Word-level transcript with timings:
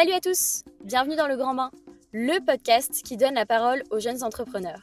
Salut 0.00 0.12
à 0.12 0.20
tous, 0.20 0.64
bienvenue 0.82 1.14
dans 1.14 1.26
le 1.26 1.36
Grand 1.36 1.52
Bain, 1.52 1.70
le 2.14 2.42
podcast 2.42 3.02
qui 3.04 3.18
donne 3.18 3.34
la 3.34 3.44
parole 3.44 3.82
aux 3.90 4.00
jeunes 4.00 4.24
entrepreneurs. 4.24 4.80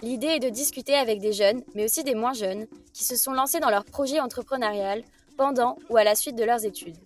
L'idée 0.00 0.28
est 0.28 0.38
de 0.38 0.48
discuter 0.48 0.94
avec 0.94 1.20
des 1.20 1.34
jeunes, 1.34 1.62
mais 1.74 1.84
aussi 1.84 2.02
des 2.02 2.14
moins 2.14 2.32
jeunes, 2.32 2.66
qui 2.94 3.04
se 3.04 3.14
sont 3.14 3.34
lancés 3.34 3.60
dans 3.60 3.68
leur 3.68 3.84
projet 3.84 4.20
entrepreneurial 4.20 5.02
pendant 5.36 5.76
ou 5.90 5.98
à 5.98 6.04
la 6.04 6.14
suite 6.14 6.36
de 6.36 6.44
leurs 6.44 6.64
études. 6.64 6.96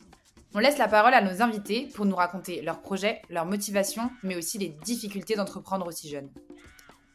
On 0.55 0.61
laisse 0.61 0.79
la 0.79 0.87
parole 0.87 1.15
à 1.15 1.21
nos 1.21 1.43
invités 1.43 1.89
pour 1.97 2.07
nous 2.07 2.15
raconter 2.15 2.63
leurs 2.63 2.81
projets, 2.81 3.23
leurs 3.29 3.47
motivations, 3.47 4.09
mais 4.23 4.37
aussi 4.37 4.59
les 4.59 4.69
difficultés 4.69 5.35
d'entreprendre 5.35 5.89
aussi 5.89 6.09
jeunes. 6.09 6.31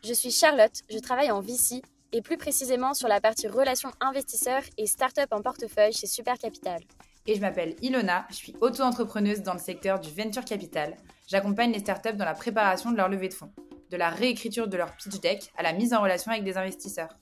Je 0.03 0.11
suis 0.11 0.31
Charlotte, 0.31 0.81
je 0.89 0.99
travaille 0.99 1.31
en 1.31 1.39
VC 1.39 1.81
et 2.11 2.21
plus 2.21 2.35
précisément 2.35 2.93
sur 2.93 3.07
la 3.07 3.21
partie 3.21 3.47
relations 3.47 3.91
investisseurs 4.01 4.63
et 4.77 4.87
start-up 4.87 5.29
en 5.31 5.41
portefeuille 5.41 5.93
chez 5.93 6.07
Super 6.07 6.37
Capital. 6.37 6.81
Et 7.25 7.35
je 7.35 7.41
m'appelle 7.41 7.75
Ilona, 7.81 8.25
je 8.29 8.35
suis 8.35 8.55
auto-entrepreneuse 8.59 9.43
dans 9.43 9.53
le 9.53 9.59
secteur 9.59 9.99
du 9.99 10.09
venture 10.09 10.43
capital. 10.43 10.95
J'accompagne 11.27 11.71
les 11.71 11.79
startups 11.79 12.17
dans 12.17 12.25
la 12.25 12.33
préparation 12.33 12.91
de 12.91 12.97
leur 12.97 13.07
levée 13.07 13.29
de 13.29 13.33
fonds, 13.33 13.51
de 13.91 13.97
la 13.97 14.09
réécriture 14.09 14.67
de 14.67 14.75
leur 14.75 14.95
pitch 14.97 15.19
deck 15.21 15.51
à 15.57 15.63
la 15.63 15.71
mise 15.71 15.93
en 15.93 16.01
relation 16.01 16.31
avec 16.31 16.43
des 16.43 16.57
investisseurs. 16.57 17.17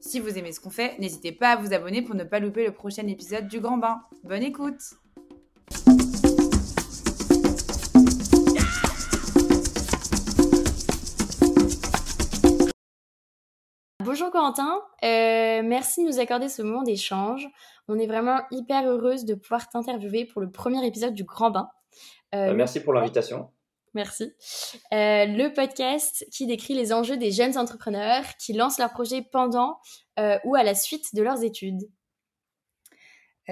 Si 0.00 0.20
vous 0.20 0.38
aimez 0.38 0.52
ce 0.52 0.60
qu'on 0.60 0.70
fait, 0.70 0.98
n'hésitez 0.98 1.32
pas 1.32 1.50
à 1.50 1.56
vous 1.56 1.72
abonner 1.72 2.02
pour 2.02 2.14
ne 2.14 2.24
pas 2.24 2.38
louper 2.38 2.64
le 2.66 2.72
prochain 2.72 3.06
épisode 3.06 3.48
du 3.48 3.60
Grand 3.60 3.78
Bain. 3.78 4.02
Bonne 4.24 4.42
écoute 4.42 4.94
Bonjour 14.04 14.32
Corentin, 14.32 14.82
euh, 15.04 15.62
merci 15.62 16.02
de 16.02 16.08
nous 16.08 16.18
accorder 16.18 16.48
ce 16.48 16.60
moment 16.62 16.82
d'échange. 16.82 17.46
On 17.86 18.00
est 18.00 18.08
vraiment 18.08 18.40
hyper 18.50 18.84
heureuse 18.88 19.24
de 19.24 19.34
pouvoir 19.34 19.68
t'interviewer 19.68 20.24
pour 20.24 20.40
le 20.40 20.50
premier 20.50 20.84
épisode 20.84 21.14
du 21.14 21.22
Grand 21.22 21.52
Bain. 21.52 21.68
Euh, 22.34 22.48
euh, 22.48 22.54
merci 22.54 22.80
pour 22.80 22.94
l'invitation. 22.94 23.50
Merci. 23.94 24.32
le 24.90 25.48
podcast 25.50 26.26
qui 26.32 26.46
décrit 26.46 26.74
les 26.74 26.92
enjeux 26.92 27.16
des 27.16 27.30
jeunes 27.30 27.56
entrepreneurs 27.56 28.24
qui 28.40 28.54
lancent 28.54 28.78
leur 28.78 28.90
projet 28.90 29.22
pendant 29.22 29.78
ou 30.44 30.56
à 30.56 30.64
la 30.64 30.74
suite 30.74 31.14
de 31.14 31.22
leurs 31.22 31.44
études. 31.44 31.82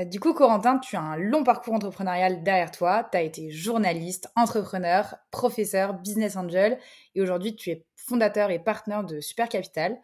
Du 0.07 0.19
coup, 0.19 0.33
Corentin, 0.33 0.79
tu 0.79 0.97
as 0.97 1.01
un 1.01 1.17
long 1.17 1.45
parcours 1.45 1.75
entrepreneurial 1.75 2.43
derrière 2.43 2.71
toi. 2.71 3.07
Tu 3.11 3.19
as 3.19 3.23
été 3.23 3.51
journaliste, 3.51 4.31
entrepreneur, 4.35 5.17
professeur, 5.31 5.95
business 5.95 6.37
angel 6.37 6.79
et 7.15 7.21
aujourd'hui 7.21 7.55
tu 7.55 7.71
es 7.71 7.85
fondateur 7.97 8.51
et 8.51 8.59
partenaire 8.59 9.05
de 9.05 9.21
Super 9.21 9.49
Capital. 9.49 9.99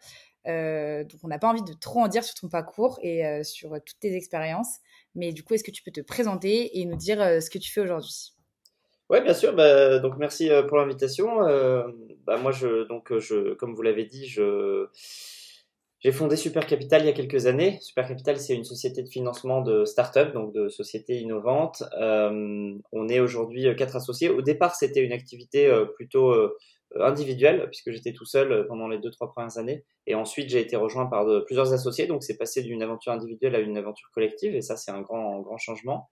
Euh, 0.47 1.05
donc, 1.05 1.21
on 1.23 1.29
n'a 1.29 1.39
pas 1.39 1.49
envie 1.49 1.63
de 1.63 1.73
trop 1.73 2.01
en 2.01 2.09
dire 2.09 2.25
sur 2.25 2.35
ton 2.35 2.49
parcours 2.49 2.99
et 3.03 3.27
euh, 3.27 3.43
sur 3.43 3.71
toutes 3.85 3.99
tes 4.01 4.15
expériences. 4.15 4.79
Mais 5.15 5.33
du 5.33 5.43
coup, 5.43 5.55
est-ce 5.55 5.65
que 5.65 5.71
tu 5.71 5.83
peux 5.83 5.91
te 5.91 6.01
présenter 6.01 6.79
et 6.79 6.85
nous 6.85 6.97
dire 6.97 7.21
euh, 7.21 7.41
ce 7.41 7.51
que 7.51 7.59
tu 7.59 7.73
fais 7.73 7.81
aujourd'hui? 7.81 8.33
Oui, 9.09 9.21
bien 9.21 9.35
sûr. 9.35 9.55
Bah, 9.55 9.99
donc, 9.99 10.15
merci 10.19 10.51
pour 10.69 10.79
l'invitation. 10.79 11.39
Bah, 12.27 12.39
moi, 12.39 12.51
je, 12.51 12.87
donc, 12.89 13.17
je, 13.19 13.55
comme 13.55 13.75
vous 13.75 13.83
l'avez 13.83 14.05
dit, 14.05 14.27
je, 14.27 14.87
j'ai 16.01 16.11
fondé 16.11 16.35
Super 16.35 16.67
Capital 16.67 17.03
il 17.03 17.07
y 17.07 17.11
a 17.11 17.13
quelques 17.13 17.47
années. 17.47 17.79
Super 17.81 18.09
Capital, 18.09 18.37
c'est 18.39 18.55
une 18.55 18.65
société 18.65 19.05
de 19.05 19.09
financement 19.09 19.63
de 19.63 19.85
start-up, 19.85 20.33
donc 20.35 20.53
de 20.53 20.69
sociétés 20.69 21.19
innovantes. 21.19 21.85
on 22.01 23.09
est 23.09 23.21
aujourd'hui 23.21 23.69
quatre 23.77 23.95
associés. 23.95 24.29
Au 24.29 24.43
départ, 24.43 24.75
c'était 24.75 25.05
une 25.05 25.13
activité 25.13 25.73
plutôt 25.95 26.33
euh, 26.33 26.57
individuel 27.01 27.67
puisque 27.71 27.91
j'étais 27.91 28.13
tout 28.13 28.25
seul 28.25 28.53
euh, 28.53 28.65
pendant 28.67 28.89
les 28.89 28.99
deux 28.99 29.11
trois 29.11 29.33
premières 29.33 29.59
années. 29.59 29.85
Et 30.07 30.15
ensuite 30.15 30.49
j'ai 30.49 30.61
été 30.61 30.77
rejoint 30.77 31.07
par 31.07 31.27
plusieurs 31.45 31.73
associés. 31.73 32.07
Donc 32.07 32.23
c'est 32.23 32.37
passé 32.37 32.63
d'une 32.63 32.83
aventure 32.83 33.13
individuelle 33.13 33.55
à 33.55 33.61
une 33.61 33.77
aventure 33.77 34.09
collective. 34.15 34.55
Et 34.55 34.63
ça 34.63 34.77
c'est 34.77 34.91
un 34.91 35.01
grand 35.01 35.41
grand 35.41 35.59
changement. 35.59 36.11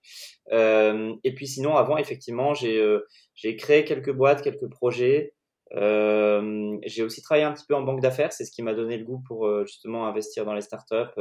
Euh, 0.52 1.14
et 1.24 1.34
puis 1.34 1.46
sinon 1.46 1.76
avant 1.76 1.96
effectivement 1.96 2.54
j'ai 2.54 2.78
euh, 2.78 3.06
j'ai 3.34 3.56
créé 3.56 3.84
quelques 3.84 4.12
boîtes 4.12 4.42
quelques 4.42 4.70
projets. 4.70 5.34
Euh, 5.76 6.76
j'ai 6.84 7.03
aussi 7.03 7.20
travaillé 7.22 7.44
un 7.44 7.53
petit 7.53 7.64
peu 7.66 7.75
en 7.75 7.82
banque 7.82 8.00
d'affaires. 8.00 8.32
C'est 8.32 8.44
ce 8.44 8.53
qui 8.53 8.62
m'a 8.62 8.75
donné 8.75 8.97
le 8.97 9.04
goût 9.04 9.22
pour 9.26 9.48
justement 9.66 10.06
investir 10.06 10.44
dans 10.44 10.54
les 10.54 10.60
startups 10.60 11.20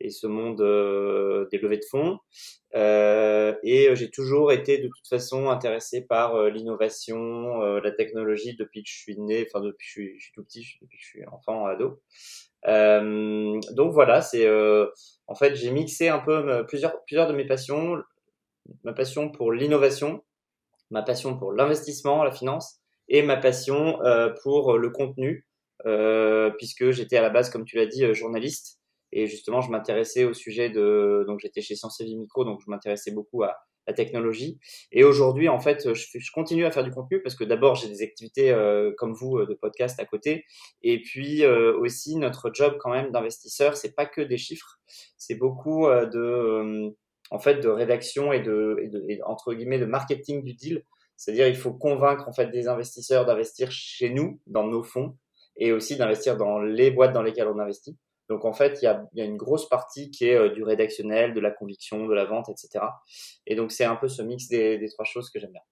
et 0.00 0.10
ce 0.10 0.26
monde 0.26 0.60
euh, 0.60 1.46
des 1.50 1.58
levées 1.58 1.78
de 1.78 1.84
fonds. 1.90 2.18
Euh, 2.74 3.54
et 3.62 3.88
euh, 3.88 3.94
j'ai 3.94 4.10
toujours 4.10 4.52
été 4.52 4.78
de 4.78 4.88
toute 4.88 5.08
façon 5.08 5.48
intéressé 5.48 6.02
par 6.02 6.50
l'innovation, 6.50 7.60
la 7.60 7.90
technologie 7.92 8.56
depuis 8.56 8.82
que 8.82 8.88
je 8.90 8.98
suis 8.98 9.18
né, 9.18 9.46
enfin 9.48 9.64
depuis 9.64 9.86
que 9.86 10.02
je 10.18 10.22
suis, 10.22 10.32
tout 10.34 10.44
petit, 10.44 10.66
depuis 10.82 10.98
que 10.98 11.02
je 11.02 11.08
suis 11.08 11.26
enfant, 11.26 11.66
ado. 11.66 12.00
donc 12.64 13.92
voilà, 13.92 14.20
c'est 14.20 14.48
en 15.26 15.34
fait 15.34 15.54
j'ai 15.54 15.70
mixé 15.70 16.08
un 16.08 16.18
peu 16.18 16.64
plusieurs 16.66 17.02
plusieurs 17.04 17.28
de 17.28 17.32
mes 17.32 17.46
passions, 17.46 17.96
ma 18.84 18.92
passion 18.92 19.30
pour 19.30 19.52
l'innovation, 19.52 20.22
ma 20.90 21.02
passion 21.02 21.38
pour 21.38 21.52
l'investissement, 21.52 22.24
la 22.24 22.32
finance, 22.32 22.80
et 23.08 23.22
ma 23.22 23.36
passion 23.36 23.98
pour 24.42 24.76
le 24.76 24.90
contenu, 24.90 25.46
puisque 26.58 26.90
j'étais 26.90 27.16
à 27.16 27.22
la 27.22 27.30
base, 27.30 27.48
comme 27.50 27.64
tu 27.64 27.76
l'as 27.76 27.86
dit, 27.86 28.12
journaliste. 28.14 28.80
Et 29.18 29.26
justement, 29.26 29.62
je 29.62 29.70
m'intéressais 29.70 30.24
au 30.24 30.34
sujet 30.34 30.68
de, 30.68 31.24
donc 31.26 31.40
j'étais 31.40 31.62
chez 31.62 31.74
Sciences 31.74 32.02
Vie 32.02 32.18
Micro, 32.18 32.44
donc 32.44 32.60
je 32.62 32.70
m'intéressais 32.70 33.12
beaucoup 33.12 33.44
à 33.44 33.56
la 33.86 33.94
technologie. 33.94 34.58
Et 34.92 35.04
aujourd'hui, 35.04 35.48
en 35.48 35.58
fait, 35.58 35.94
je, 35.94 36.32
continue 36.34 36.66
à 36.66 36.70
faire 36.70 36.84
du 36.84 36.90
contenu 36.90 37.22
parce 37.22 37.34
que 37.34 37.44
d'abord, 37.44 37.76
j'ai 37.76 37.88
des 37.88 38.02
activités 38.02 38.50
euh, 38.50 38.92
comme 38.98 39.14
vous 39.14 39.38
euh, 39.38 39.46
de 39.46 39.54
podcast 39.54 39.98
à 40.00 40.04
côté. 40.04 40.44
Et 40.82 41.00
puis 41.00 41.44
euh, 41.44 41.74
aussi, 41.78 42.16
notre 42.16 42.50
job 42.52 42.76
quand 42.78 42.90
même 42.90 43.10
d'investisseur, 43.10 43.78
c'est 43.78 43.94
pas 43.94 44.04
que 44.04 44.20
des 44.20 44.36
chiffres, 44.36 44.76
c'est 45.16 45.36
beaucoup 45.36 45.86
de, 45.86 46.94
en 47.30 47.38
fait, 47.38 47.60
de 47.60 47.68
rédaction 47.68 48.34
et 48.34 48.40
de, 48.40 48.76
et 48.82 48.88
de 48.88 49.22
entre 49.24 49.54
guillemets, 49.54 49.78
de 49.78 49.86
marketing 49.86 50.44
du 50.44 50.52
deal. 50.52 50.84
C'est-à-dire, 51.16 51.48
il 51.48 51.56
faut 51.56 51.72
convaincre 51.72 52.28
en 52.28 52.34
fait 52.34 52.50
des 52.50 52.68
investisseurs 52.68 53.24
d'investir 53.24 53.72
chez 53.72 54.10
nous, 54.10 54.42
dans 54.46 54.66
nos 54.66 54.82
fonds, 54.82 55.16
et 55.56 55.72
aussi 55.72 55.96
d'investir 55.96 56.36
dans 56.36 56.58
les 56.58 56.90
boîtes 56.90 57.14
dans 57.14 57.22
lesquelles 57.22 57.48
on 57.48 57.58
investit. 57.58 57.96
Donc 58.28 58.44
en 58.44 58.52
fait, 58.52 58.78
il 58.82 58.84
y 58.84 58.88
a, 58.88 59.24
une 59.24 59.36
grosse 59.36 59.68
partie 59.68 60.10
qui 60.10 60.26
est 60.26 60.34
euh, 60.34 60.48
du 60.50 60.62
rédactionnel, 60.62 61.34
de 61.34 61.40
la 61.40 61.50
conviction, 61.50 62.06
de 62.06 62.14
la 62.14 62.24
vente, 62.24 62.48
etc. 62.48 62.84
Et 63.46 63.54
donc 63.54 63.72
c'est 63.72 63.84
un 63.84 63.96
peu 63.96 64.08
ce 64.08 64.22
mix 64.22 64.48
des, 64.48 64.84
trois 64.92 65.04
choses 65.04 65.30
que 65.30 65.38
j'aime 65.38 65.52
bien. 65.52 65.62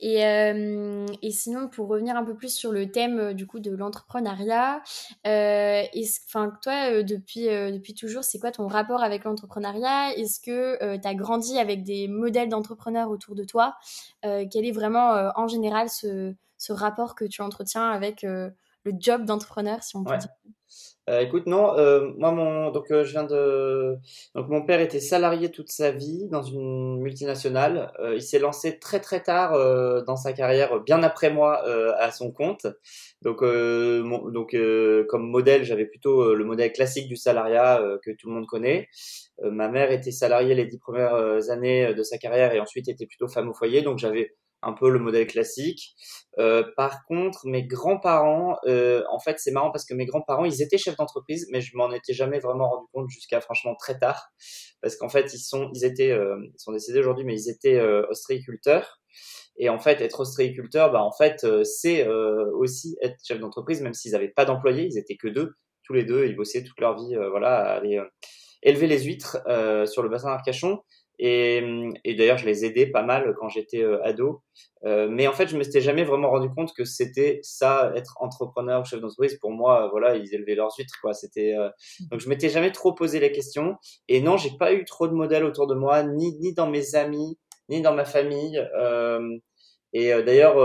Et, 0.00 0.26
euh, 0.26 1.06
et, 1.22 1.30
sinon, 1.30 1.68
pour 1.68 1.86
revenir 1.86 2.16
un 2.16 2.24
peu 2.24 2.34
plus 2.34 2.52
sur 2.52 2.72
le 2.72 2.90
thème 2.90 3.18
euh, 3.20 3.32
du 3.32 3.46
coup 3.46 3.60
de 3.60 3.70
l'entrepreneuriat, 3.70 4.82
enfin 5.24 6.52
toi 6.60 7.02
depuis 7.04 7.44
depuis 7.46 7.94
toujours, 7.94 8.24
c'est 8.24 8.40
quoi 8.40 8.50
ton 8.50 8.66
rapport 8.66 9.04
avec 9.04 9.22
l'entrepreneuriat? 9.22 10.12
Est-ce 10.16 10.40
que 10.40 10.96
tu 10.96 11.08
as 11.08 11.14
grandi 11.14 11.58
avec 11.58 11.84
des 11.84 12.08
modèles 12.08 12.48
d'entrepreneurs 12.48 13.08
autour 13.08 13.36
de 13.36 13.44
toi? 13.44 13.76
Quel 14.22 14.66
est 14.66 14.72
vraiment 14.72 15.30
en 15.36 15.46
général 15.46 15.88
ce, 15.88 16.34
ce 16.58 16.72
rapport 16.72 17.14
que 17.14 17.24
tu 17.24 17.40
entretiens 17.40 17.88
avec 17.88 18.26
le 18.84 18.92
job 18.98 19.24
d'entrepreneur, 19.24 19.82
si 19.82 19.96
on 19.96 20.04
peut 20.04 20.16
dire 20.16 20.30
euh, 21.10 21.20
écoute, 21.20 21.46
non, 21.46 21.76
euh, 21.76 22.12
moi 22.16 22.32
mon 22.32 22.70
donc 22.70 22.90
euh, 22.90 23.04
je 23.04 23.10
viens 23.10 23.24
de 23.24 23.98
donc 24.34 24.48
mon 24.48 24.64
père 24.64 24.80
était 24.80 25.00
salarié 25.00 25.50
toute 25.50 25.70
sa 25.70 25.90
vie 25.90 26.28
dans 26.30 26.42
une 26.42 26.98
multinationale. 27.02 27.92
il 28.14 28.22
s'est 28.22 28.38
lancé 28.38 28.78
très 28.78 29.00
très 29.00 29.22
tard 29.22 29.52
dans 30.04 30.16
sa 30.16 30.32
carrière, 30.32 30.80
bien 30.80 31.02
après 31.02 31.30
moi 31.30 31.62
à 31.98 32.10
son 32.10 32.32
compte. 32.32 32.66
Donc 33.22 33.42
donc 33.42 34.56
comme 35.08 35.28
modèle, 35.28 35.64
j'avais 35.64 35.86
plutôt 35.86 36.34
le 36.34 36.44
modèle 36.44 36.72
classique 36.72 37.08
du 37.08 37.16
salariat 37.16 37.82
que 38.02 38.10
tout 38.12 38.28
le 38.28 38.34
monde 38.34 38.46
connaît. 38.46 38.88
ma 39.42 39.68
mère 39.68 39.90
était 39.92 40.10
salariée 40.10 40.54
les 40.54 40.66
dix 40.66 40.78
premières 40.78 41.50
années 41.50 41.94
de 41.94 42.02
sa 42.02 42.16
carrière 42.18 42.54
et 42.54 42.60
ensuite 42.60 42.88
était 42.88 43.06
plutôt 43.06 43.28
femme 43.28 43.50
au 43.50 43.54
foyer, 43.54 43.82
donc 43.82 43.98
j'avais 43.98 44.34
un 44.64 44.72
peu 44.72 44.90
le 44.90 44.98
modèle 44.98 45.26
classique. 45.26 45.94
Euh, 46.38 46.64
par 46.76 47.04
contre, 47.06 47.46
mes 47.46 47.64
grands-parents, 47.64 48.56
euh, 48.66 49.02
en 49.10 49.18
fait, 49.18 49.38
c'est 49.38 49.50
marrant 49.50 49.70
parce 49.70 49.84
que 49.84 49.94
mes 49.94 50.06
grands-parents, 50.06 50.44
ils 50.44 50.62
étaient 50.62 50.78
chefs 50.78 50.96
d'entreprise, 50.96 51.46
mais 51.52 51.60
je 51.60 51.76
m'en 51.76 51.92
étais 51.92 52.12
jamais 52.12 52.38
vraiment 52.38 52.68
rendu 52.68 52.86
compte 52.92 53.08
jusqu'à 53.08 53.40
franchement 53.40 53.74
très 53.76 53.98
tard, 53.98 54.30
parce 54.80 54.96
qu'en 54.96 55.08
fait, 55.08 55.32
ils 55.34 55.38
sont, 55.38 55.70
ils 55.74 55.84
étaient, 55.84 56.10
euh, 56.10 56.36
sont 56.56 56.72
décédés 56.72 56.98
aujourd'hui, 57.00 57.24
mais 57.24 57.34
ils 57.34 57.50
étaient 57.50 57.80
ostréiculteurs. 58.10 59.00
Et 59.56 59.68
en 59.68 59.78
fait, 59.78 60.00
être 60.00 60.20
ostréiculteur, 60.20 60.90
bah 60.90 61.02
en 61.02 61.12
fait, 61.12 61.46
c'est 61.64 62.08
aussi 62.08 62.96
être 63.00 63.16
chef 63.24 63.38
d'entreprise, 63.38 63.80
même 63.82 63.94
s'ils 63.94 64.12
n'avaient 64.12 64.32
pas 64.34 64.44
d'employés, 64.44 64.88
ils 64.90 64.98
étaient 64.98 65.16
que 65.16 65.28
deux, 65.28 65.54
tous 65.84 65.92
les 65.92 66.04
deux, 66.04 66.26
ils 66.26 66.34
bossaient 66.34 66.64
toute 66.64 66.80
leur 66.80 66.96
vie, 66.96 67.14
voilà, 67.30 67.58
à 67.58 67.74
aller 67.76 68.02
élever 68.64 68.88
les 68.88 69.04
huîtres 69.04 69.38
sur 69.86 70.02
le 70.02 70.08
bassin 70.08 70.30
d'Arcachon. 70.30 70.80
Et, 71.18 71.62
et 72.04 72.14
d'ailleurs, 72.14 72.38
je 72.38 72.46
les 72.46 72.64
aidais 72.64 72.86
pas 72.86 73.02
mal 73.02 73.34
quand 73.38 73.48
j'étais 73.48 73.82
euh, 73.82 74.02
ado. 74.04 74.42
Euh, 74.84 75.08
mais 75.08 75.26
en 75.26 75.32
fait, 75.32 75.46
je 75.46 75.54
me 75.54 75.60
m'étais 75.60 75.80
jamais 75.80 76.04
vraiment 76.04 76.30
rendu 76.30 76.48
compte 76.54 76.74
que 76.74 76.84
c'était 76.84 77.40
ça, 77.42 77.92
être 77.94 78.16
entrepreneur 78.20 78.80
ou 78.80 78.84
chef 78.84 79.00
d'entreprise. 79.00 79.38
Pour 79.38 79.52
moi, 79.52 79.88
voilà, 79.90 80.16
ils 80.16 80.34
élevaient 80.34 80.54
leurs 80.54 80.72
huîtres, 80.76 80.98
quoi. 81.00 81.14
C'était 81.14 81.54
euh, 81.56 81.70
donc 82.10 82.20
je 82.20 82.28
m'étais 82.28 82.48
jamais 82.48 82.72
trop 82.72 82.92
posé 82.92 83.20
la 83.20 83.28
question. 83.28 83.76
Et 84.08 84.20
non, 84.20 84.36
j'ai 84.36 84.56
pas 84.58 84.72
eu 84.72 84.84
trop 84.84 85.08
de 85.08 85.14
modèles 85.14 85.44
autour 85.44 85.66
de 85.66 85.74
moi, 85.74 86.02
ni 86.02 86.36
ni 86.38 86.52
dans 86.52 86.68
mes 86.68 86.96
amis, 86.96 87.38
ni 87.68 87.80
dans 87.80 87.94
ma 87.94 88.04
famille. 88.04 88.58
Euh, 88.78 89.38
et 89.92 90.10
d'ailleurs, 90.24 90.56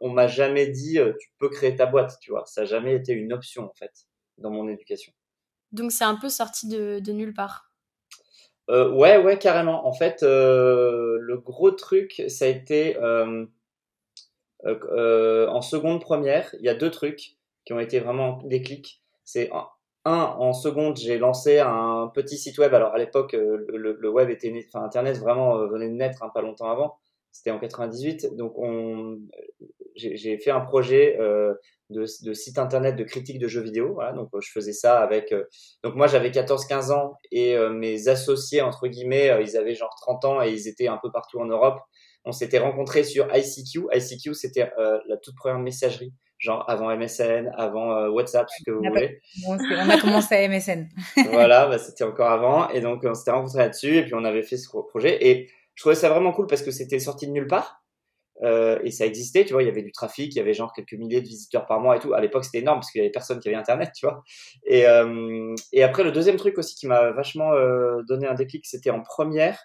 on 0.00 0.10
m'a 0.10 0.26
jamais 0.26 0.66
dit 0.66 0.98
tu 1.20 1.30
peux 1.38 1.48
créer 1.48 1.76
ta 1.76 1.86
boîte, 1.86 2.16
tu 2.20 2.32
vois. 2.32 2.42
Ça 2.46 2.62
a 2.62 2.64
jamais 2.64 2.96
été 2.96 3.12
une 3.12 3.32
option 3.32 3.62
en 3.62 3.72
fait 3.78 3.92
dans 4.38 4.50
mon 4.50 4.68
éducation. 4.68 5.12
Donc 5.70 5.92
c'est 5.92 6.04
un 6.04 6.16
peu 6.16 6.28
sorti 6.28 6.66
de, 6.66 6.98
de 6.98 7.12
nulle 7.12 7.32
part. 7.32 7.71
Ouais, 8.68 9.18
ouais, 9.18 9.38
carrément. 9.38 9.86
En 9.86 9.92
fait, 9.92 10.22
le 10.22 11.36
gros 11.38 11.70
truc, 11.70 12.22
ça 12.28 12.46
a 12.46 12.48
été 12.48 12.96
en 14.64 15.62
seconde 15.62 16.00
première. 16.00 16.54
Il 16.58 16.64
y 16.64 16.68
a 16.68 16.74
deux 16.74 16.90
trucs 16.90 17.36
qui 17.64 17.72
ont 17.72 17.80
été 17.80 18.00
vraiment 18.00 18.40
des 18.44 18.62
clics. 18.62 19.02
C'est 19.24 19.50
un, 20.04 20.14
en 20.14 20.52
seconde, 20.52 20.96
j'ai 20.96 21.18
lancé 21.18 21.58
un 21.60 22.10
petit 22.12 22.36
site 22.36 22.58
web. 22.58 22.74
Alors 22.74 22.94
à 22.94 22.98
l'époque, 22.98 23.32
le, 23.32 24.08
web 24.10 24.30
était, 24.30 24.52
enfin 24.68 24.84
Internet 24.84 25.18
vraiment 25.18 25.66
venait 25.66 25.88
de 25.88 25.94
naître 25.94 26.22
un 26.22 26.28
pas 26.28 26.42
longtemps 26.42 26.70
avant. 26.70 26.98
C'était 27.30 27.50
en 27.50 27.58
98. 27.58 28.36
Donc 28.36 28.58
on, 28.58 29.20
j'ai 29.96 30.38
fait 30.38 30.50
un 30.50 30.60
projet 30.60 31.16
euh, 31.20 31.54
de, 31.92 32.06
de, 32.24 32.34
site 32.34 32.58
internet 32.58 32.96
de 32.96 33.04
critique 33.04 33.38
de 33.38 33.48
jeux 33.48 33.60
vidéo. 33.60 33.94
Voilà, 33.94 34.12
donc 34.12 34.28
je 34.40 34.50
faisais 34.50 34.72
ça 34.72 34.98
avec. 35.00 35.32
Euh, 35.32 35.44
donc 35.84 35.94
moi 35.94 36.06
j'avais 36.06 36.30
14-15 36.30 36.92
ans 36.92 37.14
et 37.30 37.56
euh, 37.56 37.70
mes 37.70 38.08
associés 38.08 38.62
entre 38.62 38.88
guillemets, 38.88 39.30
ils 39.42 39.56
avaient 39.56 39.74
genre 39.74 39.94
30 40.00 40.24
ans 40.24 40.42
et 40.42 40.50
ils 40.50 40.68
étaient 40.68 40.88
un 40.88 40.98
peu 41.02 41.10
partout 41.12 41.38
en 41.40 41.46
Europe. 41.46 41.78
On 42.24 42.32
s'était 42.32 42.58
rencontrés 42.58 43.04
sur 43.04 43.28
ICQ. 43.34 43.88
ICQ 43.92 44.34
c'était 44.34 44.70
la 44.78 45.16
toute 45.16 45.34
première 45.36 45.58
messagerie, 45.58 46.12
genre 46.38 46.64
avant 46.68 46.96
MSN, 46.96 47.50
avant 47.56 48.08
WhatsApp, 48.08 48.46
ce 48.48 48.64
que 48.64 48.70
vous 48.70 48.82
voulez. 48.82 49.20
on 49.46 49.88
a 49.88 50.00
commencé 50.00 50.34
à 50.36 50.48
MSN. 50.48 50.88
voilà, 51.30 51.66
bah, 51.66 51.78
c'était 51.78 52.04
encore 52.04 52.30
avant 52.30 52.68
et 52.70 52.80
donc 52.80 53.02
on 53.04 53.14
s'était 53.14 53.32
rencontrés 53.32 53.58
là-dessus 53.58 53.96
et 53.96 54.02
puis 54.04 54.14
on 54.14 54.24
avait 54.24 54.42
fait 54.42 54.56
ce 54.56 54.68
projet 54.68 55.26
et 55.26 55.50
je 55.74 55.82
trouvais 55.82 55.94
ça 55.94 56.08
vraiment 56.08 56.32
cool 56.32 56.46
parce 56.46 56.62
que 56.62 56.70
c'était 56.70 56.98
sorti 56.98 57.26
de 57.26 57.32
nulle 57.32 57.46
part. 57.46 57.82
Euh, 58.42 58.78
et 58.82 58.90
ça 58.90 59.06
existait, 59.06 59.44
tu 59.44 59.52
vois, 59.52 59.62
il 59.62 59.66
y 59.66 59.68
avait 59.68 59.82
du 59.82 59.92
trafic, 59.92 60.34
il 60.34 60.38
y 60.38 60.40
avait 60.40 60.54
genre 60.54 60.72
quelques 60.72 60.94
milliers 60.94 61.20
de 61.20 61.26
visiteurs 61.26 61.66
par 61.66 61.80
mois 61.80 61.96
et 61.96 62.00
tout. 62.00 62.12
À 62.12 62.20
l'époque, 62.20 62.44
c'était 62.44 62.58
énorme 62.58 62.78
parce 62.78 62.90
qu'il 62.90 63.00
y 63.00 63.04
avait 63.04 63.12
personne 63.12 63.38
qui 63.38 63.48
avait 63.48 63.56
Internet, 63.56 63.90
tu 63.94 64.06
vois. 64.06 64.22
Et, 64.66 64.86
euh, 64.86 65.54
et 65.72 65.82
après, 65.82 66.02
le 66.02 66.12
deuxième 66.12 66.36
truc 66.36 66.58
aussi 66.58 66.74
qui 66.74 66.86
m'a 66.86 67.12
vachement 67.12 67.52
euh, 67.52 68.02
donné 68.08 68.26
un 68.26 68.34
déclic, 68.34 68.66
c'était 68.66 68.90
en 68.90 69.00
première. 69.00 69.58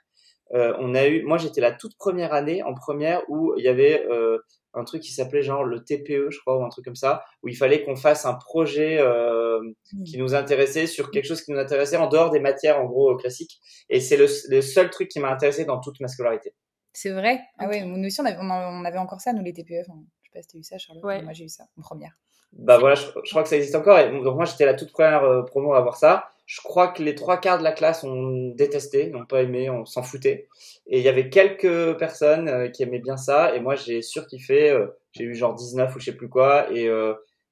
Euh, 0.54 0.74
on 0.80 0.96
a 0.96 1.08
eu, 1.08 1.24
moi, 1.24 1.38
j'étais 1.38 1.60
la 1.60 1.72
toute 1.72 1.98
première 1.98 2.34
année 2.34 2.64
en 2.64 2.74
première 2.74 3.22
où 3.30 3.54
il 3.58 3.64
y 3.64 3.68
avait 3.68 4.06
euh, 4.10 4.38
un 4.74 4.84
truc 4.84 5.02
qui 5.02 5.12
s'appelait 5.12 5.42
genre 5.42 5.64
le 5.64 5.84
TPE, 5.84 6.30
je 6.30 6.40
crois, 6.40 6.58
ou 6.58 6.64
un 6.64 6.70
truc 6.70 6.86
comme 6.86 6.96
ça, 6.96 7.24
où 7.44 7.48
il 7.48 7.58
fallait 7.58 7.84
qu'on 7.84 7.96
fasse 7.96 8.26
un 8.26 8.36
projet 8.36 9.02
mmh. 9.02 10.04
qui 10.04 10.18
nous 10.20 10.36
intéressait 10.36 10.86
sur 10.86 11.10
quelque 11.10 11.26
chose 11.26 11.42
qui 11.42 11.52
nous 11.52 11.60
intéressait 11.60 11.98
en 11.98 12.08
dehors 12.08 12.30
des 12.30 12.40
matières, 12.40 12.80
en 12.80 12.86
gros, 12.86 13.16
classiques. 13.18 13.60
Et 13.90 14.00
c'est 14.00 14.18
le, 14.18 14.28
le 14.50 14.62
seul 14.62 14.92
truc 14.92 15.10
qui 15.10 15.20
m'a 15.20 15.32
intéressé 15.32 15.66
dans 15.66 15.80
toute 15.80 16.00
ma 16.00 16.08
scolarité. 16.08 16.54
C'est 16.98 17.12
vrai? 17.12 17.42
Ah 17.60 17.68
ouais, 17.68 17.84
nous 17.84 18.08
aussi, 18.08 18.20
on 18.22 18.26
avait, 18.26 18.40
on 18.42 18.84
avait, 18.84 18.98
encore 18.98 19.22
ça, 19.22 19.32
nous, 19.32 19.44
les 19.44 19.54
TPF. 19.54 19.86
je 19.86 19.92
sais 19.92 20.32
pas 20.34 20.42
si 20.42 20.48
tu 20.48 20.58
as 20.58 20.60
eu 20.60 20.64
ça, 20.64 20.78
Charlotte. 20.80 21.04
Moi, 21.04 21.32
j'ai 21.32 21.46
eu 21.46 21.50
ça 21.50 21.66
en 21.78 21.82
première. 21.84 22.18
Bah 22.54 22.80
voilà, 22.80 22.96
je, 22.96 23.30
crois 23.30 23.44
que 23.44 23.50
ça 23.50 23.56
existe 23.56 23.76
encore. 23.76 24.00
Et 24.00 24.10
donc, 24.10 24.36
moi, 24.36 24.46
j'étais 24.46 24.66
la 24.66 24.74
toute 24.74 24.92
première 24.92 25.24
euh, 25.24 25.44
promo 25.44 25.74
à 25.74 25.78
avoir 25.78 25.96
ça. 25.96 26.28
Je 26.48 26.60
crois 26.60 26.88
que 26.88 27.04
les 27.04 27.14
trois 27.14 27.38
quarts 27.38 27.60
de 27.60 27.64
la 27.64 27.72
classe 27.72 28.04
ont 28.04 28.52
détesté, 28.56 29.12
n'ont 29.12 29.28
pas 29.28 29.44
aimé, 29.44 29.70
on 29.70 29.86
s'en 29.86 30.02
foutait. 30.02 30.48
Et 30.88 30.98
il 30.98 31.04
y 31.04 31.08
avait 31.08 31.30
quelques 31.30 31.96
personnes 32.00 32.50
euh, 32.50 32.68
qui 32.68 32.82
aimaient 32.82 32.98
bien 32.98 33.18
ça. 33.18 33.56
Et 33.56 33.60
moi, 33.60 33.76
j'ai 33.76 34.02
surkiffé. 34.02 34.72
Euh, 34.72 34.88
j'ai 35.12 35.26
eu 35.26 35.36
genre 35.36 35.54
19 35.54 35.96
ou 35.96 36.00
je 36.00 36.06
sais 36.06 36.18
plus 36.18 36.30
quoi. 36.30 36.66
Et, 36.74 36.90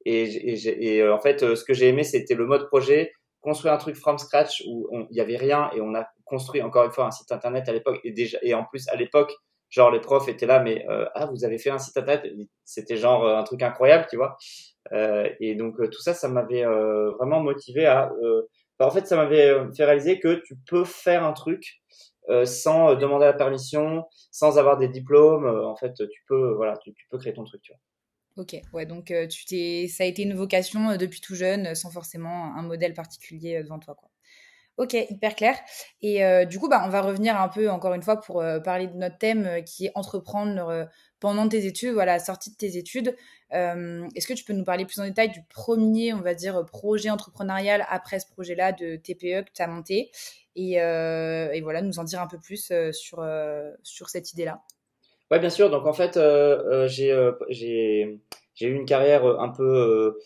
et, 0.05 0.95
et, 0.95 1.07
en 1.07 1.19
fait, 1.19 1.55
ce 1.55 1.63
que 1.63 1.75
j'ai 1.75 1.89
aimé, 1.89 2.03
c'était 2.03 2.33
le 2.33 2.47
mode 2.47 2.65
projet 2.67 3.13
construire 3.41 3.75
un 3.75 3.77
truc 3.77 3.95
from 3.95 4.17
scratch 4.17 4.63
où 4.67 4.89
il 5.11 5.15
y 5.15 5.21
avait 5.21 5.37
rien 5.37 5.69
et 5.75 5.81
on 5.81 5.93
a 5.93 6.07
construit 6.25 6.61
encore 6.61 6.85
une 6.85 6.91
fois 6.91 7.05
un 7.05 7.11
site 7.11 7.31
internet 7.31 7.69
à 7.69 7.73
l'époque. 7.73 7.99
Et 8.03 8.11
déjà 8.11 8.37
et 8.41 8.53
en 8.53 8.65
plus 8.65 8.87
à 8.89 8.95
l'époque 8.95 9.33
genre 9.69 9.91
les 9.91 9.99
profs 9.99 10.27
étaient 10.27 10.45
là 10.45 10.59
mais 10.59 10.85
euh, 10.89 11.05
ah 11.15 11.25
vous 11.27 11.43
avez 11.45 11.57
fait 11.57 11.69
un 11.69 11.79
site 11.79 11.97
internet? 11.97 12.31
C'était 12.63 12.97
genre 12.97 13.25
euh, 13.25 13.37
un 13.37 13.43
truc 13.43 13.61
incroyable 13.63 14.07
tu 14.09 14.17
vois. 14.17 14.37
Euh, 14.93 15.29
et 15.39 15.55
donc 15.55 15.77
tout 15.89 16.01
ça 16.01 16.13
ça 16.13 16.27
m'avait 16.29 16.65
vraiment 16.65 17.39
motivé 17.39 17.85
à 17.85 18.11
bah, 18.79 18.87
en 18.87 18.91
fait 18.91 19.07
ça 19.07 19.15
m'avait 19.15 19.53
fait 19.75 19.85
réaliser 19.85 20.19
que 20.19 20.41
tu 20.45 20.55
peux 20.67 20.83
faire 20.83 21.23
un 21.23 21.33
truc 21.33 21.81
sans 22.45 22.95
demander 22.95 23.25
la 23.25 23.33
permission 23.33 24.05
sans 24.31 24.57
avoir 24.57 24.77
des 24.77 24.87
diplômes 24.89 25.47
en 25.47 25.75
fait 25.75 25.93
tu 25.93 26.23
peux 26.27 26.53
voilà 26.55 26.77
tu, 26.77 26.93
tu 26.93 27.07
peux 27.09 27.17
créer 27.17 27.33
ton 27.33 27.43
truc 27.43 27.61
tu 27.61 27.71
vois. 27.71 27.79
Ok, 28.37 28.53
ouais, 28.73 28.85
donc 28.85 29.11
euh, 29.11 29.27
tu 29.27 29.45
t'es, 29.45 29.87
ça 29.87 30.03
a 30.03 30.07
été 30.07 30.23
une 30.23 30.33
vocation 30.33 30.89
euh, 30.89 30.97
depuis 30.97 31.21
tout 31.21 31.35
jeune, 31.35 31.67
euh, 31.67 31.73
sans 31.73 31.89
forcément 31.89 32.53
un 32.55 32.63
modèle 32.63 32.93
particulier 32.93 33.63
devant 33.63 33.79
toi, 33.79 33.95
quoi. 33.95 34.09
Ok, 34.77 34.93
hyper 34.93 35.35
clair. 35.35 35.57
Et 36.01 36.45
du 36.47 36.59
coup, 36.59 36.67
bah, 36.67 36.83
on 36.85 36.89
va 36.89 37.01
revenir 37.01 37.39
un 37.39 37.47
peu, 37.47 37.69
encore 37.69 37.93
une 37.93 38.01
fois, 38.01 38.19
pour 38.19 38.43
parler 38.63 38.87
de 38.87 38.95
notre 38.95 39.17
thème 39.17 39.63
qui 39.63 39.85
est 39.85 39.91
entreprendre 39.95 40.89
pendant 41.21 41.47
tes 41.47 41.65
études, 41.65 41.93
voilà, 41.93 42.19
sortie 42.19 42.51
de 42.51 42.57
tes 42.57 42.77
études. 42.77 43.15
Est-ce 43.51 44.27
que 44.27 44.33
tu 44.33 44.43
peux 44.43 44.53
nous 44.53 44.65
parler 44.65 44.85
plus 44.85 44.99
en 44.99 45.05
détail 45.05 45.29
du 45.29 45.41
premier, 45.49 46.13
on 46.13 46.19
va 46.19 46.33
dire, 46.33 46.65
projet 46.65 47.09
entrepreneurial 47.09 47.85
après 47.89 48.19
ce 48.19 48.27
projet-là 48.27 48.73
de 48.73 48.97
TPE 48.97 49.45
que 49.45 49.51
tu 49.53 49.61
as 49.61 49.67
monté? 49.67 50.11
Et, 50.57 50.73
et, 50.73 51.61
voilà, 51.61 51.81
nous 51.81 51.99
en 51.99 52.03
dire 52.03 52.21
un 52.21 52.27
peu 52.27 52.39
plus 52.39 52.71
sur, 52.91 53.25
sur 53.83 54.09
cette 54.09 54.33
idée-là 54.33 54.61
Ouais, 55.31 55.39
bien 55.39 55.49
sûr. 55.49 55.69
Donc 55.69 55.87
en 55.87 55.93
fait, 55.93 56.17
euh, 56.17 56.85
euh, 56.85 56.87
j'ai 56.87 57.11
euh, 57.11 57.31
eu 58.61 58.73
une 58.73 58.85
carrière 58.85 59.25
un 59.25 59.49
peu 59.49 60.17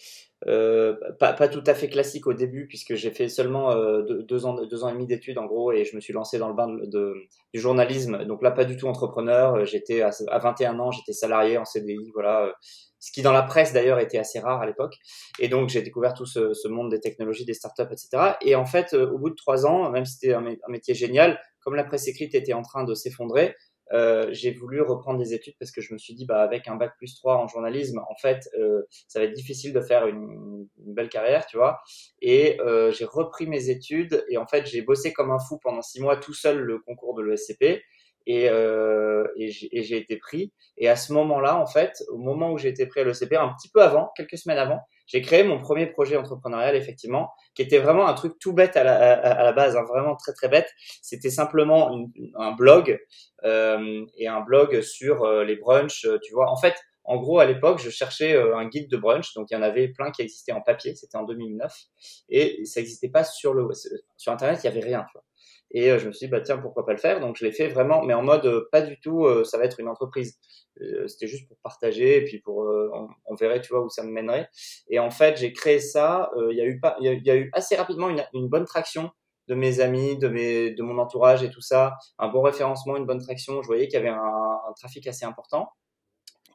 euh, 0.48 0.96
pas, 1.20 1.34
pas 1.34 1.48
tout 1.48 1.64
à 1.66 1.74
fait 1.74 1.90
classique 1.90 2.28
au 2.28 2.34
début 2.34 2.68
puisque 2.68 2.96
j'ai 2.96 3.12
fait 3.12 3.30
seulement 3.30 3.74
deux, 4.02 4.46
ans 4.46 4.56
deux 4.66 4.84
ans 4.84 4.90
et 4.90 4.94
demi 4.94 5.08
d'études 5.08 5.38
en 5.38 5.46
gros 5.46 5.72
et 5.72 5.86
je 5.86 5.96
me 5.96 6.02
suis 6.02 6.14
lancé 6.14 6.38
dans 6.38 6.50
le 6.50 6.54
bain 6.54 6.68
de, 6.68 7.14
du 7.54 7.60
journalisme. 7.60 8.26
Donc 8.26 8.42
là, 8.44 8.52
pas 8.52 8.66
du 8.66 8.76
tout 8.76 8.88
entrepreneur. 8.88 9.66
J'étais 9.66 10.02
à, 10.02 10.12
à 10.28 10.40
21 10.40 10.80
ans, 10.80 10.92
j'étais 10.92 11.14
salarié 11.14 11.58
en 11.58 11.66
CDI, 11.66 12.12
voilà. 12.14 12.54
Ce 13.02 13.14
qui 13.14 13.22
dans 13.22 13.32
la 13.32 13.44
presse 13.44 13.72
d'ailleurs 13.72 14.00
était 14.00 14.18
assez 14.18 14.42
rare 14.42 14.62
à 14.62 14.66
l'époque. 14.66 14.96
Et 15.40 15.48
donc 15.48 15.70
j'ai 15.70 15.82
découvert 15.82 16.14
tout 16.14 16.26
ce, 16.26 16.54
ce, 16.54 16.68
monde 16.68 16.92
des 16.92 17.00
technologies, 17.00 17.46
des 17.46 17.54
startups, 17.54 17.84
etc. 17.84 18.34
Et 18.42 18.56
en 18.56 18.66
fait, 18.66 18.94
au 18.94 19.18
bout 19.18 19.30
de 19.30 19.36
trois 19.36 19.66
ans, 19.66 19.90
même 19.92 20.04
si 20.04 20.16
c'était 20.16 20.34
un 20.34 20.44
métier 20.68 20.94
génial, 20.94 21.40
comme 21.62 21.76
la 21.76 21.86
presse 21.86 22.08
écrite 22.08 22.36
était 22.36 22.54
en 22.54 22.62
train 22.62 22.84
de 22.84 22.94
s'effondrer, 22.94 23.56
euh, 23.94 24.28
j'ai 24.32 24.52
voulu 24.52 24.82
reprendre 24.82 25.20
des 25.20 25.34
études 25.34 25.56
parce 25.60 25.72
que 25.72 25.82
je 25.82 25.94
me 25.94 25.98
suis 25.98 26.14
dit, 26.14 26.26
bah, 26.26 26.42
avec 26.42 26.68
un 26.68 26.76
bac 26.76 26.94
plus 26.98 27.16
3 27.16 27.38
en 27.38 27.48
journalisme, 27.48 28.00
en 28.10 28.16
fait, 28.16 28.50
euh, 28.58 28.84
ça 29.08 29.20
va 29.20 29.26
être 29.26 29.34
difficile 29.34 29.74
de 29.74 29.82
faire 29.82 30.08
une, 30.08 30.68
une 30.86 30.94
belle 30.94 31.10
carrière, 31.10 31.46
tu 31.46 31.58
vois. 31.58 31.80
Et 32.22 32.60
euh, 32.62 32.92
j'ai 32.92 33.06
repris 33.06 33.48
mes 33.48 33.70
études 33.70 34.24
et 34.30 34.38
en 34.38 34.46
fait, 34.46 34.66
j'ai 34.66 34.82
bossé 34.82 35.14
comme 35.14 35.32
un 35.32 35.40
fou 35.40 35.60
pendant 35.62 35.82
six 35.82 36.02
mois 36.02 36.18
tout 36.18 36.34
seul 36.34 36.60
le 36.60 36.80
concours 36.80 37.16
de 37.16 37.24
l'ESCP. 37.24 37.82
Et, 38.28 38.48
euh, 38.48 39.26
et 39.38 39.50
j'ai 39.50 39.98
été 39.98 40.18
pris. 40.18 40.54
Et 40.78 40.88
à 40.88 40.96
ce 40.96 41.14
moment-là, 41.14 41.58
en 41.58 41.66
fait, 41.66 42.04
au 42.10 42.18
moment 42.18 42.52
où 42.52 42.60
j'ai 42.60 42.70
été 42.70 42.86
pris 42.86 43.00
à 43.00 43.04
l'ESCP, 43.04 43.34
un 43.34 43.54
petit 43.54 43.70
peu 43.70 43.82
avant, 43.82 44.12
quelques 44.16 44.38
semaines 44.38 44.60
avant, 44.60 44.82
j'ai 45.10 45.22
créé 45.22 45.44
mon 45.44 45.60
premier 45.60 45.88
projet 45.88 46.16
entrepreneurial, 46.16 46.76
effectivement, 46.76 47.32
qui 47.56 47.64
était 47.64 47.80
vraiment 47.80 48.08
un 48.08 48.14
truc 48.14 48.38
tout 48.40 48.54
bête 48.54 48.78
à 48.78 48.84
la, 48.84 49.14
à, 49.14 49.44
la 49.44 49.52
base, 49.52 49.76
hein, 49.76 49.84
vraiment 49.84 50.16
très 50.16 50.34
très 50.34 50.50
bête. 50.50 50.70
C'était 51.02 51.32
simplement 51.32 52.08
un 52.36 52.52
blog 52.52 53.00
euh, 53.44 54.06
et 54.18 54.28
un 54.28 54.42
blog 54.42 54.82
sur 54.82 55.24
euh, 55.24 55.44
les 55.44 55.56
brunchs, 55.56 56.06
euh, 56.06 56.20
tu 56.24 56.32
vois. 56.34 56.52
En 56.52 56.58
fait, 56.58 56.76
en 57.06 57.18
gros, 57.18 57.40
à 57.40 57.46
l'époque, 57.46 57.80
je 57.80 57.90
cherchais 57.90 58.36
euh, 58.36 58.56
un 58.56 58.68
guide 58.68 58.88
de 58.88 58.98
brunch, 58.98 59.34
donc 59.34 59.48
il 59.50 59.56
y 59.56 59.58
en 59.58 59.64
avait 59.64 59.88
plein 59.88 60.12
qui 60.12 60.22
existaient 60.22 60.52
en 60.52 60.62
papier, 60.62 60.94
c'était 60.94 61.18
en 61.18 61.24
2009, 61.24 61.74
et 62.30 62.64
ça 62.66 62.80
n'existait 62.80 63.10
pas 63.10 63.24
sur 63.24 63.56
le 63.56 63.68
sur 64.16 64.32
Internet, 64.32 64.60
il 64.64 64.68
y 64.68 64.70
avait 64.70 64.86
rien, 64.86 65.08
tu 65.10 65.14
vois. 65.14 65.24
Et 65.72 66.00
je 66.00 66.08
me 66.08 66.12
suis 66.12 66.26
dit, 66.26 66.32
bah 66.32 66.42
tiens, 66.42 66.58
pourquoi 66.58 66.84
pas 66.84 66.94
le 66.94 66.98
faire? 66.98 67.20
Donc 67.20 67.36
je 67.38 67.46
l'ai 67.46 67.52
fait 67.52 67.68
vraiment, 67.68 68.02
mais 68.02 68.16
en 68.16 68.24
mode 68.24 68.68
pas 68.72 68.82
du 68.82 69.00
tout, 69.00 69.28
ça 69.46 69.60
va 69.60 69.66
être 69.66 69.80
une 69.80 69.88
entreprise. 69.88 70.40
C'était 71.08 71.28
juste 71.28 71.48
pour 71.48 71.58
partager, 71.58 72.18
et 72.18 72.26
puis 72.26 72.40
pour, 72.40 72.68
on, 73.26 73.36
verrait, 73.36 73.62
tu 73.62 73.74
vois, 73.74 73.84
où 73.84 73.90
ça 73.90 74.04
me 74.04 74.12
mènerait. 74.12 74.50
Et 74.90 75.00
en 75.00 75.12
fait, 75.12 75.38
j'ai 75.38 75.54
créé 75.54 75.80
ça. 75.80 76.32
Il 76.50 76.58
y 76.58 76.62
a 76.62 76.66
eu 76.66 76.80
pas, 76.80 76.96
il 77.00 77.06
y, 77.26 77.32
a 77.32 77.36
eu 77.36 77.50
assez 77.54 77.76
rapidement 77.76 78.10
une, 78.10 78.24
une 78.34 78.48
bonne 78.48 78.66
traction 78.66 79.12
de 79.50 79.56
mes 79.56 79.80
amis, 79.82 80.18
de, 80.18 80.28
mes, 80.30 80.72
de 80.72 80.84
mon 80.84 81.00
entourage 81.00 81.44
et 81.44 81.50
tout 81.50 81.62
ça, 81.62 81.98
un 82.20 82.30
bon 82.30 82.42
référencement, 82.42 82.96
une 82.96 83.06
bonne 83.06 83.22
traction. 83.22 83.62
Je 83.64 83.68
voyais 83.68 83.88
qu'il 83.88 83.96
y 83.96 83.98
avait 83.98 84.10
un, 84.10 84.74
trafic 84.78 85.08
assez 85.08 85.26
important 85.26 85.70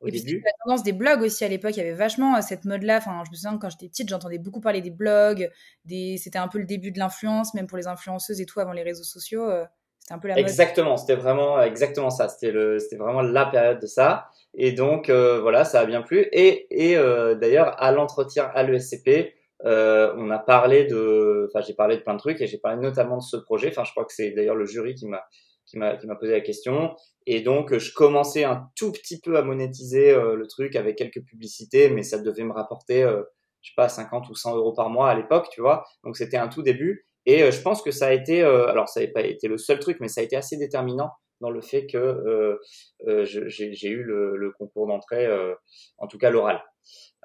au 0.01 0.09
début. 0.09 0.41
la 0.45 0.53
tendance 0.65 0.85
des 0.85 0.93
blogs 0.93 1.23
aussi 1.23 1.45
à 1.45 1.49
l'époque, 1.49 1.73
il 1.77 1.79
y 1.79 1.81
avait 1.81 1.95
vachement 1.95 2.37
euh, 2.37 2.41
cette 2.41 2.65
mode-là. 2.65 2.99
Enfin, 2.99 3.23
je 3.27 3.31
me 3.31 3.35
souviens 3.35 3.59
quand 3.59 3.69
j'étais 3.69 3.89
petite, 3.89 4.09
j'entendais 4.09 4.39
beaucoup 4.39 4.61
parler 4.61 4.81
des 4.81 4.91
blogs. 4.91 5.51
Des... 5.85 6.19
C'était 6.19 6.39
un 6.39 6.47
peu 6.47 6.59
le 6.59 6.67
début 6.67 6.93
de 6.93 6.99
l'influence, 7.01 7.53
même 7.55 7.67
pour 7.67 7.79
les 7.79 7.89
influenceuses 7.89 8.41
et 8.41 8.47
tout 8.47 8.61
avant 8.61 8.73
les 8.73 8.85
réseaux 8.85 9.03
sociaux. 9.05 9.51
Euh, 9.51 9.65
un 10.11 10.19
peu 10.19 10.29
la. 10.29 10.39
Exactement, 10.39 10.97
c'était 10.97 11.17
vraiment 11.17 11.61
exactement 11.61 12.11
ça. 12.11 12.29
C'était 12.29 12.53
le, 12.53 12.79
c'était 12.79 12.97
vraiment 12.97 13.23
la 13.23 13.47
période 13.47 13.81
de 13.81 13.87
ça. 13.87 14.29
Et 14.55 14.73
donc 14.73 15.09
euh, 15.09 15.41
voilà, 15.41 15.65
ça 15.65 15.81
a 15.81 15.87
bien 15.87 16.03
plu. 16.03 16.27
Et, 16.33 16.67
et 16.71 16.97
d'ailleurs 17.37 17.75
à 17.83 17.91
l'entretien 17.93 18.51
à 18.55 18.63
l'ESCP, 18.63 19.35
euh, 19.65 20.13
on 20.19 20.31
a 20.31 20.39
parlé 20.39 20.85
de, 20.85 21.49
enfin 21.49 21.65
j'ai 21.67 21.75
parlé 21.75 21.97
de 21.97 22.03
plein 22.03 22.15
de 22.15 22.19
trucs 22.19 22.41
et 22.41 22.47
j'ai 22.47 22.59
parlé 22.59 22.81
notamment 22.81 23.17
de 23.19 23.23
ce 23.23 23.37
projet. 23.37 23.69
Enfin 23.69 23.85
je 23.85 23.93
crois 23.93 24.05
que 24.05 24.13
c'est 24.13 24.31
d'ailleurs 24.33 24.57
le 24.57 24.67
jury 24.67 24.95
qui 24.95 25.07
m'a 25.07 25.25
qui 25.65 25.79
m'a 25.79 25.97
qui 25.97 26.07
m'a 26.07 26.17
posé 26.17 26.33
la 26.33 26.41
question. 26.41 26.95
Et 27.27 27.41
donc 27.41 27.77
je 27.77 27.93
commençais 27.95 28.45
un 28.45 28.69
tout 28.77 28.93
petit 28.93 29.21
peu 29.21 29.37
à 29.39 29.43
monétiser 29.43 30.11
euh, 30.11 30.37
le 30.37 30.47
truc 30.47 30.77
avec 30.77 30.97
quelques 30.97 31.23
publicités, 31.23 31.89
mais 31.89 32.03
ça 32.03 32.19
devait 32.19 32.45
me 32.45 32.53
rapporter, 32.53 33.03
euh, 33.03 33.23
je 33.63 33.71
sais 33.71 33.75
pas, 33.77 33.89
50 33.89 34.29
ou 34.29 34.35
100 34.35 34.57
euros 34.57 34.75
par 34.75 34.91
mois 34.91 35.09
à 35.09 35.15
l'époque, 35.15 35.49
tu 35.51 35.63
vois. 35.63 35.87
Donc 36.05 36.17
c'était 36.17 36.37
un 36.37 36.49
tout 36.49 36.63
début. 36.63 37.07
Et 37.27 37.51
je 37.51 37.61
pense 37.63 37.83
que 37.83 37.91
ça 37.91 38.09
a 38.09 38.13
été, 38.13 38.43
alors 38.43 38.89
ça 38.89 39.01
n'a 39.01 39.09
pas 39.09 39.23
été 39.23 39.49
le 39.49 39.59
seul 39.59 39.79
truc, 39.79 39.99
mais 40.01 40.09
ça 40.09 40.21
a 40.21 40.25
été 40.25 40.37
assez 40.37 40.57
déterminant 40.57 41.11
dans 41.41 41.51
le 41.51 41.61
fait 41.61 41.87
que 41.87 42.59
j'ai 43.25 43.89
eu 43.89 44.03
le, 44.03 44.37
le 44.37 44.51
concours 44.53 44.87
d'entrée, 44.87 45.29
en 45.99 46.07
tout 46.07 46.19
cas 46.19 46.31
l'oral. 46.31 46.63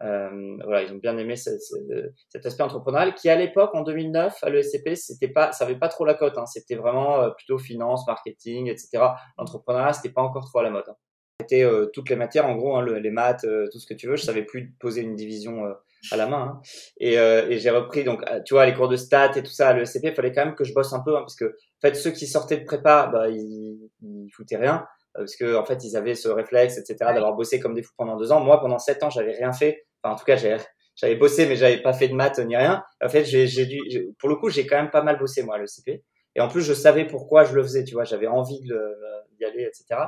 Euh, 0.01 0.57
voilà, 0.63 0.83
ils 0.83 0.93
ont 0.93 0.97
bien 0.97 1.17
aimé 1.17 1.35
cet 1.35 2.45
aspect 2.45 2.63
entrepreneurial 2.63 3.13
qui 3.15 3.29
à 3.29 3.35
l'époque 3.35 3.75
en 3.75 3.81
2009 3.81 4.33
à 4.43 4.49
l'ESCP 4.49 4.95
c'était 4.95 5.27
pas 5.27 5.51
ça 5.51 5.65
avait 5.65 5.77
pas 5.77 5.89
trop 5.89 6.05
la 6.05 6.13
cote 6.13 6.37
hein, 6.37 6.45
c'était 6.45 6.75
vraiment 6.75 7.21
euh, 7.21 7.31
plutôt 7.31 7.57
finance 7.57 8.07
marketing 8.07 8.69
etc 8.69 9.03
l'entrepreneuriat 9.37 9.91
c'était 9.91 10.13
pas 10.13 10.21
encore 10.21 10.45
trop 10.45 10.59
à 10.59 10.63
la 10.63 10.69
mode 10.69 10.85
hein. 10.87 10.95
c'était 11.41 11.65
euh, 11.65 11.87
toutes 11.91 12.09
les 12.09 12.15
matières 12.15 12.45
en 12.45 12.55
gros 12.55 12.77
hein, 12.77 12.85
les 12.85 13.11
maths 13.11 13.45
tout 13.73 13.79
ce 13.79 13.85
que 13.85 13.93
tu 13.93 14.07
veux 14.07 14.15
je 14.15 14.23
savais 14.23 14.43
plus 14.43 14.73
poser 14.79 15.01
une 15.01 15.15
division 15.15 15.65
à 16.11 16.17
la 16.17 16.27
main 16.27 16.53
hein. 16.55 16.61
et, 16.99 17.15
et 17.15 17.57
j'ai 17.59 17.69
repris 17.69 18.03
donc 18.03 18.23
tu 18.45 18.53
vois 18.53 18.65
les 18.65 18.73
cours 18.73 18.87
de 18.87 18.95
stats 18.95 19.35
et 19.35 19.43
tout 19.43 19.51
ça 19.51 19.69
à 19.69 19.73
l'ESCP 19.73 20.05
il 20.05 20.13
fallait 20.13 20.31
quand 20.31 20.45
même 20.45 20.55
que 20.55 20.63
je 20.63 20.73
bosse 20.73 20.93
un 20.93 21.01
peu 21.01 21.15
hein, 21.17 21.21
parce 21.21 21.35
que 21.35 21.45
en 21.45 21.81
fait 21.81 21.95
ceux 21.95 22.11
qui 22.11 22.25
sortaient 22.25 22.57
de 22.57 22.65
prépa 22.65 23.09
bah 23.11 23.27
ils, 23.29 23.89
ils 24.01 24.29
foutaient 24.33 24.57
rien 24.57 24.85
parce 25.13 25.35
que 25.35 25.55
en 25.55 25.65
fait 25.65 25.83
ils 25.83 25.97
avaient 25.97 26.15
ce 26.15 26.29
réflexe 26.29 26.77
etc 26.77 27.11
d'avoir 27.13 27.33
bossé 27.33 27.59
comme 27.59 27.73
des 27.73 27.83
fous 27.83 27.93
pendant 27.97 28.15
deux 28.15 28.31
ans 28.31 28.39
moi 28.39 28.61
pendant 28.61 28.79
sept 28.79 29.03
ans 29.03 29.09
j'avais 29.09 29.33
rien 29.33 29.51
fait 29.51 29.85
Enfin, 30.03 30.15
en 30.15 30.17
tout 30.17 30.25
cas, 30.25 30.35
j'avais 30.35 31.15
bossé, 31.15 31.47
mais 31.47 31.55
j'avais 31.55 31.81
pas 31.81 31.93
fait 31.93 32.07
de 32.07 32.13
maths 32.13 32.39
ni 32.39 32.55
rien. 32.55 32.83
En 33.03 33.09
fait, 33.09 33.25
j'ai 33.25 33.65
dû, 33.65 33.79
pour 34.19 34.29
le 34.29 34.35
coup, 34.35 34.49
j'ai 34.49 34.65
quand 34.65 34.77
même 34.77 34.91
pas 34.91 35.03
mal 35.03 35.17
bossé 35.17 35.43
moi 35.43 35.57
le 35.57 35.67
CP. 35.67 36.03
Et 36.35 36.41
en 36.41 36.47
plus, 36.47 36.61
je 36.61 36.73
savais 36.73 37.05
pourquoi 37.05 37.43
je 37.43 37.53
le 37.53 37.63
faisais. 37.63 37.83
Tu 37.83 37.93
vois, 37.93 38.03
j'avais 38.03 38.27
envie 38.27 38.61
d'y 38.61 39.45
aller, 39.45 39.63
etc. 39.63 40.01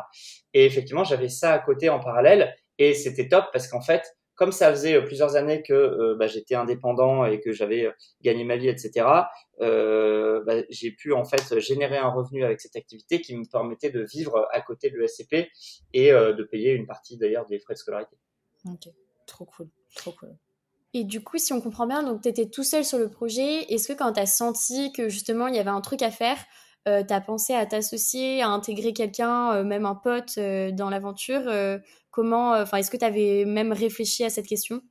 Et 0.54 0.66
effectivement, 0.66 1.04
j'avais 1.04 1.30
ça 1.30 1.54
à 1.54 1.60
côté 1.60 1.90
en 1.90 2.00
parallèle, 2.00 2.56
et 2.78 2.94
c'était 2.94 3.28
top 3.28 3.46
parce 3.52 3.68
qu'en 3.68 3.82
fait, 3.82 4.04
comme 4.42 4.52
ça 4.52 4.72
faisait 4.72 4.96
euh, 4.96 5.06
plusieurs 5.06 5.36
années 5.36 5.62
que 5.62 5.72
euh, 5.72 6.16
bah, 6.18 6.26
j'étais 6.26 6.56
indépendant 6.56 7.26
et 7.26 7.40
que 7.40 7.52
j'avais 7.52 7.86
euh, 7.86 7.92
gagné 8.24 8.44
ma 8.44 8.58
vie, 8.58 8.70
etc. 8.70 9.06
Bah, 9.60 10.56
j'ai 10.72 10.90
pu 10.90 11.14
en 11.14 11.26
fait 11.26 11.60
générer 11.60 12.00
un 12.00 12.10
revenu 12.10 12.44
avec 12.44 12.60
cette 12.60 12.76
activité 12.76 13.22
qui 13.22 13.38
me 13.38 13.46
permettait 13.46 13.92
de 13.92 14.02
vivre 14.02 14.48
à 14.52 14.62
côté 14.62 14.90
de 14.90 14.98
l'ESCP 14.98 15.52
et 15.94 16.10
de 16.10 16.44
payer 16.44 16.72
une 16.72 16.88
partie 16.88 17.20
d'ailleurs 17.20 17.46
des 17.46 17.60
frais 17.60 17.76
de 17.76 17.78
scolarité. 17.78 18.18
Ok, 18.66 18.90
trop 19.28 19.46
cool. 19.46 19.68
Trop 19.96 20.12
cool. 20.14 20.36
Et 20.96 21.04
du 21.04 21.24
coup, 21.24 21.38
si 21.38 21.54
on 21.54 21.62
comprend 21.62 21.86
bien, 21.86 22.02
donc 22.02 22.24
tu 22.24 22.30
étais 22.30 22.48
tout 22.48 22.64
seul 22.64 22.84
sur 22.84 22.98
le 22.98 23.12
projet. 23.12 23.72
Est-ce 23.72 23.88
que 23.88 23.94
quand 23.94 24.14
tu 24.14 24.20
as 24.20 24.26
senti 24.26 24.92
que 24.92 25.08
justement 25.08 25.46
il 25.46 25.56
y 25.56 25.60
avait 25.60 25.70
un 25.70 25.82
truc 25.82 26.02
à 26.02 26.10
faire, 26.10 26.38
euh, 26.88 27.04
tu 27.04 27.14
as 27.14 27.22
pensé 27.22 27.54
à 27.54 27.66
t'associer, 27.66 28.42
à 28.42 28.50
intégrer 28.50 28.94
quelqu'un, 28.94 29.54
euh, 29.54 29.64
même 29.64 29.86
un 29.86 29.96
pote 29.96 30.36
euh, 30.38 30.72
dans 30.72 30.90
l'aventure 30.90 31.44
Comment, 32.14 32.52
enfin, 32.52 32.78
est-ce 32.78 32.92
que 32.92 32.98
tu 32.98 33.06
avais 33.06 33.46
même 33.46 33.72
réfléchi 33.72 34.26
à 34.26 34.30
cette 34.30 34.46
question? 34.46 34.82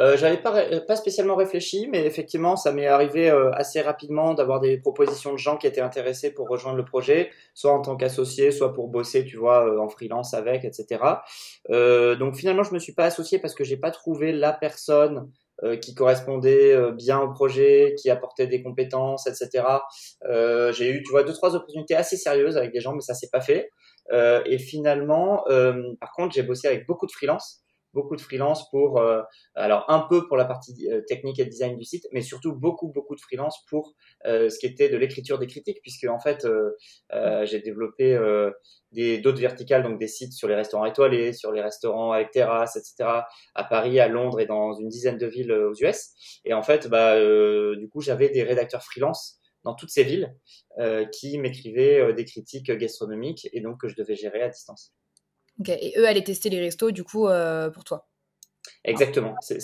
Euh, 0.00 0.16
J'avais 0.16 0.38
pas, 0.38 0.80
pas 0.80 0.96
spécialement 0.96 1.36
réfléchi, 1.36 1.88
mais 1.90 2.04
effectivement, 2.04 2.56
ça 2.56 2.72
m'est 2.72 2.88
arrivé 2.88 3.30
euh, 3.30 3.52
assez 3.52 3.80
rapidement 3.80 4.34
d'avoir 4.34 4.58
des 4.60 4.76
propositions 4.78 5.32
de 5.32 5.38
gens 5.38 5.56
qui 5.56 5.68
étaient 5.68 5.80
intéressés 5.80 6.32
pour 6.32 6.48
rejoindre 6.48 6.76
le 6.76 6.84
projet, 6.84 7.30
soit 7.54 7.72
en 7.72 7.80
tant 7.80 7.96
qu'associé, 7.96 8.50
soit 8.50 8.72
pour 8.72 8.88
bosser, 8.88 9.24
tu 9.24 9.36
vois, 9.36 9.68
euh, 9.68 9.78
en 9.78 9.88
freelance 9.88 10.34
avec, 10.34 10.64
etc. 10.64 11.00
Euh, 11.70 12.16
donc 12.16 12.34
finalement, 12.34 12.64
je 12.64 12.74
me 12.74 12.80
suis 12.80 12.92
pas 12.94 13.04
associé 13.04 13.38
parce 13.38 13.54
que 13.54 13.62
j'ai 13.62 13.76
pas 13.76 13.92
trouvé 13.92 14.32
la 14.32 14.52
personne 14.52 15.30
qui 15.80 15.94
correspondait 15.94 16.76
bien 16.92 17.20
au 17.20 17.30
projet, 17.32 17.94
qui 18.00 18.10
apportait 18.10 18.46
des 18.46 18.62
compétences, 18.62 19.26
etc. 19.26 19.64
j'ai 20.72 20.90
eu, 20.90 21.02
tu 21.02 21.10
vois, 21.10 21.22
deux 21.22 21.32
trois 21.32 21.54
opportunités 21.54 21.94
assez 21.94 22.16
sérieuses 22.16 22.56
avec 22.56 22.72
des 22.72 22.80
gens, 22.80 22.92
mais 22.92 23.00
ça 23.00 23.14
s'est 23.14 23.30
pas 23.32 23.40
fait. 23.40 23.70
et 24.12 24.58
finalement, 24.58 25.44
par 26.00 26.12
contre, 26.12 26.34
j'ai 26.34 26.42
bossé 26.42 26.68
avec 26.68 26.86
beaucoup 26.86 27.06
de 27.06 27.12
freelance 27.12 27.63
beaucoup 27.94 28.16
de 28.16 28.20
freelance 28.20 28.68
pour, 28.70 28.98
euh, 28.98 29.22
alors 29.54 29.84
un 29.88 30.00
peu 30.00 30.26
pour 30.26 30.36
la 30.36 30.44
partie 30.44 30.90
euh, 30.90 31.00
technique 31.06 31.38
et 31.38 31.46
design 31.46 31.78
du 31.78 31.84
site, 31.84 32.06
mais 32.12 32.20
surtout 32.20 32.52
beaucoup, 32.52 32.88
beaucoup 32.88 33.14
de 33.14 33.20
freelance 33.20 33.64
pour 33.70 33.94
euh, 34.26 34.50
ce 34.50 34.58
qui 34.58 34.66
était 34.66 34.90
de 34.90 34.96
l'écriture 34.96 35.38
des 35.38 35.46
critiques, 35.46 35.78
puisque 35.80 36.04
en 36.04 36.18
fait, 36.18 36.46
j'ai 37.44 37.60
développé 37.60 38.18
des 38.92 39.18
d'autres 39.18 39.40
verticales, 39.40 39.82
donc 39.82 39.98
des 39.98 40.08
sites 40.08 40.32
sur 40.32 40.48
les 40.48 40.54
restaurants 40.54 40.84
étoilés, 40.84 41.32
sur 41.32 41.52
les 41.52 41.62
restaurants 41.62 42.12
avec 42.12 42.32
terrasse, 42.32 42.76
etc., 42.76 43.22
à 43.54 43.64
Paris, 43.64 44.00
à 44.00 44.08
Londres 44.08 44.40
et 44.40 44.46
dans 44.46 44.74
une 44.74 44.88
dizaine 44.88 45.16
de 45.16 45.26
villes 45.26 45.52
aux 45.52 45.74
US. 45.74 46.40
Et 46.44 46.52
en 46.52 46.62
fait, 46.62 46.88
bah, 46.88 47.14
du 47.76 47.88
coup, 47.88 48.00
j'avais 48.00 48.30
des 48.30 48.42
rédacteurs 48.42 48.82
freelance 48.82 49.38
dans 49.62 49.74
toutes 49.74 49.90
ces 49.90 50.02
villes 50.02 50.34
qui 51.12 51.38
m'écrivaient 51.38 52.12
des 52.12 52.24
critiques 52.24 52.70
gastronomiques 52.70 53.48
et 53.52 53.60
donc 53.60 53.80
que 53.80 53.88
je 53.88 53.94
devais 53.94 54.16
gérer 54.16 54.42
à 54.42 54.48
distance. 54.48 54.92
Et 55.66 55.94
eux 55.98 56.06
allaient 56.06 56.24
tester 56.24 56.50
les 56.50 56.60
restos, 56.60 56.90
du 56.90 57.04
coup, 57.04 57.28
euh, 57.28 57.70
pour 57.70 57.84
toi. 57.84 58.06
Exactement, 58.84 59.34
c'est 59.40 59.60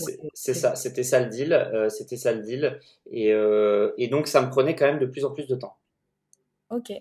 ça, 0.54 0.74
c'était 0.74 1.02
ça 1.02 1.20
le 1.20 1.30
deal, 1.30 1.52
euh, 1.52 1.88
c'était 1.88 2.16
ça 2.16 2.32
le 2.32 2.42
deal, 2.42 2.78
et, 3.10 3.32
euh, 3.32 3.92
et, 3.96 4.08
donc 4.08 4.26
ça 4.26 4.42
me 4.42 4.50
prenait 4.50 4.74
quand 4.74 4.86
même 4.86 4.98
de 4.98 5.06
plus 5.06 5.24
en 5.24 5.30
plus 5.30 5.46
de 5.46 5.56
temps. 5.56 5.76
Ok, 6.70 6.92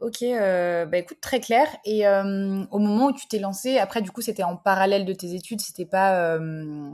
ok, 0.00 0.18
bah 0.20 0.98
écoute 0.98 1.18
très 1.20 1.40
clair. 1.40 1.66
Et 1.84 2.06
au 2.06 2.78
moment 2.78 3.06
où 3.06 3.12
tu 3.12 3.26
t'es 3.28 3.38
lancé, 3.38 3.78
après 3.78 4.02
du 4.02 4.10
coup 4.10 4.20
c'était 4.20 4.42
en 4.42 4.56
parallèle 4.56 5.04
de 5.04 5.12
tes 5.12 5.34
études, 5.34 5.60
c'était 5.60 5.86
pas, 5.86 6.38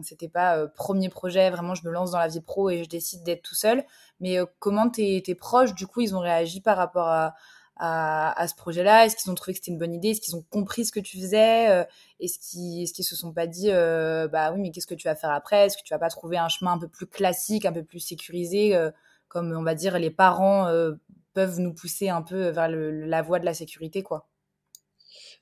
c'était 0.03 0.29
pas 0.29 0.67
premier 0.69 1.09
projet, 1.09 1.51
vraiment 1.51 1.75
je 1.75 1.87
me 1.87 1.91
lance 1.91 2.11
dans 2.11 2.19
la 2.19 2.29
vie 2.29 2.43
pro 2.43 2.71
et 2.71 2.85
je 2.85 2.89
décide 2.89 3.23
d'être 3.25 3.43
tout 3.43 3.55
seul. 3.55 3.85
Mais 4.21 4.39
comment 4.59 4.89
tes, 4.91 5.23
tes 5.23 5.35
proches 5.35 5.75
du 5.75 5.87
coup 5.87 6.03
ils 6.03 6.15
ont 6.15 6.21
réagi 6.21 6.61
par 6.61 6.77
rapport 6.77 7.09
à 7.09 7.35
à, 7.79 8.33
à 8.41 8.49
ce 8.49 8.55
projet-là? 8.55 9.07
Est-ce 9.07 9.17
qu'ils 9.17 9.31
ont 9.31 9.35
trouvé 9.35 9.53
que 9.55 9.59
c'était 9.59 9.73
une 9.73 9.79
bonne 9.79 9.95
idée? 9.95 10.11
Est-ce 10.11 10.21
qu'ils 10.21 10.37
ont 10.37 10.45
compris 10.51 10.85
ce 10.87 10.93
que 10.93 11.01
tu 11.01 11.19
faisais? 11.21 11.71
Euh, 11.71 11.85
Est-ce 12.21 12.39
qu'ils 12.39 12.83
est 12.85 13.03
se 13.03 13.17
sont 13.17 13.33
pas 13.33 13.47
dit 13.47 13.71
euh, 13.71 14.29
bah 14.29 14.53
oui 14.53 14.61
mais 14.61 14.71
qu'est-ce 14.71 14.87
que 14.87 14.95
tu 14.95 15.09
vas 15.09 15.15
faire 15.17 15.31
après? 15.31 15.67
Est-ce 15.67 15.77
que 15.79 15.83
tu 15.83 15.95
vas 15.95 15.99
pas 15.99 16.11
trouver 16.11 16.39
un 16.39 16.49
chemin 16.49 16.73
un 16.73 16.79
peu 16.79 16.89
plus 16.89 17.07
classique, 17.07 17.65
un 17.67 17.73
peu 17.73 17.85
plus 17.85 18.01
sécurisé, 18.01 18.77
euh, 18.77 18.91
comme 19.29 19.53
on 19.53 19.63
va 19.63 19.75
dire 19.75 19.99
les 19.99 20.11
parents 20.11 20.69
peuvent 21.35 21.59
nous 21.61 21.73
pousser 21.75 22.09
un 22.09 22.23
peu 22.23 22.49
vers 22.51 22.69
le, 22.69 22.91
la 23.07 23.23
voie 23.23 23.39
de 23.41 23.45
la 23.45 23.55
sécurité 23.55 24.03
quoi? 24.03 24.28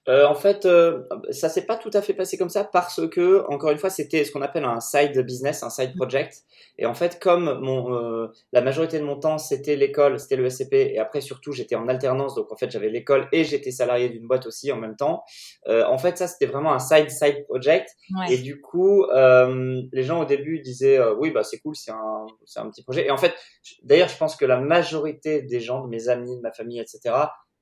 Euh, 0.08 0.26
en 0.26 0.34
fait, 0.34 0.66
euh, 0.66 1.02
ça 1.30 1.48
s'est 1.48 1.66
pas 1.66 1.76
tout 1.76 1.90
à 1.92 2.00
fait 2.00 2.14
passé 2.14 2.38
comme 2.38 2.48
ça 2.48 2.62
parce 2.62 3.00
que, 3.08 3.44
encore 3.48 3.70
une 3.70 3.78
fois, 3.78 3.90
c'était 3.90 4.24
ce 4.24 4.30
qu'on 4.30 4.42
appelle 4.42 4.64
un 4.64 4.78
side 4.80 5.18
business, 5.22 5.64
un 5.64 5.70
side 5.70 5.96
project. 5.96 6.44
Et 6.78 6.86
en 6.86 6.94
fait, 6.94 7.18
comme 7.20 7.58
mon, 7.60 7.92
euh, 7.92 8.28
la 8.52 8.60
majorité 8.60 9.00
de 9.00 9.04
mon 9.04 9.18
temps, 9.18 9.38
c'était 9.38 9.74
l'école, 9.74 10.20
c'était 10.20 10.36
le 10.36 10.48
SCP, 10.48 10.74
et 10.74 10.98
après 10.98 11.20
surtout, 11.20 11.50
j'étais 11.52 11.74
en 11.74 11.88
alternance, 11.88 12.34
donc 12.34 12.52
en 12.52 12.56
fait, 12.56 12.70
j'avais 12.70 12.88
l'école 12.88 13.28
et 13.32 13.44
j'étais 13.44 13.72
salarié 13.72 14.08
d'une 14.08 14.28
boîte 14.28 14.46
aussi 14.46 14.70
en 14.70 14.76
même 14.76 14.94
temps. 14.94 15.24
Euh, 15.66 15.84
en 15.86 15.98
fait, 15.98 16.18
ça, 16.18 16.28
c'était 16.28 16.46
vraiment 16.46 16.72
un 16.72 16.78
side 16.78 17.10
side 17.10 17.44
project. 17.44 17.90
Et 18.30 18.38
du 18.38 18.60
coup, 18.60 19.04
les 19.12 20.02
gens 20.02 20.22
au 20.22 20.24
début 20.24 20.60
disaient, 20.60 21.00
oui, 21.18 21.30
bah 21.30 21.42
c'est 21.42 21.58
cool, 21.58 21.74
c'est 21.74 21.90
un, 21.90 22.26
c'est 22.44 22.60
un 22.60 22.70
petit 22.70 22.82
projet. 22.82 23.06
Et 23.06 23.10
en 23.10 23.16
fait, 23.16 23.34
d'ailleurs, 23.82 24.08
je 24.08 24.16
pense 24.16 24.36
que 24.36 24.44
la 24.44 24.60
majorité 24.60 25.42
des 25.42 25.60
gens, 25.60 25.82
de 25.82 25.88
mes 25.88 26.08
amis, 26.08 26.36
de 26.36 26.42
ma 26.42 26.52
famille, 26.52 26.78
etc 26.80 27.14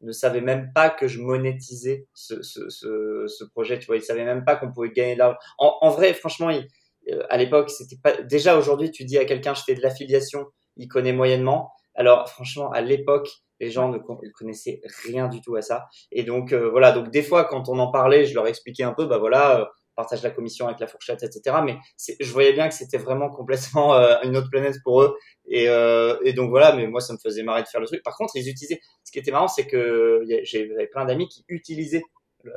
ne 0.04 0.12
savait 0.12 0.40
même 0.40 0.72
pas 0.74 0.90
que 0.90 1.08
je 1.08 1.20
monétisais 1.20 2.06
ce, 2.14 2.42
ce, 2.42 2.68
ce, 2.68 3.26
ce 3.26 3.44
projet. 3.44 3.78
Tu 3.78 3.86
vois, 3.86 3.96
il 3.96 4.02
savait 4.02 4.24
même 4.24 4.44
pas 4.44 4.56
qu'on 4.56 4.70
pouvait 4.72 4.90
gagner 4.90 5.14
de 5.14 5.18
l'argent. 5.18 5.38
En, 5.58 5.78
en, 5.80 5.90
vrai, 5.90 6.14
franchement, 6.14 6.50
euh, 6.50 7.22
à 7.28 7.36
l'époque, 7.36 7.70
c'était 7.70 7.98
pas. 8.02 8.22
Déjà 8.22 8.56
aujourd'hui, 8.56 8.90
tu 8.90 9.04
dis 9.04 9.18
à 9.18 9.24
quelqu'un, 9.24 9.54
je 9.54 9.62
fais 9.62 9.74
de 9.74 9.80
l'affiliation, 9.82 10.46
il 10.76 10.88
connaît 10.88 11.12
moyennement. 11.12 11.72
Alors, 11.94 12.28
franchement, 12.28 12.70
à 12.72 12.80
l'époque, 12.80 13.28
les 13.60 13.70
gens 13.70 13.88
ne 13.88 13.98
connaissaient 13.98 14.80
rien 15.04 15.28
du 15.28 15.40
tout 15.40 15.56
à 15.56 15.62
ça. 15.62 15.86
Et 16.10 16.24
donc, 16.24 16.52
euh, 16.52 16.68
voilà. 16.70 16.92
Donc, 16.92 17.10
des 17.10 17.22
fois, 17.22 17.44
quand 17.44 17.68
on 17.68 17.78
en 17.78 17.90
parlait, 17.90 18.26
je 18.26 18.34
leur 18.34 18.46
expliquais 18.46 18.82
un 18.82 18.92
peu, 18.92 19.06
bah 19.06 19.18
voilà. 19.18 19.70
Euh, 19.94 20.02
partage 20.04 20.22
la 20.22 20.30
commission 20.30 20.66
avec 20.66 20.80
la 20.80 20.86
fourchette, 20.86 21.22
etc. 21.22 21.56
Mais 21.64 21.76
je 22.20 22.32
voyais 22.32 22.52
bien 22.52 22.68
que 22.68 22.74
c'était 22.74 22.98
vraiment 22.98 23.30
complètement 23.30 23.94
euh, 23.94 24.16
une 24.24 24.36
autre 24.36 24.50
planète 24.50 24.76
pour 24.82 25.02
eux. 25.02 25.16
Et, 25.46 25.68
euh, 25.68 26.18
et, 26.24 26.32
donc 26.32 26.50
voilà, 26.50 26.74
mais 26.74 26.86
moi 26.86 27.00
ça 27.00 27.12
me 27.12 27.18
faisait 27.18 27.42
marrer 27.42 27.62
de 27.62 27.68
faire 27.68 27.80
le 27.80 27.86
truc. 27.86 28.02
Par 28.02 28.16
contre, 28.16 28.36
ils 28.36 28.48
utilisaient. 28.48 28.80
Ce 29.04 29.12
qui 29.12 29.18
était 29.18 29.30
marrant, 29.30 29.48
c'est 29.48 29.66
que 29.66 30.22
j'avais 30.44 30.86
plein 30.88 31.04
d'amis 31.04 31.28
qui 31.28 31.44
utilisaient 31.48 32.02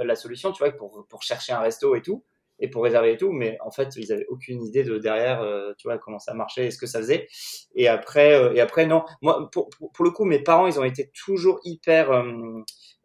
la 0.03 0.15
solution, 0.15 0.51
tu 0.51 0.63
vois, 0.63 0.72
pour 0.72 1.06
pour 1.10 1.22
chercher 1.24 1.53
un 1.53 1.60
resto 1.60 1.96
et 1.96 2.01
tout, 2.01 2.24
et 2.60 2.70
pour 2.70 2.84
réserver 2.84 3.13
et 3.13 3.17
tout. 3.17 3.32
Mais 3.32 3.58
en 3.62 3.72
fait, 3.72 3.96
ils 3.98 4.12
avaient 4.12 4.25
aucune 4.29 4.63
idée 4.63 4.84
de 4.84 4.98
derrière, 4.98 5.41
euh, 5.41 5.74
tu 5.77 5.88
vois, 5.88 5.98
comment 5.98 6.20
ça 6.20 6.34
marchait 6.34 6.67
et 6.67 6.72
ce 6.72 6.77
que 6.77 6.88
ça 6.88 7.00
faisait. 7.00 7.27
Et 7.75 7.88
après, 7.88 8.34
euh, 8.34 8.53
et 8.53 8.62
après, 8.62 8.86
non. 8.86 9.03
Moi, 9.22 9.50
pour, 9.51 9.70
pour, 9.70 9.91
pour, 9.91 10.06
le 10.06 10.12
coup, 10.12 10.25
mes 10.25 10.39
parents, 10.39 10.67
ils 10.67 10.79
ont 10.79 10.84
été 10.84 11.12
toujours 11.13 11.60
hyper 11.63 12.10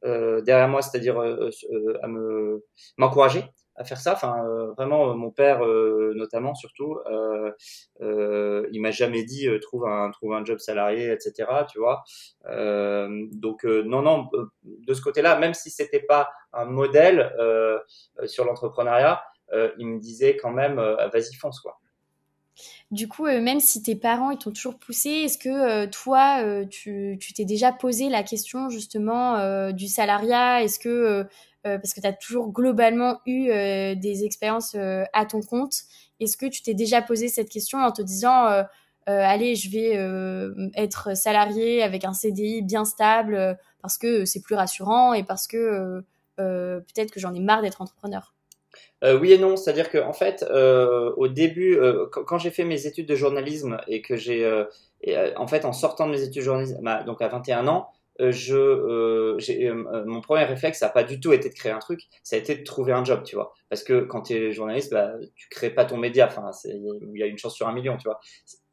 derrière 0.04 0.68
moi, 0.68 0.82
c'est-à-dire 0.82 1.20
à 1.20 2.08
me 2.08 2.64
m'encourager 2.96 3.44
à 3.76 3.84
faire 3.84 4.00
ça. 4.00 4.12
Enfin, 4.12 4.44
euh, 4.44 4.72
vraiment, 4.72 5.10
euh, 5.10 5.14
mon 5.14 5.30
père 5.30 5.64
euh, 5.64 6.12
notamment, 6.14 6.54
surtout, 6.54 6.98
il 8.00 8.80
m'a 8.80 8.90
jamais 8.90 9.24
dit 9.24 9.48
trouve 9.60 9.86
un 9.86 10.10
trouve 10.10 10.34
un 10.34 10.44
job 10.44 10.58
salarié, 10.58 11.10
etc. 11.12 11.48
Tu 11.70 11.78
vois. 11.78 12.04
donc 12.44 13.64
non, 13.64 14.02
non, 14.02 14.28
de 14.64 14.94
ce 14.94 15.00
côté-là, 15.00 15.38
même 15.38 15.54
si 15.54 15.70
c'était 15.70 16.00
pas 16.00 16.30
un 16.52 16.64
modèle 16.64 17.32
sur 18.26 18.44
l'entrepreneuriat, 18.44 19.22
il 19.78 19.86
me 19.86 19.98
disait 19.98 20.36
quand 20.36 20.52
même 20.52 20.76
vas-y 20.76 21.34
fonce 21.34 21.60
quoi. 21.60 21.78
Du 22.90 23.08
coup, 23.08 23.24
même 23.24 23.60
si 23.60 23.82
tes 23.82 23.96
parents 23.96 24.30
ils 24.30 24.38
t'ont 24.38 24.50
toujours 24.50 24.78
poussé, 24.78 25.08
est-ce 25.08 25.38
que 25.38 25.86
toi, 25.86 26.64
tu 26.66 27.18
t'es 27.34 27.44
déjà 27.44 27.72
posé 27.72 28.08
la 28.08 28.22
question 28.22 28.68
justement 28.68 29.70
du 29.72 29.88
salariat? 29.88 30.62
Est-ce 30.62 30.78
que 30.78 31.26
euh, 31.64 31.78
parce 31.78 31.94
que 31.94 32.00
tu 32.00 32.06
as 32.08 32.12
toujours 32.12 32.50
globalement 32.50 33.20
eu 33.24 33.50
euh, 33.50 33.94
des 33.94 34.24
expériences 34.24 34.74
euh, 34.74 35.04
à 35.12 35.26
ton 35.26 35.40
compte. 35.42 35.74
Est-ce 36.18 36.36
que 36.36 36.46
tu 36.46 36.60
t'es 36.60 36.74
déjà 36.74 37.02
posé 37.02 37.28
cette 37.28 37.48
question 37.48 37.78
en 37.78 37.92
te 37.92 38.02
disant 38.02 38.64
allez, 39.06 39.56
je 39.56 39.70
vais 39.70 40.70
être 40.76 41.16
salarié 41.16 41.82
avec 41.82 42.04
un 42.04 42.12
CDI 42.12 42.62
bien 42.62 42.84
stable 42.84 43.58
parce 43.80 43.98
que 43.98 44.24
c'est 44.24 44.40
plus 44.40 44.54
rassurant 44.54 45.12
et 45.12 45.24
parce 45.24 45.48
que 45.48 46.04
peut-être 46.36 47.10
que 47.10 47.18
j'en 47.18 47.34
ai 47.34 47.40
marre 47.40 47.62
d'être 47.62 47.80
entrepreneur? 47.80 48.34
Oui 49.02 49.32
et 49.32 49.38
non, 49.38 49.56
c'est-à-dire 49.56 49.90
que 49.90 49.98
en 49.98 50.12
fait, 50.12 50.44
au 51.16 51.26
début, 51.26 51.76
quand, 52.12 52.38
j'ai 52.38 52.52
fait 52.52 52.64
mes 52.64 52.86
études 52.86 53.08
de 53.08 53.16
journalisme 53.16 53.78
et 53.88 54.00
que 54.00 54.14
j'ai, 54.14 54.48
en 55.36 55.46
fait, 55.48 55.64
en 55.64 55.72
sortant 55.72 56.06
de 56.06 56.12
mes 56.12 56.22
études 56.22 56.36
de 56.36 56.42
journalisme, 56.42 56.78
bah, 56.82 57.02
donc 57.02 57.20
à 57.20 57.26
21 57.26 57.66
ans, 57.66 57.90
je, 58.30 58.56
euh, 58.56 59.36
euh, 59.50 60.04
mon 60.06 60.20
premier 60.20 60.44
réflexe, 60.44 60.78
ça 60.78 60.86
n'a 60.86 60.92
pas 60.92 61.02
du 61.02 61.18
tout 61.18 61.32
été 61.32 61.48
de 61.48 61.54
créer 61.54 61.72
un 61.72 61.78
truc, 61.78 62.00
ça 62.22 62.36
a 62.36 62.38
été 62.38 62.54
de 62.54 62.62
trouver 62.62 62.92
un 62.92 63.04
job, 63.04 63.22
tu 63.24 63.34
vois. 63.34 63.52
Parce 63.68 63.82
que 63.82 64.00
quand 64.02 64.22
tu 64.22 64.34
es 64.34 64.52
journaliste, 64.52 64.92
bah, 64.92 65.12
tu 65.34 65.48
crées 65.48 65.70
pas 65.70 65.84
ton 65.84 65.96
média, 65.96 66.26
enfin, 66.26 66.50
il 66.64 67.18
y 67.18 67.22
a 67.22 67.26
une 67.26 67.38
chance 67.38 67.54
sur 67.54 67.66
un 67.66 67.72
million, 67.72 67.96
tu 67.96 68.04
vois. 68.04 68.20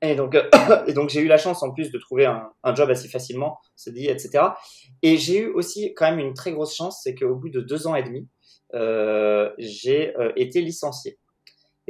Et 0.02 0.16
donc, 0.16 0.36
donc 0.96 1.10
j'ai 1.10 1.22
eu 1.22 1.28
la 1.28 1.38
chance 1.38 1.64
en 1.64 1.72
plus 1.72 1.92
de 1.92 1.98
trouver 1.98 2.26
un, 2.26 2.50
un 2.64 2.76
job 2.76 2.90
assez 2.90 3.08
facilement, 3.08 3.58
se 3.76 3.90
dit, 3.90 4.08
etc. 4.08 4.44
Et 5.02 5.18
j'ai 5.18 5.40
eu 5.40 5.48
aussi 5.48 5.94
quand 5.96 6.10
même 6.10 6.20
une 6.20 6.34
très 6.34 6.52
grosse 6.52 6.76
chance, 6.76 7.02
c'est 7.04 7.16
qu'au 7.16 7.36
bout 7.36 7.50
de 7.50 7.62
deux 7.62 7.88
ans 7.88 7.96
et 7.96 8.04
demi, 8.04 8.28
euh, 8.76 9.50
j'ai 9.58 10.14
été 10.36 10.62
licencié. 10.62 11.18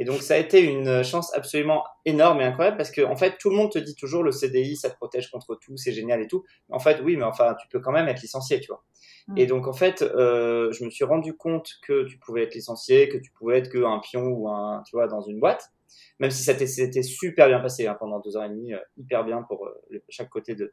Et 0.00 0.04
donc 0.04 0.22
ça 0.22 0.32
a 0.32 0.38
été 0.38 0.62
une 0.62 1.04
chance 1.04 1.30
absolument 1.34 1.84
énorme 2.06 2.40
et 2.40 2.44
incroyable 2.44 2.78
parce 2.78 2.90
que 2.90 3.02
en 3.02 3.16
fait 3.16 3.36
tout 3.38 3.50
le 3.50 3.56
monde 3.56 3.70
te 3.70 3.78
dit 3.78 3.94
toujours 3.94 4.22
le 4.22 4.32
CDI 4.32 4.74
ça 4.74 4.88
te 4.88 4.96
protège 4.96 5.30
contre 5.30 5.56
tout, 5.56 5.76
c'est 5.76 5.92
génial 5.92 6.22
et 6.22 6.26
tout. 6.26 6.42
En 6.70 6.78
fait 6.78 7.02
oui, 7.04 7.18
mais 7.18 7.24
enfin 7.24 7.54
tu 7.60 7.68
peux 7.68 7.80
quand 7.80 7.92
même 7.92 8.08
être 8.08 8.22
licencié, 8.22 8.60
tu 8.60 8.68
vois. 8.68 8.82
Mm. 9.28 9.36
Et 9.36 9.44
donc 9.44 9.68
en 9.68 9.74
fait 9.74 10.00
euh, 10.00 10.72
je 10.72 10.86
me 10.86 10.90
suis 10.90 11.04
rendu 11.04 11.36
compte 11.36 11.68
que 11.86 12.06
tu 12.06 12.16
pouvais 12.16 12.44
être 12.44 12.54
licencié, 12.54 13.10
que 13.10 13.18
tu 13.18 13.30
pouvais 13.32 13.58
être 13.58 13.70
qu'un 13.70 13.98
pion 13.98 14.22
ou 14.22 14.48
un 14.48 14.82
tu 14.86 14.96
vois 14.96 15.06
dans 15.06 15.20
une 15.20 15.38
boîte, 15.38 15.70
même 16.18 16.30
si 16.30 16.42
ça 16.44 16.54
s'était 16.56 17.02
super 17.02 17.48
bien 17.48 17.60
passé 17.60 17.86
hein, 17.86 17.94
pendant 18.00 18.20
deux 18.20 18.38
ans 18.38 18.44
et 18.44 18.48
demi, 18.48 18.72
euh, 18.72 18.78
hyper 18.96 19.22
bien 19.22 19.42
pour 19.42 19.66
euh, 19.66 20.02
chaque 20.08 20.30
côté 20.30 20.54
de 20.54 20.72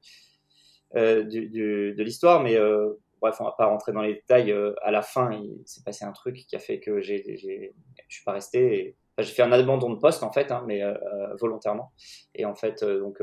du, 0.96 1.50
du, 1.50 1.94
de 1.96 2.02
l'histoire, 2.02 2.42
mais 2.42 2.58
bref, 3.20 3.36
on 3.42 3.44
va 3.44 3.52
pas 3.52 3.66
rentrer 3.66 3.92
dans 3.92 4.02
les 4.02 4.14
détails. 4.14 4.56
à 4.82 4.90
la 4.90 5.02
fin, 5.02 5.34
il 5.34 5.62
s'est 5.66 5.84
passé 5.84 6.06
un 6.06 6.14
truc 6.14 6.38
qui 6.48 6.56
a 6.56 6.60
fait 6.60 6.80
que 6.80 7.02
j'ai, 7.02 7.36
je 7.36 8.16
suis 8.16 8.24
pas 8.24 8.32
resté. 8.32 8.80
Et, 8.80 8.96
j'ai 9.24 9.34
fait 9.34 9.42
un 9.42 9.52
abandon 9.52 9.90
de 9.90 10.00
poste 10.00 10.24
en 10.24 10.32
fait, 10.32 10.52
hein, 10.52 10.64
mais 10.68 10.84
euh, 10.84 10.94
euh, 10.94 11.36
volontairement, 11.40 11.92
et 12.36 12.46
en 12.46 12.56
fait 12.56 12.84
euh, 12.84 13.00
donc 13.00 13.20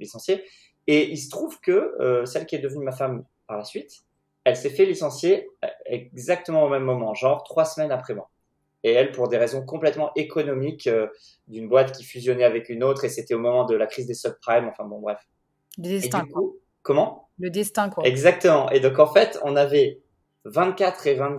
licencié. 0.00 0.44
Et 0.86 1.10
il 1.10 1.16
se 1.16 1.30
trouve 1.30 1.60
que 1.60 1.94
celle 2.26 2.44
qui 2.44 2.56
est 2.56 2.58
devenue 2.58 2.84
ma 2.84 2.92
femme 2.92 3.24
par 3.46 3.56
la 3.56 3.64
suite, 3.64 4.04
elle 4.44 4.56
s'est 4.56 4.68
fait 4.68 4.84
licencier 4.84 5.48
exactement 5.86 6.64
au 6.64 6.68
même 6.68 6.84
moment, 6.84 7.14
genre 7.14 7.42
trois 7.42 7.64
semaines 7.64 7.90
après 7.90 8.14
moi. 8.14 8.30
Et 8.82 8.92
elle, 8.92 9.12
pour 9.12 9.28
des 9.28 9.38
raisons 9.38 9.64
complètement 9.64 10.12
économiques, 10.14 10.90
d'une 11.48 11.70
boîte 11.70 11.92
qui 11.92 12.04
fusionnait 12.04 12.44
avec 12.44 12.68
une 12.68 12.84
autre, 12.84 13.04
et 13.04 13.08
c'était 13.08 13.32
au 13.32 13.38
moment 13.38 13.64
de 13.64 13.74
la 13.74 13.86
crise 13.86 14.06
des 14.06 14.12
subprimes, 14.12 14.68
enfin 14.68 14.84
bon, 14.84 15.00
bref. 15.00 15.26
Le 15.78 15.84
destin, 15.84 16.26
quoi. 16.30 16.42
Comment? 16.82 17.30
Le 17.38 17.48
destin, 17.48 17.88
quoi. 17.88 18.04
Exactement. 18.04 18.68
Et 18.68 18.80
donc, 18.80 18.98
en 18.98 19.06
fait, 19.06 19.40
on 19.42 19.56
avait 19.56 20.02
24 20.44 21.06
et 21.06 21.14
20, 21.14 21.36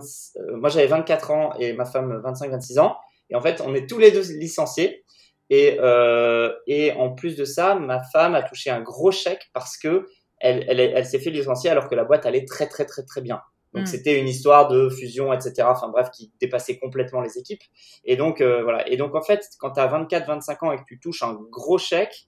moi 0.56 0.68
j'avais 0.68 0.88
24 0.88 1.30
ans 1.30 1.52
et 1.60 1.72
ma 1.72 1.84
femme 1.84 2.20
25-26 2.24 2.80
ans. 2.80 2.96
Et 3.30 3.34
en 3.34 3.40
fait, 3.40 3.60
on 3.64 3.74
est 3.74 3.88
tous 3.88 3.98
les 3.98 4.10
deux 4.10 4.22
licenciés. 4.38 5.04
Et, 5.48 5.76
euh, 5.80 6.52
et 6.66 6.92
en 6.92 7.14
plus 7.14 7.36
de 7.36 7.44
ça, 7.44 7.76
ma 7.76 8.02
femme 8.02 8.34
a 8.34 8.42
touché 8.42 8.70
un 8.70 8.80
gros 8.80 9.12
chèque 9.12 9.48
parce 9.52 9.76
que 9.76 10.06
elle, 10.38 10.64
elle, 10.68 10.80
elle 10.80 11.06
s'est 11.06 11.20
fait 11.20 11.30
licencier 11.30 11.70
alors 11.70 11.88
que 11.88 11.94
la 11.94 12.04
boîte 12.04 12.26
allait 12.26 12.44
très 12.44 12.66
très 12.66 12.84
très 12.84 13.04
très 13.04 13.20
bien. 13.20 13.40
Donc 13.72 13.84
mm. 13.84 13.86
c'était 13.86 14.18
une 14.18 14.28
histoire 14.28 14.68
de 14.68 14.88
fusion, 14.88 15.32
etc. 15.32 15.68
Enfin 15.70 15.88
bref, 15.88 16.10
qui 16.10 16.32
dépassait 16.40 16.78
complètement 16.78 17.20
les 17.20 17.38
équipes. 17.38 17.62
Et 18.04 18.16
donc 18.16 18.40
euh, 18.40 18.62
voilà. 18.62 18.88
Et 18.88 18.96
donc 18.96 19.14
en 19.14 19.22
fait, 19.22 19.44
quand 19.58 19.72
tu 19.72 19.80
as 19.80 19.86
24-25 19.86 20.66
ans 20.66 20.72
et 20.72 20.78
que 20.78 20.84
tu 20.86 20.98
touches 20.98 21.22
un 21.22 21.34
gros 21.50 21.78
chèque 21.78 22.26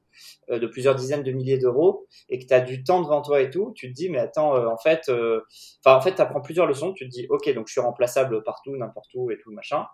de 0.49 0.67
plusieurs 0.67 0.95
dizaines 0.95 1.23
de 1.23 1.33
milliers 1.33 1.59
d'euros 1.59 2.07
et 2.29 2.39
que 2.39 2.47
tu 2.47 2.55
as 2.55 2.61
du 2.61 2.85
temps 2.85 3.03
devant 3.03 3.23
toi 3.23 3.41
et 3.41 3.51
tout, 3.51 3.73
tu 3.75 3.89
te 3.89 3.95
dis 3.95 4.09
mais 4.11 4.19
attends, 4.19 4.57
euh, 4.57 4.67
en 4.67 4.79
fait, 4.79 5.09
euh, 5.09 5.41
en 5.85 6.01
fait, 6.01 6.15
tu 6.15 6.21
apprends 6.21 6.41
plusieurs 6.41 6.67
leçons. 6.67 6.93
Tu 6.93 7.09
te 7.09 7.11
dis 7.11 7.27
ok, 7.29 7.53
donc 7.55 7.69
je 7.69 7.73
suis 7.73 7.81
remplaçable 7.81 8.43
partout, 8.43 8.77
n'importe 8.77 9.11
où 9.15 9.31
et 9.31 9.39
tout 9.39 9.51
machin. 9.53 9.87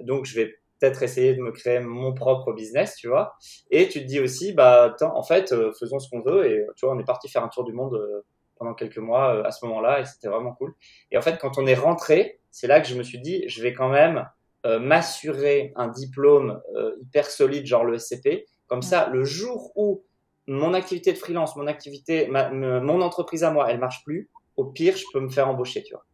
Donc 0.00 0.24
je 0.26 0.34
vais 0.34 0.60
peut-être 0.80 1.02
essayer 1.02 1.34
de 1.34 1.42
me 1.42 1.52
créer 1.52 1.80
mon 1.80 2.12
propre 2.14 2.52
business, 2.52 2.96
tu 2.96 3.08
vois. 3.08 3.34
Et 3.70 3.88
tu 3.88 4.00
te 4.00 4.04
dis 4.06 4.20
aussi, 4.20 4.52
bah, 4.52 4.84
attends, 4.84 5.16
en 5.16 5.22
fait, 5.22 5.52
euh, 5.52 5.72
faisons 5.78 5.98
ce 5.98 6.08
qu'on 6.08 6.22
veut. 6.22 6.50
Et 6.50 6.66
tu 6.76 6.86
vois, 6.86 6.94
on 6.94 6.98
est 6.98 7.04
parti 7.04 7.28
faire 7.28 7.44
un 7.44 7.48
tour 7.48 7.64
du 7.64 7.72
monde 7.72 7.94
euh, 7.94 8.22
pendant 8.56 8.74
quelques 8.74 8.98
mois 8.98 9.34
euh, 9.34 9.44
à 9.44 9.50
ce 9.50 9.64
moment-là, 9.66 10.00
et 10.00 10.04
c'était 10.04 10.28
vraiment 10.28 10.52
cool. 10.52 10.74
Et 11.10 11.18
en 11.18 11.22
fait, 11.22 11.38
quand 11.38 11.58
on 11.58 11.66
est 11.66 11.74
rentré, 11.74 12.40
c'est 12.50 12.66
là 12.66 12.80
que 12.80 12.88
je 12.88 12.94
me 12.94 13.02
suis 13.02 13.20
dit, 13.20 13.44
je 13.48 13.62
vais 13.62 13.74
quand 13.74 13.90
même 13.90 14.26
m'assurer 14.62 15.72
un 15.74 15.88
diplôme 15.88 16.60
hyper 17.00 17.30
solide, 17.30 17.64
genre 17.64 17.82
le 17.82 17.96
SCP. 17.96 18.44
Comme 18.70 18.82
ça, 18.82 19.08
le 19.08 19.24
jour 19.24 19.72
où 19.74 20.04
mon 20.46 20.74
activité 20.74 21.12
de 21.12 21.18
freelance, 21.18 21.56
mon 21.56 21.66
activité, 21.66 22.28
mon 22.30 23.00
entreprise 23.00 23.42
à 23.42 23.50
moi, 23.50 23.68
elle 23.68 23.80
marche 23.80 24.04
plus, 24.04 24.30
au 24.56 24.64
pire, 24.64 24.96
je 24.96 25.04
peux 25.12 25.18
me 25.18 25.28
faire 25.28 25.48
embaucher, 25.48 25.82
tu 25.82 25.92
vois. 25.92 26.06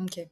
Ok. 0.00 0.24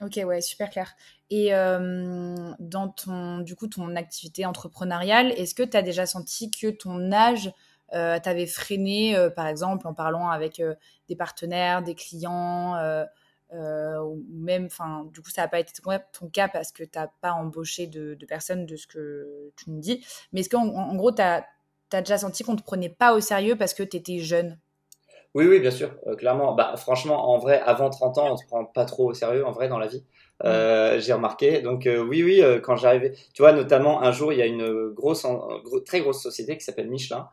Ok, 0.00 0.20
ouais, 0.26 0.40
super 0.40 0.70
clair. 0.70 0.92
Et 1.30 1.54
euh, 1.54 2.34
dans 2.58 2.88
ton, 2.88 3.38
du 3.38 3.54
coup, 3.54 3.68
ton 3.68 3.94
activité 3.94 4.44
entrepreneuriale, 4.44 5.30
est-ce 5.32 5.54
que 5.54 5.62
tu 5.62 5.76
as 5.76 5.82
déjà 5.82 6.04
senti 6.04 6.50
que 6.50 6.68
ton 6.68 7.12
âge 7.12 7.52
euh, 7.94 8.18
t'avait 8.18 8.46
freiné, 8.46 9.16
euh, 9.16 9.30
par 9.30 9.46
exemple, 9.46 9.86
en 9.86 9.94
parlant 9.94 10.30
avec 10.30 10.60
des 11.08 11.14
partenaires, 11.14 11.84
des 11.84 11.94
clients, 11.94 12.74
ou 13.52 14.24
même, 14.30 14.66
enfin, 14.66 15.08
du 15.12 15.20
coup, 15.20 15.30
ça 15.30 15.42
n'a 15.42 15.48
pas 15.48 15.60
été 15.60 15.72
ton 16.12 16.28
cas 16.28 16.48
parce 16.48 16.72
que 16.72 16.84
tu 16.84 16.98
n'as 16.98 17.08
pas 17.20 17.32
embauché 17.32 17.86
de, 17.86 18.14
de, 18.14 18.26
personnes 18.26 18.66
de 18.66 18.76
ce 18.76 18.86
que 18.86 19.52
tu 19.56 19.70
me 19.70 19.80
dis. 19.80 20.04
Mais 20.32 20.40
est-ce 20.40 20.50
qu'en 20.50 20.66
en 20.68 20.94
gros, 20.96 21.12
tu 21.12 21.22
as, 21.22 21.46
déjà 21.92 22.18
senti 22.18 22.44
qu'on 22.44 22.52
ne 22.52 22.58
te 22.58 22.62
prenait 22.62 22.88
pas 22.88 23.14
au 23.14 23.20
sérieux 23.20 23.56
parce 23.56 23.74
que 23.74 23.82
tu 23.82 23.96
étais 23.96 24.18
jeune? 24.18 24.58
Oui, 25.34 25.46
oui, 25.46 25.60
bien 25.60 25.70
sûr, 25.70 25.94
euh, 26.06 26.16
clairement. 26.16 26.54
Bah, 26.54 26.74
franchement, 26.76 27.30
en 27.30 27.38
vrai, 27.38 27.60
avant 27.60 27.90
30 27.90 28.18
ans, 28.18 28.32
on 28.32 28.36
se 28.36 28.46
prend 28.46 28.64
pas 28.64 28.84
trop 28.84 29.10
au 29.10 29.14
sérieux, 29.14 29.46
en 29.46 29.52
vrai, 29.52 29.68
dans 29.68 29.78
la 29.78 29.86
vie. 29.86 30.04
Euh, 30.44 31.00
j'ai 31.00 31.12
remarqué. 31.12 31.62
Donc 31.62 31.86
euh, 31.86 31.98
oui, 31.98 32.22
oui, 32.22 32.42
euh, 32.42 32.60
quand 32.60 32.76
j'arrivais, 32.76 33.12
tu 33.34 33.42
vois, 33.42 33.52
notamment 33.52 34.02
un 34.02 34.12
jour, 34.12 34.32
il 34.32 34.38
y 34.38 34.42
a 34.42 34.46
une 34.46 34.90
grosse, 34.90 35.26
très 35.84 36.00
grosse 36.00 36.22
société 36.22 36.56
qui 36.56 36.64
s'appelle 36.64 36.88
Michelin, 36.88 37.28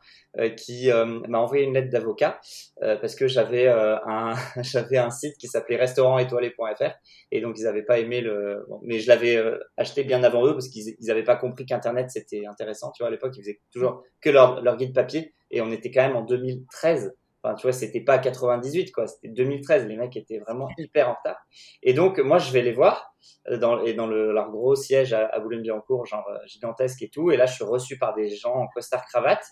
qui 0.58 0.90
m'a 0.90 1.40
envoyé 1.40 1.64
une 1.64 1.74
lettre 1.74 1.90
d'avocat 1.90 2.42
parce 2.82 3.16
que 3.16 3.28
j'avais 3.28 3.68
un, 3.68 4.34
j'avais 4.64 4.98
un 4.98 5.10
site 5.10 5.38
qui 5.38 5.48
s'appelait 5.48 5.78
restaurantétoilé.fr 5.78 6.92
et 7.32 7.42
donc 7.42 7.58
ils 7.58 7.64
n'avaient 7.64 7.86
pas 7.86 8.00
aimé 8.00 8.22
le, 8.22 8.66
bon, 8.68 8.82
mais 8.84 9.00
je 9.00 9.08
l'avais 9.08 9.42
acheté 9.78 10.04
bien 10.04 10.24
avant 10.24 10.46
eux 10.46 10.54
parce 10.54 10.68
qu'ils 10.68 10.96
n'avaient 11.02 11.24
pas 11.24 11.38
compris 11.38 11.66
qu'Internet 11.66 12.10
c'était 12.10 12.46
intéressant. 12.46 12.92
Tu 12.92 13.04
vois, 13.04 13.08
à 13.08 13.12
l'époque, 13.12 13.34
ils 13.38 13.42
faisaient 13.42 13.62
toujours 13.72 14.04
que 14.22 14.30
leur, 14.30 14.62
leur 14.62 14.76
guide 14.78 14.94
papier 14.94 15.34
et 15.52 15.62
on 15.62 15.72
était 15.72 15.92
quand 15.92 16.02
même 16.02 16.18
en 16.18 16.24
2013. 16.24 17.14
Enfin, 17.46 17.56
tu 17.56 17.64
vois, 17.64 17.74
c'était 17.74 18.02
pas 18.02 18.18
98, 18.18 18.92
quoi. 18.92 19.06
C'était 19.06 19.28
2013. 19.28 19.86
Les 19.86 19.98
mecs 19.98 20.18
étaient 20.18 20.40
vraiment 20.40 20.68
hyper 20.78 21.10
en 21.10 21.14
retard. 21.14 21.38
Et 21.84 21.94
donc, 21.94 22.18
moi, 22.18 22.40
je 22.40 22.52
vais 22.52 22.64
les 22.64 22.74
voir 22.74 23.14
euh, 23.50 23.58
dans, 23.58 23.84
et 23.84 23.94
dans 23.94 24.08
le, 24.08 24.34
leur 24.34 24.50
gros 24.50 24.76
siège 24.76 25.14
à, 25.14 25.28
à 25.28 25.40
Boulogne-Billancourt, 25.40 26.08
genre 26.08 26.28
euh, 26.28 26.38
gigantesque 26.48 27.04
et 27.04 27.10
tout. 27.10 27.30
Et 27.30 27.38
là, 27.38 27.46
je 27.46 27.54
suis 27.54 27.64
reçu 27.64 28.00
par 28.00 28.16
des 28.16 28.30
gens 28.30 28.54
en 28.56 28.68
costard 28.68 29.06
cravate 29.06 29.46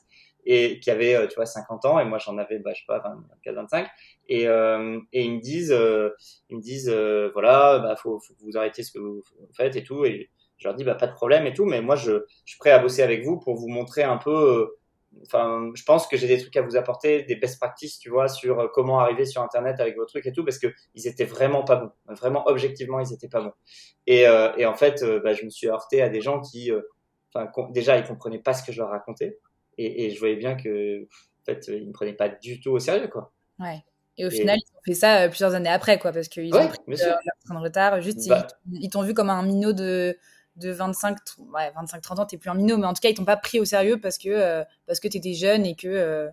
et 0.46 0.80
qui 0.80 0.90
avaient, 0.92 1.16
euh, 1.16 1.28
tu 1.28 1.36
vois, 1.36 1.46
50 1.46 1.86
ans. 1.86 2.00
Et 2.00 2.06
moi, 2.06 2.18
j'en 2.18 2.38
avais, 2.38 2.60
bah, 2.60 2.72
je 2.74 2.80
sais 2.80 2.86
pas, 2.88 3.00
24, 3.46 3.56
25. 3.56 3.88
Et, 4.28 4.48
euh, 4.48 5.00
et 5.12 5.24
ils 5.24 5.36
me 5.36 5.40
disent, 5.40 5.72
euh, 5.72 6.10
ils 6.50 6.58
me 6.58 6.62
disent, 6.62 6.90
voilà, 7.34 7.80
bah, 7.80 7.96
faut, 7.96 8.20
faut 8.20 8.34
que 8.34 8.42
vous 8.42 8.58
arrêtiez 8.58 8.84
ce 8.84 8.92
que 8.92 9.00
vous 9.00 9.24
faites 9.56 9.76
et 9.76 9.84
tout. 9.84 10.04
Et 10.06 10.32
je 10.58 10.68
leur 10.68 10.76
dis, 10.76 10.84
bah, 10.84 10.96
pas 10.96 11.08
de 11.08 11.14
problème 11.14 11.46
et 11.46 11.54
tout. 11.54 11.66
Mais 11.66 11.82
moi, 11.82 11.96
je, 11.96 12.12
je 12.46 12.52
suis 12.52 12.58
prêt 12.58 12.72
à 12.72 12.80
bosser 12.80 13.04
avec 13.04 13.24
vous 13.24 13.40
pour 13.40 13.56
vous 13.56 13.68
montrer 13.68 14.04
un 14.04 14.18
peu 14.18 14.76
enfin, 15.26 15.72
je 15.74 15.84
pense 15.84 16.08
que 16.08 16.18
j'ai 16.18 16.28
des 16.28 16.38
trucs 16.40 16.56
à 16.58 16.62
vous 16.62 16.76
apporter, 16.76 17.24
des 17.24 17.36
best 17.36 17.60
practices, 17.60 18.00
tu 18.00 18.10
vois, 18.10 18.28
sur 18.28 18.60
euh, 18.60 18.68
comment 18.74 19.00
arriver 19.00 19.26
sur 19.26 19.42
Internet 19.42 19.80
avec 19.80 19.96
vos 19.96 20.06
trucs 20.06 20.26
et 20.26 20.32
tout, 20.32 20.44
parce 20.44 20.60
que 20.60 20.68
ils 20.96 21.08
étaient 21.08 21.26
vraiment 21.26 21.64
pas 21.64 21.76
bons. 21.78 21.92
Vraiment, 22.08 22.44
objectivement, 22.48 23.00
ils 23.00 23.14
étaient 23.14 23.30
pas 23.30 23.42
bons. 23.42 23.54
Et, 24.08 24.28
euh, 24.28 24.52
et 24.58 24.66
en 24.66 24.74
fait, 24.74 25.04
euh, 25.04 25.20
bah, 25.20 25.34
je 25.34 25.46
me 25.46 25.50
suis 25.50 25.68
heurté 25.68 26.02
à 26.02 26.10
des 26.10 26.22
gens 26.22 26.42
qui, 26.42 26.72
enfin, 27.34 27.50
déjà, 27.72 27.98
ils 27.98 28.04
comprenaient 28.04 28.40
pas 28.40 28.54
ce 28.54 28.64
que 28.64 28.72
je 28.72 28.80
leur 28.80 28.90
racontais, 28.90 29.40
et, 29.78 30.06
et 30.06 30.10
je 30.12 30.20
voyais 30.20 30.36
bien 30.36 30.56
que, 30.56 31.04
en 31.04 31.46
fait, 31.46 31.68
ils 31.68 31.88
me 31.88 31.94
prenaient 31.94 32.14
pas 32.14 32.30
du 32.30 32.60
tout 32.60 32.72
au 32.72 32.80
sérieux, 32.80 33.08
quoi. 33.08 33.32
Ouais. 33.60 33.84
Et 34.18 34.26
au 34.26 34.30
final, 34.30 34.60
ils 34.60 34.78
ont 34.78 34.82
fait 34.86 34.94
ça 34.94 35.28
plusieurs 35.28 35.56
années 35.56 35.70
après, 35.70 35.98
quoi, 35.98 36.12
parce 36.12 36.28
qu'ils 36.28 36.54
ont 36.54 36.68
pris 36.68 36.80
leur, 36.88 37.18
train 37.46 37.56
de 37.56 37.60
retard. 37.60 38.02
Juste, 38.02 38.28
bah 38.28 38.46
ils 38.72 38.90
t'ont 38.90 39.02
vu 39.02 39.14
comme 39.14 39.32
un 39.32 39.42
minot 39.42 39.74
de 39.74 40.16
de 40.56 40.72
25, 40.72 41.18
ouais, 41.54 41.72
25 41.76 42.02
30 42.02 42.20
ans, 42.20 42.26
t'es 42.26 42.38
plus 42.38 42.50
un 42.50 42.54
minot, 42.54 42.78
mais 42.78 42.86
en 42.86 42.94
tout 42.94 43.02
cas, 43.02 43.10
ils 43.10 43.16
t'ont 43.16 43.26
pas 43.26 43.38
pris 43.38 43.60
au 43.60 43.66
sérieux 43.66 44.00
parce 44.00 44.18
que, 44.18 44.30
euh, 44.30 44.64
parce 44.86 45.00
que 45.00 45.08
t'étais 45.08 45.34
jeune 45.34 45.66
et 45.66 45.76
que 45.76 45.88
euh, 45.88 46.30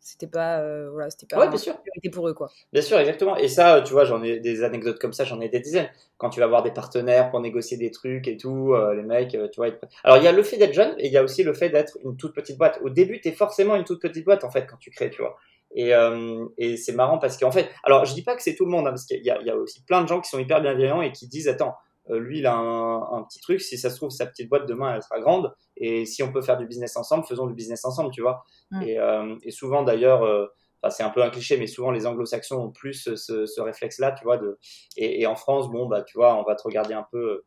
c'était 0.00 0.28
pas, 0.28 0.60
euh, 0.60 0.90
voilà, 0.92 1.10
c'était 1.10 1.26
pas 1.26 1.38
ouais, 1.38 1.48
bien 1.48 1.58
sûr. 1.58 1.76
pour 2.12 2.28
eux, 2.28 2.34
quoi. 2.34 2.50
Bien 2.72 2.82
sûr, 2.82 2.98
exactement. 2.98 3.36
Et 3.36 3.48
ça, 3.48 3.82
tu 3.82 3.92
vois, 3.92 4.04
j'en 4.04 4.22
ai 4.22 4.38
des 4.38 4.62
anecdotes 4.62 5.00
comme 5.00 5.12
ça, 5.12 5.24
j'en 5.24 5.40
ai 5.40 5.48
des 5.48 5.60
dizaines. 5.60 5.90
Quand 6.18 6.30
tu 6.30 6.38
vas 6.40 6.46
voir 6.46 6.62
des 6.62 6.70
partenaires 6.70 7.30
pour 7.30 7.40
négocier 7.40 7.76
des 7.76 7.90
trucs 7.90 8.28
et 8.28 8.36
tout, 8.36 8.74
les 8.94 9.02
mecs, 9.02 9.30
tu 9.30 9.56
vois. 9.56 9.68
Alors, 10.04 10.18
il 10.18 10.24
y 10.24 10.28
a 10.28 10.32
le 10.32 10.42
fait 10.42 10.56
d'être 10.56 10.72
jeune 10.72 10.94
et 10.98 11.08
il 11.08 11.12
y 11.12 11.16
a 11.16 11.22
aussi 11.22 11.42
le 11.42 11.52
fait 11.52 11.68
d'être 11.68 11.98
une 12.04 12.16
toute 12.16 12.34
petite 12.34 12.56
boîte. 12.56 12.78
Au 12.82 12.90
début, 12.90 13.20
t'es 13.20 13.32
forcément 13.32 13.74
une 13.74 13.84
toute 13.84 14.00
petite 14.00 14.24
boîte, 14.24 14.44
en 14.44 14.50
fait, 14.50 14.66
quand 14.66 14.76
tu 14.78 14.90
crées, 14.90 15.10
tu 15.10 15.20
vois. 15.20 15.36
Et, 15.74 15.92
et 16.56 16.76
c'est 16.76 16.92
marrant 16.92 17.18
parce 17.18 17.36
qu'en 17.36 17.50
fait, 17.50 17.68
alors 17.82 18.04
je 18.04 18.14
dis 18.14 18.22
pas 18.22 18.36
que 18.36 18.42
c'est 18.42 18.54
tout 18.54 18.64
le 18.64 18.70
monde, 18.70 18.86
hein, 18.86 18.90
parce 18.90 19.04
qu'il 19.04 19.18
y, 19.18 19.24
y, 19.24 19.50
a 19.50 19.56
aussi 19.56 19.82
plein 19.82 20.00
de 20.02 20.08
gens 20.08 20.20
qui 20.20 20.30
sont 20.30 20.38
hyper 20.38 20.62
bienveillants 20.62 21.02
et 21.02 21.12
qui 21.12 21.26
disent, 21.28 21.48
attends, 21.48 21.74
euh, 21.74 21.87
lui, 22.10 22.38
il 22.38 22.46
a 22.46 22.56
un, 22.56 23.22
petit 23.24 23.40
truc. 23.40 23.60
Si 23.60 23.78
ça 23.78 23.90
se 23.90 23.96
trouve, 23.96 24.10
sa 24.10 24.26
petite 24.26 24.48
boîte 24.48 24.66
demain, 24.66 24.94
elle 24.94 25.02
sera 25.02 25.20
grande. 25.20 25.52
Et 25.76 26.06
si 26.06 26.22
on 26.22 26.32
peut 26.32 26.42
faire 26.42 26.56
du 26.56 26.66
business 26.66 26.96
ensemble, 26.96 27.24
faisons 27.26 27.46
du 27.46 27.54
business 27.54 27.84
ensemble, 27.84 28.10
tu 28.10 28.22
vois. 28.22 28.42
Mm. 28.70 28.82
Et, 28.82 28.98
euh, 28.98 29.36
et, 29.42 29.50
souvent, 29.50 29.82
d'ailleurs, 29.82 30.22
euh, 30.22 30.46
enfin 30.82 30.90
c'est 30.90 31.02
un 31.02 31.10
peu 31.10 31.22
un 31.22 31.30
cliché, 31.30 31.56
mais 31.56 31.66
souvent 31.66 31.90
les 31.90 32.06
anglo-saxons 32.06 32.56
ont 32.56 32.70
plus 32.70 33.08
ce, 33.16 33.46
ce 33.46 33.60
réflexe-là, 33.60 34.12
tu 34.12 34.24
vois. 34.24 34.38
De, 34.38 34.58
et, 34.96 35.20
et, 35.20 35.26
en 35.26 35.36
France, 35.36 35.70
bon, 35.70 35.86
bah, 35.86 36.02
tu 36.02 36.18
vois, 36.18 36.34
on 36.36 36.44
va 36.44 36.54
te 36.54 36.62
regarder 36.62 36.94
un 36.94 37.06
peu 37.10 37.44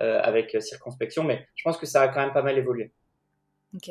euh, 0.00 0.20
avec 0.22 0.56
circonspection, 0.60 1.24
mais 1.24 1.46
je 1.54 1.62
pense 1.64 1.76
que 1.76 1.86
ça 1.86 2.02
a 2.02 2.08
quand 2.08 2.20
même 2.20 2.32
pas 2.32 2.42
mal 2.42 2.56
évolué. 2.58 2.92
Ok. 3.74 3.90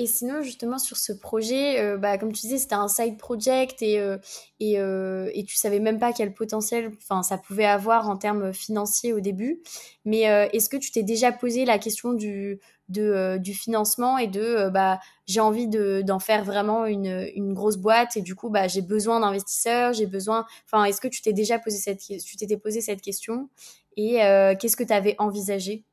Et 0.00 0.06
sinon, 0.06 0.40
justement, 0.40 0.78
sur 0.78 0.96
ce 0.96 1.12
projet, 1.12 1.78
euh, 1.78 1.98
bah, 1.98 2.16
comme 2.16 2.32
tu 2.32 2.40
disais, 2.40 2.56
c'était 2.56 2.74
un 2.74 2.88
side 2.88 3.18
project 3.18 3.82
et, 3.82 4.00
euh, 4.00 4.16
et, 4.58 4.80
euh, 4.80 5.30
et, 5.34 5.44
tu 5.44 5.56
savais 5.56 5.78
même 5.78 5.98
pas 5.98 6.14
quel 6.14 6.32
potentiel 6.32 6.90
ça 7.22 7.36
pouvait 7.36 7.66
avoir 7.66 8.08
en 8.08 8.16
termes 8.16 8.54
financiers 8.54 9.12
au 9.12 9.20
début. 9.20 9.60
Mais 10.06 10.20
est-ce 10.54 10.70
que 10.70 10.78
tu 10.78 10.90
t'es 10.90 11.02
déjà 11.02 11.32
posé 11.32 11.66
la 11.66 11.78
question 11.78 12.14
du, 12.14 12.60
de, 12.88 13.36
du 13.38 13.52
financement 13.52 14.16
et 14.16 14.26
de 14.26 14.70
bah, 14.70 15.00
j'ai 15.26 15.40
envie 15.40 15.68
d'en 15.68 16.18
faire 16.18 16.44
vraiment 16.44 16.86
une, 16.86 17.28
une, 17.34 17.52
grosse 17.52 17.76
boîte 17.76 18.16
et 18.16 18.22
du 18.22 18.34
coup, 18.34 18.48
bah, 18.48 18.68
j'ai 18.68 18.82
besoin 18.82 19.20
d'investisseurs, 19.20 19.92
j'ai 19.92 20.06
besoin. 20.06 20.46
Enfin, 20.64 20.84
est-ce 20.84 21.02
que 21.02 21.08
tu 21.08 21.20
t'es 21.20 21.34
déjà 21.34 21.58
posé 21.58 21.76
cette, 21.76 22.00
tu 22.00 22.36
t'étais 22.36 22.56
posé 22.56 22.80
cette 22.80 23.02
question 23.02 23.50
et 23.98 24.14
qu'est-ce 24.58 24.76
que 24.76 24.84
tu 24.84 24.94
avais 24.94 25.14
envisagé? 25.18 25.84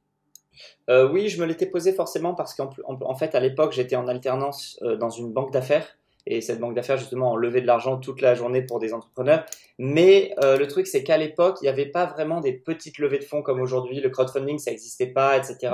Euh, 0.89 1.09
oui, 1.09 1.29
je 1.29 1.41
me 1.41 1.45
l'étais 1.45 1.65
posé 1.65 1.93
forcément 1.93 2.33
parce 2.33 2.53
qu'en 2.53 2.69
en, 2.85 3.15
fait, 3.15 3.35
à 3.35 3.39
l'époque, 3.39 3.73
j'étais 3.73 3.95
en 3.95 4.07
alternance 4.07 4.79
euh, 4.83 4.95
dans 4.95 5.09
une 5.09 5.31
banque 5.31 5.51
d'affaires. 5.51 5.96
Et 6.29 6.41
cette 6.41 6.59
banque 6.59 6.75
d'affaires, 6.75 6.97
justement, 6.97 7.31
enlevait 7.31 7.61
de 7.61 7.67
l'argent 7.67 7.97
toute 7.97 8.19
la 8.19 8.35
journée 8.35 8.61
pour 8.61 8.79
des 8.79 8.93
entrepreneurs. 8.93 9.45
Mais 9.79 10.33
euh, 10.43 10.57
le 10.57 10.67
truc, 10.67 10.87
c'est 10.87 11.03
qu'à 11.03 11.17
l'époque, 11.17 11.57
il 11.61 11.65
n'y 11.65 11.69
avait 11.69 11.85
pas 11.85 12.05
vraiment 12.05 12.41
des 12.41 12.51
petites 12.51 12.97
levées 12.97 13.19
de 13.19 13.23
fonds 13.23 13.41
comme 13.43 13.61
aujourd'hui. 13.61 14.01
Le 14.01 14.09
crowdfunding, 14.09 14.57
ça 14.59 14.71
n'existait 14.71 15.07
pas, 15.07 15.37
etc. 15.37 15.73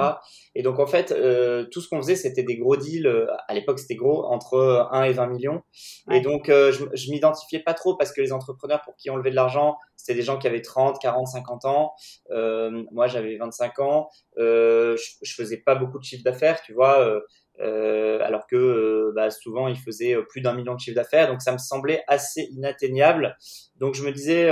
Et 0.56 0.62
donc, 0.62 0.80
en 0.80 0.86
fait, 0.86 1.12
euh, 1.12 1.66
tout 1.72 1.82
ce 1.82 1.90
qu'on 1.90 2.02
faisait, 2.02 2.16
c'était 2.16 2.44
des 2.44 2.58
gros 2.58 2.76
deals. 2.76 3.08
Euh, 3.08 3.28
à 3.48 3.54
l'époque, 3.54 3.80
c'était 3.80 3.96
gros, 3.96 4.26
entre 4.26 4.90
1 4.92 5.04
et 5.06 5.14
20 5.14 5.28
millions. 5.28 5.64
Et 6.12 6.22
donc, 6.22 6.50
euh, 6.50 6.72
je, 6.72 6.86
je 6.94 7.12
m'identifiais 7.12 7.60
pas 7.60 7.74
trop 7.74 7.96
parce 7.96 8.12
que 8.12 8.22
les 8.22 8.32
entrepreneurs 8.32 8.82
pour 8.84 8.96
qui 8.96 9.10
on 9.10 9.16
levait 9.16 9.32
de 9.32 9.36
l'argent, 9.36 9.78
c'était 9.96 10.20
des 10.20 10.22
gens 10.22 10.38
qui 10.38 10.48
avaient 10.48 10.62
30, 10.62 11.00
40, 11.02 11.28
50 11.28 11.66
ans. 11.66 11.94
Euh, 12.30 12.84
moi, 12.92 13.08
j'avais 13.08 13.38
25 13.38 13.80
ans. 13.80 14.10
je, 14.38 14.96
je 15.22 15.34
faisais 15.34 15.58
pas 15.58 15.76
beaucoup 15.76 15.98
de 15.98 16.04
chiffre 16.04 16.24
d'affaires, 16.24 16.62
tu 16.62 16.74
vois. 16.74 17.22
Euh, 17.60 18.20
alors 18.24 18.48
que 18.48 18.56
euh, 18.56 19.12
bah, 19.16 19.30
souvent 19.30 19.68
il 19.68 19.78
faisait 19.78 20.16
euh, 20.16 20.24
plus 20.24 20.42
d'un 20.42 20.54
million 20.54 20.74
de 20.74 20.80
chiffre 20.80 20.96
d'affaires, 20.96 21.28
donc 21.28 21.42
ça 21.42 21.52
me 21.52 21.60
semblait 21.60 22.04
assez 22.08 22.48
inatteignable. 22.52 23.38
Donc 23.76 23.94
je 23.94 24.04
me 24.04 24.12
disais, 24.12 24.48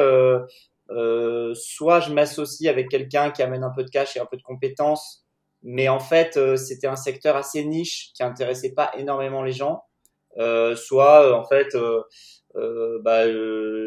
soit 1.55 1.99
je 1.99 2.13
m'associe 2.13 2.69
avec 2.69 2.89
quelqu'un 2.89 3.31
qui 3.31 3.41
amène 3.41 3.63
un 3.63 3.71
peu 3.71 3.83
de 3.83 3.89
cash 3.89 4.15
et 4.15 4.19
un 4.19 4.25
peu 4.25 4.37
de 4.37 4.43
compétences, 4.43 5.25
mais 5.63 5.89
en 5.89 5.99
fait 5.99 6.39
c'était 6.57 6.87
un 6.87 6.95
secteur 6.95 7.35
assez 7.35 7.63
niche 7.65 8.11
qui 8.13 8.23
intéressait 8.23 8.73
pas 8.73 8.91
énormément 8.97 9.43
les 9.43 9.53
gens. 9.53 9.83
soit 10.75 11.35
en 11.35 11.43
fait 11.45 11.75
bah, 12.53 13.25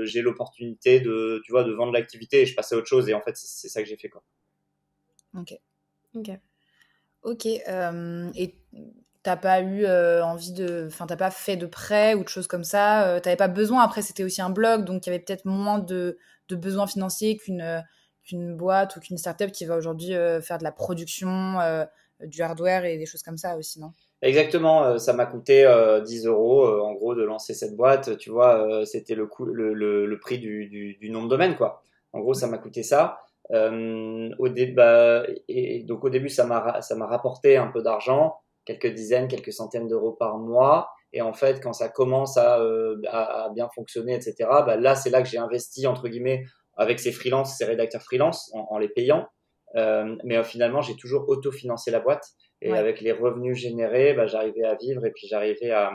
j'ai 0.04 0.22
l'opportunité 0.22 1.00
de 1.00 1.40
tu 1.44 1.52
vois 1.52 1.64
de 1.64 1.72
vendre 1.72 1.92
l'activité 1.92 2.42
et 2.42 2.46
je 2.46 2.54
passais 2.54 2.74
à 2.74 2.78
autre 2.78 2.88
chose 2.88 3.08
et 3.08 3.14
en 3.14 3.20
fait 3.20 3.36
c'est 3.36 3.68
ça 3.68 3.82
que 3.82 3.88
j'ai 3.88 3.96
fait 3.96 4.08
quoi. 4.08 4.22
Ok. 5.36 5.54
Ok. 6.14 6.30
Ok. 7.22 7.46
et 7.46 8.54
t'as 9.24 9.36
pas 9.36 9.60
eu 9.62 9.84
euh, 9.84 10.24
envie 10.24 10.52
de. 10.52 10.84
Enfin, 10.86 11.06
t'as 11.06 11.16
pas 11.16 11.30
fait 11.32 11.56
de 11.56 11.66
prêt 11.66 12.14
ou 12.14 12.22
de 12.22 12.28
choses 12.28 12.46
comme 12.46 12.62
ça. 12.62 13.08
Euh, 13.08 13.20
t'avais 13.20 13.36
pas 13.36 13.48
besoin. 13.48 13.82
Après, 13.82 14.02
c'était 14.02 14.22
aussi 14.22 14.40
un 14.40 14.50
blog, 14.50 14.84
donc 14.84 15.04
il 15.06 15.10
y 15.10 15.12
avait 15.12 15.22
peut-être 15.22 15.46
moins 15.46 15.80
de, 15.80 16.18
de 16.48 16.56
besoins 16.56 16.86
financiers 16.86 17.36
qu'une 17.36 17.62
euh, 17.62 17.80
qu'une 18.22 18.54
boîte 18.54 18.96
ou 18.96 19.00
qu'une 19.00 19.18
startup 19.18 19.50
qui 19.50 19.64
va 19.64 19.76
aujourd'hui 19.76 20.14
faire 20.40 20.56
de 20.56 20.64
la 20.64 20.72
production, 20.72 21.58
du 22.24 22.40
hardware 22.40 22.86
et 22.86 22.96
des 22.96 23.04
choses 23.04 23.22
comme 23.22 23.36
ça 23.36 23.58
aussi, 23.58 23.78
non? 23.78 23.92
Exactement, 24.22 24.98
ça 24.98 25.12
m'a 25.12 25.26
coûté 25.26 25.70
10 26.06 26.24
euros 26.24 26.66
en 26.66 26.94
gros 26.94 27.14
de 27.14 27.22
lancer 27.22 27.52
cette 27.52 27.76
boîte. 27.76 28.16
Tu 28.16 28.30
vois, 28.30 28.86
c'était 28.86 29.14
le, 29.14 29.26
coût, 29.26 29.44
le, 29.44 29.74
le, 29.74 30.18
prix 30.20 30.38
du, 30.38 30.96
du, 30.98 31.10
nom 31.10 31.24
de 31.24 31.28
domaine, 31.28 31.54
quoi. 31.54 31.82
En 32.14 32.20
gros, 32.20 32.32
ça 32.32 32.46
m'a 32.46 32.56
coûté 32.56 32.82
ça. 32.82 33.20
au 33.50 34.48
bah, 34.74 35.22
et 35.48 35.82
donc 35.82 36.04
au 36.04 36.08
début, 36.08 36.30
ça 36.30 36.46
m'a 36.46 37.06
rapporté 37.06 37.58
un 37.58 37.66
peu 37.66 37.82
d'argent 37.82 38.38
quelques 38.64 38.92
dizaines, 38.92 39.28
quelques 39.28 39.52
centaines 39.52 39.88
d'euros 39.88 40.12
par 40.12 40.38
mois. 40.38 40.90
Et 41.12 41.22
en 41.22 41.32
fait, 41.32 41.62
quand 41.62 41.72
ça 41.72 41.88
commence 41.88 42.36
à, 42.36 42.60
euh, 42.60 43.00
à, 43.08 43.48
bien 43.54 43.68
fonctionner, 43.74 44.14
etc., 44.14 44.34
bah 44.66 44.76
là, 44.76 44.94
c'est 44.94 45.10
là 45.10 45.22
que 45.22 45.28
j'ai 45.28 45.38
investi, 45.38 45.86
entre 45.86 46.08
guillemets, 46.08 46.44
avec 46.76 46.98
ces 46.98 47.12
freelances, 47.12 47.56
ces 47.56 47.64
rédacteurs 47.64 48.02
freelance, 48.02 48.50
en, 48.52 48.78
les 48.78 48.88
payant. 48.88 49.28
Euh, 49.76 50.16
mais 50.24 50.36
euh, 50.36 50.44
finalement, 50.44 50.82
j'ai 50.82 50.96
toujours 50.96 51.28
autofinancé 51.28 51.90
la 51.90 52.00
boîte. 52.00 52.24
Et 52.62 52.72
avec 52.72 53.02
les 53.02 53.12
revenus 53.12 53.58
générés, 53.58 54.14
bah, 54.14 54.26
j'arrivais 54.26 54.64
à 54.64 54.74
vivre 54.74 55.04
et 55.04 55.10
puis 55.10 55.26
j'arrivais 55.28 55.70
à, 55.70 55.92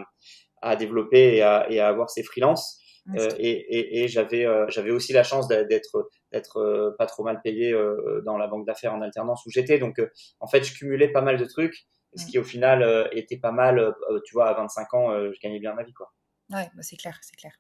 à 0.62 0.76
développer 0.76 1.38
et 1.38 1.42
à, 1.42 1.66
et 1.68 1.80
à 1.80 1.88
avoir 1.88 2.12
ces 2.12 2.22
freelances. 2.22 2.80
Euh, 3.18 3.28
et, 3.40 3.50
et, 3.50 4.04
et 4.04 4.08
j'avais 4.08 4.46
euh, 4.46 4.68
j'avais 4.70 4.92
aussi 4.92 5.12
la 5.12 5.24
chance 5.24 5.48
d'être 5.48 6.10
d'être 6.32 6.96
pas 7.00 7.08
trop 7.08 7.24
mal 7.24 7.42
payé 7.42 7.76
dans 8.24 8.38
la 8.38 8.46
banque 8.46 8.68
d'affaires 8.68 8.94
en 8.94 9.02
alternance 9.02 9.44
où 9.48 9.50
j'étais. 9.50 9.80
Donc, 9.80 10.00
en 10.40 10.48
fait, 10.48 10.64
je 10.64 10.76
cumulais 10.76 11.08
pas 11.08 11.22
mal 11.22 11.38
de 11.38 11.46
trucs 11.46 11.88
ce 12.16 12.26
qui 12.26 12.40
au 12.40 12.44
final 12.44 12.82
euh, 12.84 13.08
était 13.12 13.38
pas 13.38 13.52
mal. 13.52 13.80
Euh, 13.80 14.20
tu 14.26 14.34
vois, 14.34 14.50
à 14.50 14.54
25 14.54 14.94
ans, 14.94 15.12
euh, 15.12 15.32
je 15.34 15.40
gagnais 15.40 15.60
bien 15.60 15.74
ma 15.74 15.84
vie, 15.84 15.94
quoi. 15.94 16.12
Ouais, 16.50 16.70
bah, 16.76 16.82
c'est 16.82 16.98
clair, 16.98 17.20
c'est 17.22 17.36
clair. 17.36 17.54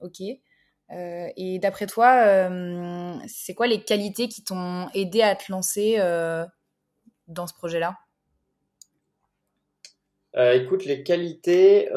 ok. 0.00 0.20
et 0.90 1.58
d'après 1.60 1.86
toi, 1.86 2.48
c'est 3.28 3.54
quoi 3.54 3.66
les 3.66 3.82
qualités 3.82 4.28
qui 4.28 4.42
t'ont 4.42 4.88
aidé 4.94 5.22
à 5.22 5.36
te 5.36 5.50
lancer 5.50 5.98
dans 7.28 7.46
ce 7.46 7.54
projet-là? 7.54 7.98
Écoute, 10.54 10.84
les 10.84 11.02
qualités, 11.04 11.88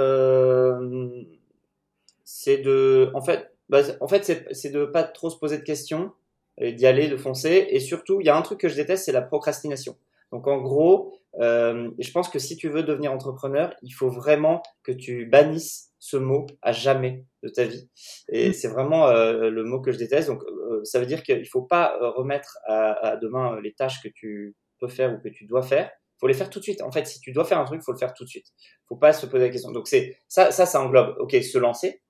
c'est 2.24 2.58
de, 2.60 3.12
en 3.16 3.22
fait, 3.22 3.52
bah, 3.68 3.82
en 4.00 4.08
fait, 4.08 4.54
c'est 4.54 4.70
de 4.70 4.86
pas 4.86 5.04
trop 5.04 5.32
se 5.32 5.38
poser 5.38 5.58
de 5.58 5.64
questions, 5.64 6.14
d'y 6.62 6.86
aller, 6.86 7.08
de 7.08 7.18
foncer. 7.18 7.68
Et 7.72 7.80
surtout, 7.80 8.22
il 8.22 8.28
y 8.28 8.30
a 8.30 8.38
un 8.38 8.44
truc 8.44 8.60
que 8.60 8.70
je 8.70 8.76
déteste, 8.76 9.06
c'est 9.06 9.12
la 9.12 9.24
procrastination. 9.24 9.98
Donc 10.32 10.48
en 10.48 10.58
gros, 10.62 11.14
euh, 11.40 11.90
je 11.98 12.12
pense 12.12 12.30
que 12.30 12.40
si 12.40 12.56
tu 12.58 12.70
veux 12.70 12.84
devenir 12.84 13.12
entrepreneur, 13.12 13.74
il 13.82 13.92
faut 13.92 14.10
vraiment 14.10 14.62
que 14.84 14.92
tu 14.92 15.26
bannisses 15.26 15.92
ce 16.00 16.18
mot 16.18 16.46
à 16.62 16.72
jamais 16.72 17.26
de 17.44 17.50
ta 17.50 17.66
vie. 17.66 17.90
Et 18.30 18.50
mm. 18.50 18.54
c'est 18.54 18.68
vraiment 18.68 19.08
euh, 19.08 19.50
le 19.50 19.64
mot 19.64 19.82
que 19.82 19.92
je 19.92 19.98
déteste. 19.98 20.28
Donc 20.28 20.44
euh, 20.44 20.82
ça 20.84 21.00
veut 21.00 21.06
dire 21.06 21.24
qu'il 21.24 21.48
faut 21.48 21.64
pas 21.64 21.98
remettre 22.00 22.58
à, 22.66 22.92
à, 23.08 23.18
demain 23.18 23.60
les 23.62 23.74
tâches 23.74 24.02
que 24.02 24.10
tu 24.10 24.56
peux 24.80 24.88
faire 24.88 25.14
ou 25.14 25.18
que 25.20 25.30
tu 25.30 25.46
dois 25.46 25.64
faire. 25.64 25.92
faut 26.20 26.28
les 26.28 26.34
faire 26.34 26.50
tout 26.50 26.60
de 26.60 26.64
suite. 26.64 26.82
En 26.82 26.92
fait, 26.92 27.06
si 27.06 27.20
tu 27.20 27.32
dois 27.32 27.46
faire 27.46 27.60
un 27.60 27.66
truc, 27.66 27.82
faut 27.84 27.92
le 27.92 27.98
faire 27.98 28.14
tout 28.14 28.24
de 28.24 28.30
suite. 28.30 28.48
faut 28.88 28.98
pas 28.98 29.14
se 29.14 29.26
poser 29.26 29.46
la 29.46 29.50
question. 29.50 29.72
Donc 29.72 29.88
c'est 29.88 30.18
ça, 30.28 30.52
ça, 30.52 30.66
ça 30.66 30.82
englobe, 30.82 31.16
ok, 31.20 31.32
se 31.34 31.58
lancer, 31.58 32.02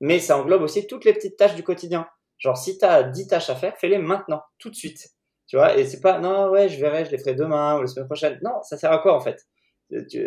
mais 0.00 0.18
ça 0.18 0.38
englobe 0.38 0.62
aussi 0.62 0.86
toutes 0.86 1.04
les 1.04 1.12
petites 1.12 1.36
tâches 1.36 1.54
du 1.54 1.62
quotidien. 1.62 2.08
Genre 2.38 2.56
si 2.56 2.78
tu 2.78 2.84
as 2.84 3.02
10 3.02 3.26
tâches 3.28 3.50
à 3.50 3.54
faire, 3.54 3.76
fais-les 3.76 3.98
maintenant, 3.98 4.42
tout 4.58 4.70
de 4.70 4.74
suite. 4.74 5.10
Tu 5.50 5.56
vois, 5.56 5.76
et 5.76 5.84
c'est 5.84 6.00
pas, 6.00 6.20
non, 6.20 6.48
ouais, 6.48 6.68
je 6.68 6.80
verrai, 6.80 7.04
je 7.04 7.10
les 7.10 7.18
ferai 7.18 7.34
demain 7.34 7.76
ou 7.76 7.80
la 7.80 7.88
semaine 7.88 8.06
prochaine. 8.06 8.38
Non, 8.40 8.62
ça 8.62 8.76
sert 8.76 8.92
à 8.92 8.98
quoi, 8.98 9.16
en 9.16 9.20
fait? 9.20 9.48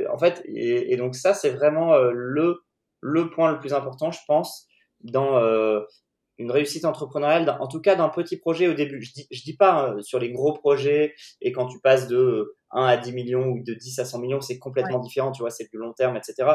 en 0.09 0.17
fait, 0.17 0.43
et, 0.45 0.97
donc 0.97 1.15
ça, 1.15 1.33
c'est 1.33 1.51
vraiment 1.51 1.93
euh, 1.93 2.11
le, 2.13 2.65
le 2.99 3.29
point 3.29 3.53
le 3.53 3.57
plus 3.57 3.73
important, 3.73 4.11
je 4.11 4.19
pense, 4.27 4.67
dans 4.99 5.37
euh, 5.37 5.79
une 6.37 6.51
réussite 6.51 6.83
entrepreneuriale, 6.83 7.55
en 7.61 7.69
tout 7.69 7.79
cas 7.79 7.95
d'un 7.95 8.09
petit 8.09 8.35
projet 8.35 8.67
au 8.67 8.73
début. 8.73 9.01
Je 9.01 9.13
dis, 9.13 9.25
je 9.31 9.43
dis 9.43 9.55
pas 9.55 9.91
hein, 9.91 10.01
sur 10.01 10.19
les 10.19 10.29
gros 10.29 10.51
projets 10.51 11.15
et 11.39 11.53
quand 11.53 11.67
tu 11.67 11.79
passes 11.79 12.09
de 12.09 12.57
1 12.71 12.83
à 12.83 12.97
10 12.97 13.13
millions 13.13 13.47
ou 13.47 13.63
de 13.63 13.73
10 13.73 13.99
à 13.99 14.05
100 14.05 14.19
millions, 14.19 14.41
c'est 14.41 14.59
complètement 14.59 14.99
différent, 14.99 15.31
tu 15.31 15.41
vois, 15.41 15.51
c'est 15.51 15.69
plus 15.69 15.79
long 15.79 15.93
terme, 15.93 16.17
etc. 16.17 16.51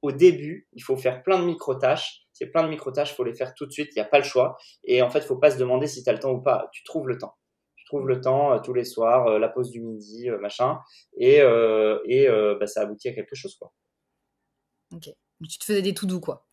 Au 0.00 0.12
début, 0.12 0.68
il 0.72 0.82
faut 0.82 0.96
faire 0.96 1.22
plein 1.22 1.38
de 1.38 1.44
micro-tâches. 1.44 2.22
C'est 2.32 2.46
plein 2.46 2.62
de 2.62 2.68
micro-tâches, 2.68 3.14
faut 3.14 3.24
les 3.24 3.34
faire 3.34 3.52
tout 3.52 3.66
de 3.66 3.72
suite, 3.72 3.90
il 3.94 3.98
n'y 3.98 4.02
a 4.02 4.08
pas 4.08 4.18
le 4.18 4.24
choix. 4.24 4.56
Et 4.84 5.02
en 5.02 5.10
fait, 5.10 5.20
faut 5.20 5.36
pas 5.36 5.50
se 5.50 5.58
demander 5.58 5.86
si 5.86 6.02
tu 6.02 6.08
as 6.08 6.14
le 6.14 6.18
temps 6.18 6.32
ou 6.32 6.40
pas. 6.40 6.70
Tu 6.72 6.82
trouves 6.82 7.08
le 7.08 7.18
temps 7.18 7.34
trouve 7.86 8.06
le 8.06 8.20
temps 8.20 8.52
euh, 8.52 8.58
tous 8.58 8.74
les 8.74 8.84
soirs, 8.84 9.26
euh, 9.28 9.38
la 9.38 9.48
pause 9.48 9.70
du 9.70 9.80
midi, 9.80 10.28
euh, 10.28 10.38
machin, 10.38 10.80
et, 11.16 11.36
et 12.04 12.28
bah, 12.60 12.66
ça 12.66 12.82
aboutit 12.82 13.08
à 13.08 13.12
quelque 13.12 13.34
chose, 13.34 13.56
quoi. 13.56 13.72
Ok. 14.94 15.08
Tu 15.48 15.58
te 15.58 15.64
faisais 15.64 15.82
des 15.82 15.94
tout 15.94 16.06
doux, 16.06 16.20
quoi. 16.20 16.46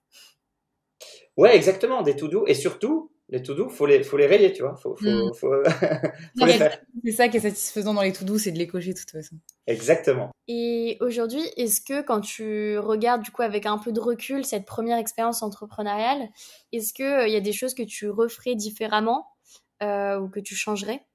Ouais, 1.36 1.56
exactement, 1.56 2.02
des 2.02 2.15
tout 2.15 2.28
doux, 2.28 2.46
et 2.48 2.54
surtout, 2.54 3.12
les 3.30 3.41
tout 3.41 3.56
doux, 3.56 3.69
faut 3.69 3.86
les, 3.86 4.04
faut 4.04 4.17
les 4.17 4.28
rayer, 4.28 4.54
tu 4.54 4.62
vois. 4.62 4.76
Faut, 4.76 4.96
faut, 4.96 5.06
mm. 5.06 5.34
faut, 5.34 5.54
c'est 7.04 7.12
ça 7.12 7.28
qui 7.30 7.38
est 7.38 7.39
satisfaisant 7.39 7.93
dans 7.93 8.02
les 8.02 8.13
tout 8.13 8.26
doux, 8.26 8.38
c'est 8.38 8.52
de 8.52 8.60
les 8.60 8.67
cocher 8.67 8.93
de 8.93 9.00
toute 9.00 9.10
façon. 9.10 9.36
Exactement. 9.65 10.32
Et 10.48 10.98
aujourd'hui, 11.02 11.41
est-ce 11.58 11.82
que 11.82 12.02
quand 12.02 12.22
tu 12.22 12.78
regardes 12.78 13.24
du 13.24 13.32
coup 13.32 13.41
avec 13.41 13.65
un 13.65 13.78
peu 13.78 13.91
de 13.91 14.00
recul 14.00 14.46
cette 14.46 14.65
première 14.65 14.98
expérience 14.98 15.41
entrepreneuriale, 15.41 16.30
est-ce 16.72 16.93
qu'il 16.93 17.28
il 17.28 17.34
y 17.34 17.38
a 17.38 17.41
des 17.41 17.54
choses 17.54 17.74
que 17.74 17.84
tu 17.84 18.10
referais 18.10 18.56
différemment 18.56 19.28
ou 19.82 20.30
que 20.30 20.39
tu 20.39 20.56
changerais? 20.56 21.06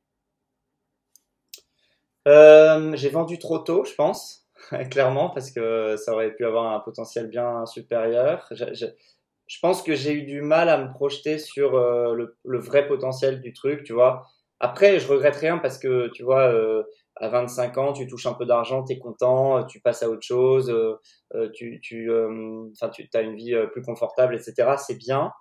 Euh, 2.29 2.95
j'ai 2.95 3.09
vendu 3.09 3.39
trop 3.39 3.59
tôt, 3.59 3.85
je 3.85 3.95
pense, 3.95 4.47
clairement, 4.91 5.31
parce 5.31 5.51
que 5.51 5.97
ça 5.97 6.13
aurait 6.13 6.35
pu 6.35 6.45
avoir 6.45 6.75
un 6.75 6.81
potentiel 6.81 7.29
bien 7.29 7.65
supérieur. 7.67 8.47
Je, 8.51 9.59
pense 9.63 9.83
que 9.83 9.95
j'ai 9.95 10.13
eu 10.13 10.23
du 10.25 10.43
mal 10.43 10.69
à 10.69 10.77
me 10.77 10.93
projeter 10.93 11.39
sur 11.39 11.75
euh, 11.75 12.15
le, 12.45 12.59
vrai 12.59 12.87
potentiel 12.87 13.41
du 13.41 13.53
truc, 13.53 13.83
tu 13.83 13.95
vois. 13.95 14.27
Après, 14.61 14.99
je 14.99 15.09
regrette 15.09 15.37
rien 15.37 15.59
parce 15.59 15.79
que 15.79 16.09
tu 16.09 16.23
vois, 16.23 16.53
euh, 16.53 16.83
à 17.17 17.29
25 17.29 17.79
ans, 17.79 17.93
tu 17.93 18.07
touches 18.07 18.27
un 18.27 18.35
peu 18.35 18.45
d'argent, 18.45 18.85
tu 18.85 18.93
es 18.93 18.99
content, 18.99 19.65
tu 19.65 19.81
passes 19.81 20.03
à 20.03 20.11
autre 20.11 20.23
chose, 20.23 20.71
euh, 20.71 21.49
tu, 21.55 21.81
tu 21.81 22.13
as 22.13 23.21
une 23.21 23.37
vie 23.37 23.57
plus 23.73 23.83
confortable, 23.83 24.35
etc. 24.35 24.75
C'est 24.77 24.99
bien. 24.99 25.33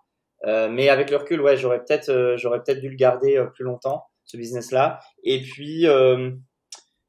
mais 0.45 0.89
avec 0.89 1.09
le 1.09 1.17
recul, 1.17 1.41
ouais, 1.41 1.57
j'aurais 1.57 1.79
peut-être, 1.79 2.35
j'aurais 2.37 2.61
peut-être 2.63 2.79
dû 2.79 2.89
le 2.89 2.95
garder 2.95 3.43
plus 3.55 3.65
longtemps, 3.65 4.05
ce 4.25 4.37
business-là. 4.37 4.99
Et 5.23 5.41
puis 5.41 5.87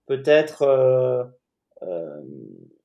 peut-être 0.09 0.64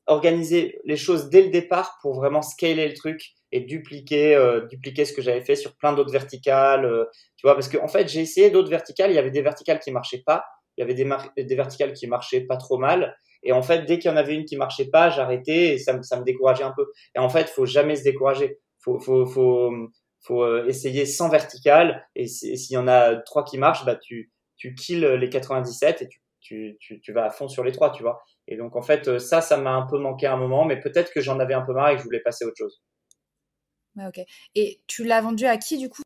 organiser 0.06 0.80
les 0.84 0.98
choses 0.98 1.30
dès 1.30 1.44
le 1.44 1.50
départ 1.50 1.98
pour 2.02 2.14
vraiment 2.14 2.42
scaler 2.42 2.88
le 2.88 2.94
truc 2.94 3.34
et 3.52 3.62
dupliquer 3.62 4.36
euh, 4.36 4.66
dupliquer 4.68 5.06
ce 5.06 5.14
que 5.14 5.22
j'avais 5.22 5.44
fait 5.44 5.56
sur 5.56 5.76
plein 5.78 5.94
d'autres 5.94 6.12
verticales 6.12 6.86
euh, 6.86 7.06
tu 7.38 7.48
vois 7.48 7.56
parce 7.56 7.70
que 7.70 7.78
en 7.78 7.88
fait 7.88 8.10
j'ai 8.10 8.20
essayé 8.20 8.50
d'autres 8.50 8.70
verticales 8.70 9.12
il 9.12 9.16
y 9.16 9.20
avait 9.20 9.32
des 9.32 9.42
verticales 9.42 9.80
qui 9.80 9.92
marchaient 9.92 10.24
pas 10.26 10.44
il 10.76 10.82
y 10.82 10.84
avait 10.84 10.94
des, 10.94 11.08
des 11.42 11.56
verticales 11.56 11.94
qui 11.94 12.08
marchaient 12.08 12.42
pas 12.42 12.58
trop 12.58 12.78
mal 12.78 13.16
et 13.44 13.52
en 13.52 13.62
fait 13.62 13.86
dès 13.86 14.00
qu'il 14.00 14.10
y 14.12 14.14
en 14.14 14.18
avait 14.18 14.36
une 14.36 14.46
qui 14.46 14.58
marchait 14.58 14.90
pas 14.90 15.10
j'arrêtais 15.10 15.74
et 15.74 15.78
ça, 15.78 16.02
ça 16.02 16.20
me 16.20 16.24
décourageait 16.24 16.64
un 16.64 16.74
peu. 16.76 16.88
Et 17.16 17.20
en 17.20 17.30
fait 17.30 17.50
faut 17.50 17.66
jamais 17.66 17.96
se 17.96 18.04
décourager. 18.04 18.58
Faut 18.80 19.00
faut 19.00 19.26
faut 19.26 19.72
faut 20.22 20.44
euh, 20.44 20.66
essayer 20.68 21.06
sans 21.06 21.30
verticale 21.30 22.08
et 22.16 22.28
s'il 22.28 22.72
y 22.72 22.78
en 22.78 22.88
a 22.88 23.18
trois 23.18 23.44
qui 23.44 23.58
marchent 23.58 23.86
bah 23.86 23.98
tu 24.02 24.32
tu 24.56 24.76
kills 24.76 25.06
les 25.20 25.30
97 25.30 26.02
et 26.02 26.08
tu 26.08 26.23
tu, 26.44 26.78
tu, 26.80 27.00
tu 27.02 27.14
vas 27.14 27.26
à 27.26 27.30
fond 27.30 27.48
sur 27.48 27.64
les 27.64 27.72
trois, 27.72 27.92
tu 27.92 28.04
vois. 28.04 28.24
Et 28.48 28.58
donc, 28.58 28.76
en 28.76 28.82
fait, 28.82 29.18
ça, 29.20 29.42
ça 29.42 29.58
m'a 29.58 29.72
un 29.72 29.88
peu 29.88 29.98
manqué 29.98 30.28
à 30.28 30.34
un 30.34 30.38
moment, 30.38 30.66
mais 30.66 30.80
peut-être 30.80 31.12
que 31.12 31.22
j'en 31.22 31.40
avais 31.40 31.54
un 31.54 31.62
peu 31.62 31.74
marre 31.74 31.90
et 31.90 31.96
que 31.96 32.00
je 32.00 32.06
voulais 32.06 32.22
passer 32.22 32.46
à 32.46 32.48
autre 32.48 32.58
chose 32.58 32.82
ok. 34.02 34.20
Et 34.56 34.82
tu 34.88 35.04
l'as 35.04 35.22
vendu 35.22 35.46
à 35.46 35.58
qui 35.58 35.78
du 35.78 35.90
coup? 35.90 36.02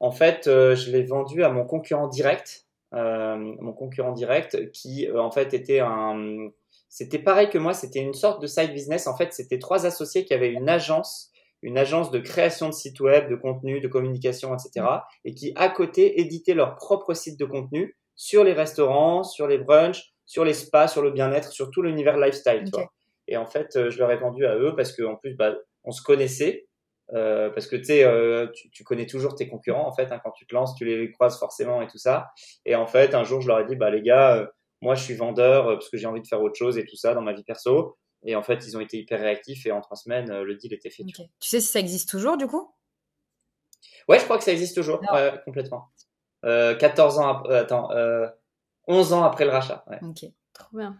En 0.00 0.10
fait, 0.10 0.46
euh, 0.46 0.74
je 0.74 0.90
l'ai 0.90 1.04
vendu 1.04 1.42
à 1.42 1.48
mon 1.48 1.64
concurrent 1.64 2.08
direct, 2.08 2.66
euh, 2.94 3.36
mon 3.36 3.72
concurrent 3.72 4.12
direct, 4.12 4.70
qui 4.72 5.08
euh, 5.08 5.20
en 5.20 5.30
fait 5.30 5.54
était 5.54 5.80
un, 5.80 6.50
c'était 6.88 7.18
pareil 7.18 7.48
que 7.48 7.58
moi, 7.58 7.72
c'était 7.72 8.00
une 8.00 8.14
sorte 8.14 8.42
de 8.42 8.46
side 8.46 8.72
business. 8.72 9.06
En 9.06 9.16
fait, 9.16 9.32
c'était 9.32 9.58
trois 9.58 9.86
associés 9.86 10.24
qui 10.24 10.34
avaient 10.34 10.52
une 10.52 10.68
agence, 10.68 11.30
une 11.62 11.78
agence 11.78 12.10
de 12.10 12.18
création 12.18 12.68
de 12.68 12.74
sites 12.74 13.00
web, 13.00 13.28
de 13.28 13.36
contenu, 13.36 13.80
de 13.80 13.88
communication, 13.88 14.54
etc. 14.54 14.86
Et 15.24 15.34
qui 15.34 15.52
à 15.56 15.68
côté 15.68 16.20
éditaient 16.20 16.54
leur 16.54 16.76
propre 16.76 17.14
site 17.14 17.38
de 17.38 17.46
contenu 17.46 17.96
sur 18.16 18.42
les 18.42 18.52
restaurants, 18.52 19.22
sur 19.22 19.46
les 19.46 19.58
brunchs, 19.58 20.12
sur 20.24 20.44
les 20.44 20.54
spas, 20.54 20.88
sur 20.88 21.02
le 21.02 21.12
bien-être, 21.12 21.52
sur 21.52 21.70
tout 21.70 21.82
l'univers 21.82 22.16
lifestyle. 22.16 22.64
Tu 22.64 22.70
vois. 22.70 22.90
Et 23.28 23.36
en 23.36 23.46
fait, 23.46 23.90
je 23.90 23.98
leur 23.98 24.10
ai 24.10 24.16
vendu 24.16 24.46
à 24.46 24.56
eux 24.56 24.74
parce 24.74 24.92
qu'en 24.92 25.16
plus, 25.16 25.34
bah, 25.34 25.54
on 25.84 25.92
se 25.92 26.02
connaissait. 26.02 26.66
Euh, 27.14 27.50
parce 27.50 27.68
que 27.68 27.76
euh, 28.02 28.48
tu, 28.52 28.68
tu 28.70 28.82
connais 28.82 29.06
toujours 29.06 29.36
tes 29.36 29.48
concurrents 29.48 29.86
en 29.86 29.92
fait 29.92 30.10
hein, 30.10 30.20
quand 30.24 30.32
tu 30.32 30.44
te 30.44 30.52
lances 30.52 30.74
tu 30.74 30.84
les 30.84 31.12
croises 31.12 31.38
forcément 31.38 31.80
et 31.80 31.86
tout 31.86 31.98
ça 31.98 32.30
et 32.64 32.74
en 32.74 32.88
fait 32.88 33.14
un 33.14 33.22
jour 33.22 33.40
je 33.40 33.46
leur 33.46 33.60
ai 33.60 33.64
dit 33.64 33.76
bah 33.76 33.90
les 33.90 34.02
gars 34.02 34.34
euh, 34.34 34.46
moi 34.80 34.96
je 34.96 35.04
suis 35.04 35.14
vendeur 35.14 35.66
parce 35.66 35.88
que 35.88 35.98
j'ai 35.98 36.06
envie 36.06 36.20
de 36.20 36.26
faire 36.26 36.42
autre 36.42 36.56
chose 36.56 36.78
et 36.78 36.84
tout 36.84 36.96
ça 36.96 37.14
dans 37.14 37.22
ma 37.22 37.32
vie 37.32 37.44
perso 37.44 37.96
et 38.24 38.34
en 38.34 38.42
fait 38.42 38.66
ils 38.66 38.76
ont 38.76 38.80
été 38.80 38.98
hyper 38.98 39.20
réactifs 39.20 39.66
et 39.66 39.70
en 39.70 39.80
trois 39.80 39.96
semaines 39.96 40.40
le 40.40 40.56
deal 40.56 40.74
était 40.74 40.90
fait 40.90 41.04
tu 41.04 41.22
sais 41.48 41.60
si 41.60 41.68
ça 41.68 41.78
existe 41.78 42.10
toujours 42.10 42.36
du 42.36 42.48
coup? 42.48 42.74
Ouais 44.08 44.18
je 44.18 44.24
crois 44.24 44.38
que 44.38 44.44
ça 44.44 44.50
existe 44.50 44.74
toujours 44.74 45.00
ouais, 45.12 45.32
complètement 46.46 46.78
14 46.78 47.18
ans 47.18 47.42
attends 47.50 47.90
11 48.86 49.12
ans 49.12 49.24
après 49.24 49.44
le 49.44 49.50
rachat 49.50 49.84
ouais. 49.88 49.98
ok 50.02 50.30
trop 50.52 50.76
bien 50.76 50.96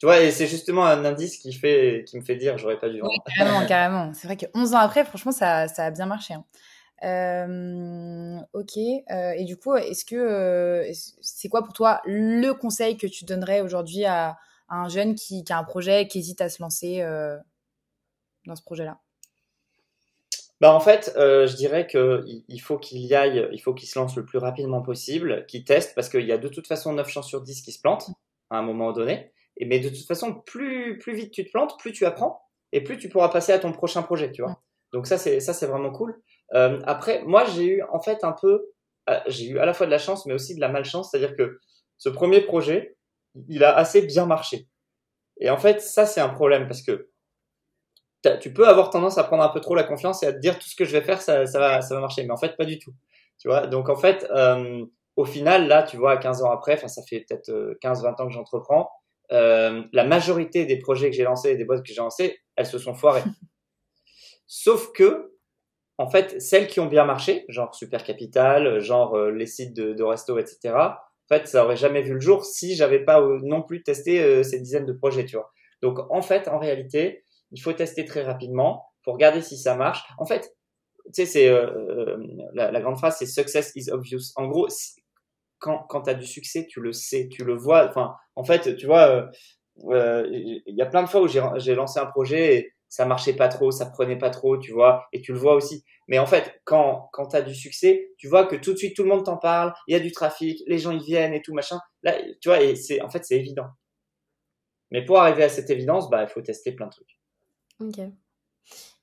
tu 0.00 0.06
vois, 0.06 0.18
et 0.22 0.30
c'est 0.30 0.46
justement 0.46 0.86
un 0.86 1.04
indice 1.04 1.36
qui, 1.36 1.52
fait, 1.52 2.04
qui 2.08 2.16
me 2.16 2.22
fait 2.24 2.36
dire 2.36 2.56
j'aurais 2.56 2.78
pas 2.78 2.88
dû 2.88 3.00
vendre. 3.00 3.22
carrément, 3.36 3.66
carrément. 3.68 4.14
C'est 4.14 4.26
vrai 4.26 4.38
que 4.38 4.46
11 4.54 4.72
ans 4.72 4.78
après, 4.78 5.04
franchement, 5.04 5.30
ça, 5.30 5.68
ça 5.68 5.84
a 5.84 5.90
bien 5.90 6.06
marché. 6.06 6.32
Hein. 6.32 6.44
Euh, 7.02 8.40
ok. 8.54 8.78
Euh, 8.78 9.32
et 9.36 9.44
du 9.44 9.58
coup, 9.58 9.74
est-ce 9.74 10.06
que 10.06 10.16
euh, 10.16 10.90
c'est 11.20 11.50
quoi 11.50 11.62
pour 11.62 11.74
toi 11.74 12.00
le 12.06 12.52
conseil 12.52 12.96
que 12.96 13.06
tu 13.06 13.26
donnerais 13.26 13.60
aujourd'hui 13.60 14.06
à, 14.06 14.38
un 14.70 14.88
jeune 14.88 15.14
qui, 15.14 15.44
qui, 15.44 15.52
a 15.52 15.58
un 15.58 15.64
projet, 15.64 16.06
qui 16.08 16.18
hésite 16.18 16.40
à 16.40 16.48
se 16.48 16.62
lancer 16.62 17.02
euh, 17.02 17.36
dans 18.46 18.56
ce 18.56 18.62
projet-là? 18.62 18.98
Bah 20.60 20.74
en 20.74 20.80
fait, 20.80 21.12
euh, 21.16 21.46
je 21.46 21.56
dirais 21.56 21.86
que 21.86 22.22
il 22.26 22.58
faut 22.60 22.78
qu'il 22.78 23.00
y 23.00 23.14
aille, 23.14 23.48
il 23.52 23.60
faut 23.60 23.72
qu'il 23.72 23.88
se 23.88 23.98
lance 23.98 24.16
le 24.16 24.26
plus 24.26 24.38
rapidement 24.38 24.82
possible, 24.82 25.46
qu'il 25.46 25.64
teste, 25.64 25.94
parce 25.94 26.08
qu'il 26.10 26.26
y 26.26 26.32
a 26.32 26.38
de 26.38 26.48
toute 26.48 26.66
façon 26.66 26.92
9 26.92 27.08
chances 27.08 27.28
sur 27.28 27.40
10 27.40 27.62
qui 27.62 27.72
se 27.72 27.80
plantent 27.80 28.10
à 28.50 28.58
un 28.58 28.62
moment 28.62 28.92
donné. 28.92 29.32
Et, 29.56 29.64
mais 29.66 29.78
de 29.80 29.88
toute 29.88 30.06
façon, 30.06 30.34
plus, 30.34 30.98
plus 30.98 31.14
vite 31.14 31.32
tu 31.32 31.44
te 31.44 31.50
plantes, 31.50 31.78
plus 31.78 31.92
tu 31.92 32.04
apprends 32.04 32.42
et 32.72 32.82
plus 32.82 32.98
tu 32.98 33.08
pourras 33.08 33.30
passer 33.30 33.52
à 33.52 33.58
ton 33.58 33.72
prochain 33.72 34.02
projet, 34.02 34.30
tu 34.32 34.42
vois. 34.42 34.60
Donc 34.92 35.06
ça, 35.06 35.18
c'est 35.18 35.40
ça, 35.40 35.54
c'est 35.54 35.66
vraiment 35.66 35.90
cool. 35.90 36.20
Euh, 36.54 36.80
après, 36.84 37.22
moi, 37.24 37.44
j'ai 37.44 37.64
eu 37.66 37.82
en 37.92 38.00
fait 38.00 38.24
un 38.24 38.32
peu, 38.32 38.66
euh, 39.08 39.20
j'ai 39.28 39.48
eu 39.48 39.58
à 39.58 39.66
la 39.66 39.72
fois 39.72 39.86
de 39.86 39.90
la 39.90 39.98
chance, 39.98 40.26
mais 40.26 40.34
aussi 40.34 40.54
de 40.54 40.60
la 40.60 40.68
malchance, 40.68 41.10
c'est-à-dire 41.10 41.36
que 41.36 41.58
ce 41.98 42.08
premier 42.08 42.40
projet, 42.42 42.96
il 43.48 43.64
a 43.64 43.74
assez 43.76 44.02
bien 44.02 44.26
marché. 44.26 44.68
Et 45.40 45.50
en 45.50 45.58
fait, 45.58 45.80
ça, 45.80 46.06
c'est 46.06 46.20
un 46.20 46.28
problème 46.28 46.66
parce 46.66 46.82
que 46.82 47.09
tu 48.40 48.52
peux 48.52 48.68
avoir 48.68 48.90
tendance 48.90 49.18
à 49.18 49.24
prendre 49.24 49.42
un 49.42 49.48
peu 49.48 49.60
trop 49.60 49.74
la 49.74 49.84
confiance 49.84 50.22
et 50.22 50.26
à 50.26 50.32
te 50.32 50.38
dire 50.38 50.58
tout 50.58 50.68
ce 50.68 50.76
que 50.76 50.84
je 50.84 50.92
vais 50.92 51.02
faire, 51.02 51.22
ça, 51.22 51.46
ça 51.46 51.58
va, 51.58 51.80
ça 51.80 51.94
va 51.94 52.00
marcher. 52.00 52.22
Mais 52.24 52.32
en 52.32 52.36
fait, 52.36 52.56
pas 52.56 52.64
du 52.64 52.78
tout. 52.78 52.92
Tu 53.38 53.48
vois? 53.48 53.66
Donc 53.66 53.88
en 53.88 53.96
fait, 53.96 54.26
euh, 54.30 54.84
au 55.16 55.24
final, 55.24 55.66
là, 55.66 55.82
tu 55.82 55.96
vois, 55.96 56.16
15 56.16 56.42
ans 56.42 56.50
après, 56.50 56.74
enfin, 56.74 56.88
ça 56.88 57.02
fait 57.08 57.24
peut-être 57.26 57.50
15-20 57.82 58.04
euh, 58.04 58.22
ans 58.22 58.26
que 58.26 58.32
j'entreprends 58.32 58.90
euh, 59.32 59.82
la 59.92 60.04
majorité 60.04 60.66
des 60.66 60.78
projets 60.78 61.10
que 61.10 61.16
j'ai 61.16 61.22
lancés, 61.22 61.56
des 61.56 61.64
boîtes 61.64 61.82
que 61.82 61.92
j'ai 61.92 62.00
lancées, 62.00 62.38
elles 62.56 62.66
se 62.66 62.78
sont 62.78 62.94
foirées. 62.94 63.22
Sauf 64.46 64.90
que, 64.92 65.32
en 65.98 66.08
fait, 66.08 66.40
celles 66.40 66.66
qui 66.66 66.80
ont 66.80 66.86
bien 66.86 67.04
marché, 67.04 67.44
genre 67.48 67.74
Super 67.74 68.02
Capital, 68.02 68.80
genre 68.80 69.14
euh, 69.14 69.30
les 69.30 69.46
sites 69.46 69.74
de, 69.74 69.92
de, 69.92 70.02
resto, 70.02 70.38
etc., 70.38 70.74
en 70.74 71.34
fait, 71.36 71.46
ça 71.46 71.64
aurait 71.64 71.76
jamais 71.76 72.02
vu 72.02 72.14
le 72.14 72.20
jour 72.20 72.44
si 72.44 72.74
j'avais 72.74 73.04
pas 73.04 73.20
euh, 73.20 73.38
non 73.42 73.62
plus 73.62 73.84
testé 73.84 74.42
ces 74.42 74.58
dizaines 74.58 74.86
de 74.86 74.92
projets, 74.92 75.24
tu 75.24 75.36
vois? 75.36 75.52
Donc, 75.80 75.98
en 76.10 76.22
fait, 76.22 76.48
en 76.48 76.58
réalité, 76.58 77.24
il 77.52 77.60
faut 77.60 77.72
tester 77.72 78.04
très 78.04 78.22
rapidement 78.22 78.86
pour 79.04 79.14
regarder 79.14 79.42
si 79.42 79.56
ça 79.56 79.74
marche. 79.74 80.02
En 80.18 80.26
fait, 80.26 80.54
tu 81.06 81.24
sais, 81.24 81.26
c'est 81.26 81.50
la, 82.54 82.70
la, 82.70 82.80
grande 82.80 82.98
phrase, 82.98 83.16
c'est 83.18 83.26
success 83.26 83.72
is 83.74 83.90
obvious. 83.90 84.32
En 84.36 84.46
gros, 84.46 84.68
quand, 85.60 85.84
quand 85.88 86.02
tu 86.02 86.10
as 86.10 86.14
du 86.14 86.26
succès, 86.26 86.66
tu 86.68 86.80
le 86.80 86.92
sais, 86.92 87.28
tu 87.30 87.44
le 87.44 87.54
vois. 87.56 87.88
Enfin, 87.88 88.14
en 88.34 88.44
fait, 88.44 88.76
tu 88.76 88.86
vois, 88.86 89.08
euh, 89.08 89.26
euh, 89.90 90.26
il 90.30 90.74
y 90.76 90.82
a 90.82 90.86
plein 90.86 91.02
de 91.02 91.08
fois 91.08 91.22
où 91.22 91.28
j'ai 91.28 91.74
lancé 91.74 92.00
un 92.00 92.06
projet 92.06 92.56
et 92.56 92.72
ça 92.88 93.06
marchait 93.06 93.34
pas 93.34 93.48
trop, 93.48 93.70
ça 93.70 93.86
prenait 93.86 94.18
pas 94.18 94.30
trop, 94.30 94.58
tu 94.58 94.72
vois, 94.72 95.06
et 95.12 95.20
tu 95.20 95.32
le 95.32 95.38
vois 95.38 95.54
aussi. 95.54 95.84
Mais 96.08 96.18
en 96.18 96.26
fait, 96.26 96.60
quand, 96.64 97.08
quand 97.12 97.28
tu 97.28 97.36
as 97.36 97.42
du 97.42 97.54
succès, 97.54 98.10
tu 98.18 98.26
vois 98.26 98.46
que 98.46 98.56
tout 98.56 98.72
de 98.72 98.78
suite 98.78 98.96
tout 98.96 99.04
le 99.04 99.08
monde 99.08 99.24
t'en 99.24 99.36
parle, 99.36 99.72
il 99.86 99.92
y 99.92 99.96
a 99.96 100.00
du 100.00 100.10
trafic, 100.10 100.60
les 100.66 100.78
gens 100.78 100.90
ils 100.90 101.04
viennent 101.04 101.32
et 101.32 101.42
tout 101.42 101.54
machin. 101.54 101.78
Là, 102.02 102.16
tu 102.40 102.48
vois, 102.48 102.60
et 102.62 102.74
c'est 102.74 103.00
en 103.00 103.08
fait 103.08 103.24
c'est 103.24 103.36
évident. 103.36 103.66
Mais 104.90 105.04
pour 105.04 105.18
arriver 105.20 105.44
à 105.44 105.48
cette 105.48 105.70
évidence, 105.70 106.10
bah 106.10 106.22
il 106.24 106.28
faut 106.28 106.42
tester 106.42 106.72
plein 106.72 106.86
de 106.86 106.90
trucs. 106.90 107.19
Ok. 107.80 107.98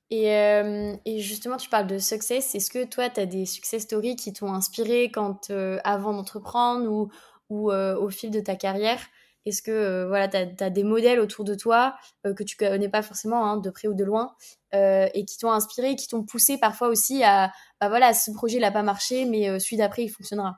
Et, 0.10 0.34
euh, 0.34 0.96
et, 1.06 1.20
justement, 1.20 1.58
tu 1.58 1.70
parles 1.70 1.88
de 1.88 1.98
success. 1.98 2.56
Est-ce 2.56 2.72
que 2.72 2.86
toi, 2.86 3.10
tu 3.10 3.20
as 3.20 3.26
des 3.26 3.46
success 3.46 3.84
stories 3.84 4.16
qui 4.16 4.32
t'ont 4.32 4.54
inspiré 4.54 5.12
quand, 5.12 5.50
euh, 5.50 5.80
avant 5.84 6.13
d'entreprendre 6.13 6.90
ou, 6.90 7.10
ou 7.50 7.72
euh, 7.72 7.98
au 7.98 8.10
fil 8.10 8.32
de 8.32 8.40
ta 8.40 8.56
carrière? 8.56 9.02
Est-ce 9.46 9.62
que 9.62 10.06
voilà, 10.08 10.28
tu 10.28 10.38
as, 10.63 10.70
des 10.70 10.84
modèles 10.84 11.22
autour 11.22 11.46
de 11.46 11.56
toi 11.56 11.96
que 12.36 12.44
tu 12.44 12.58
connais 12.58 12.90
pas 12.90 13.02
forcément, 13.02 13.46
hein, 13.46 13.58
de 13.58 13.70
près 13.70 13.88
ou 13.88 13.94
de 13.94 14.04
loin, 14.04 14.36
et 14.74 15.24
qui 15.26 15.38
t'ont 15.38 15.52
inspiré, 15.52 15.96
qui 15.96 16.10
t'ont 16.10 16.24
poussé 16.24 16.58
parfois 16.58 16.90
aussi 16.90 17.24
à, 17.24 17.54
bah 17.80 17.88
voilà, 17.88 18.13
ce 18.13 18.30
projet 18.32 18.60
n'a 18.60 18.72
pas 18.72 18.84
marché, 18.84 19.24
mais 19.24 19.58
celui 19.62 19.78
d'après, 19.78 20.04
il 20.04 20.10
fonctionnera? 20.10 20.58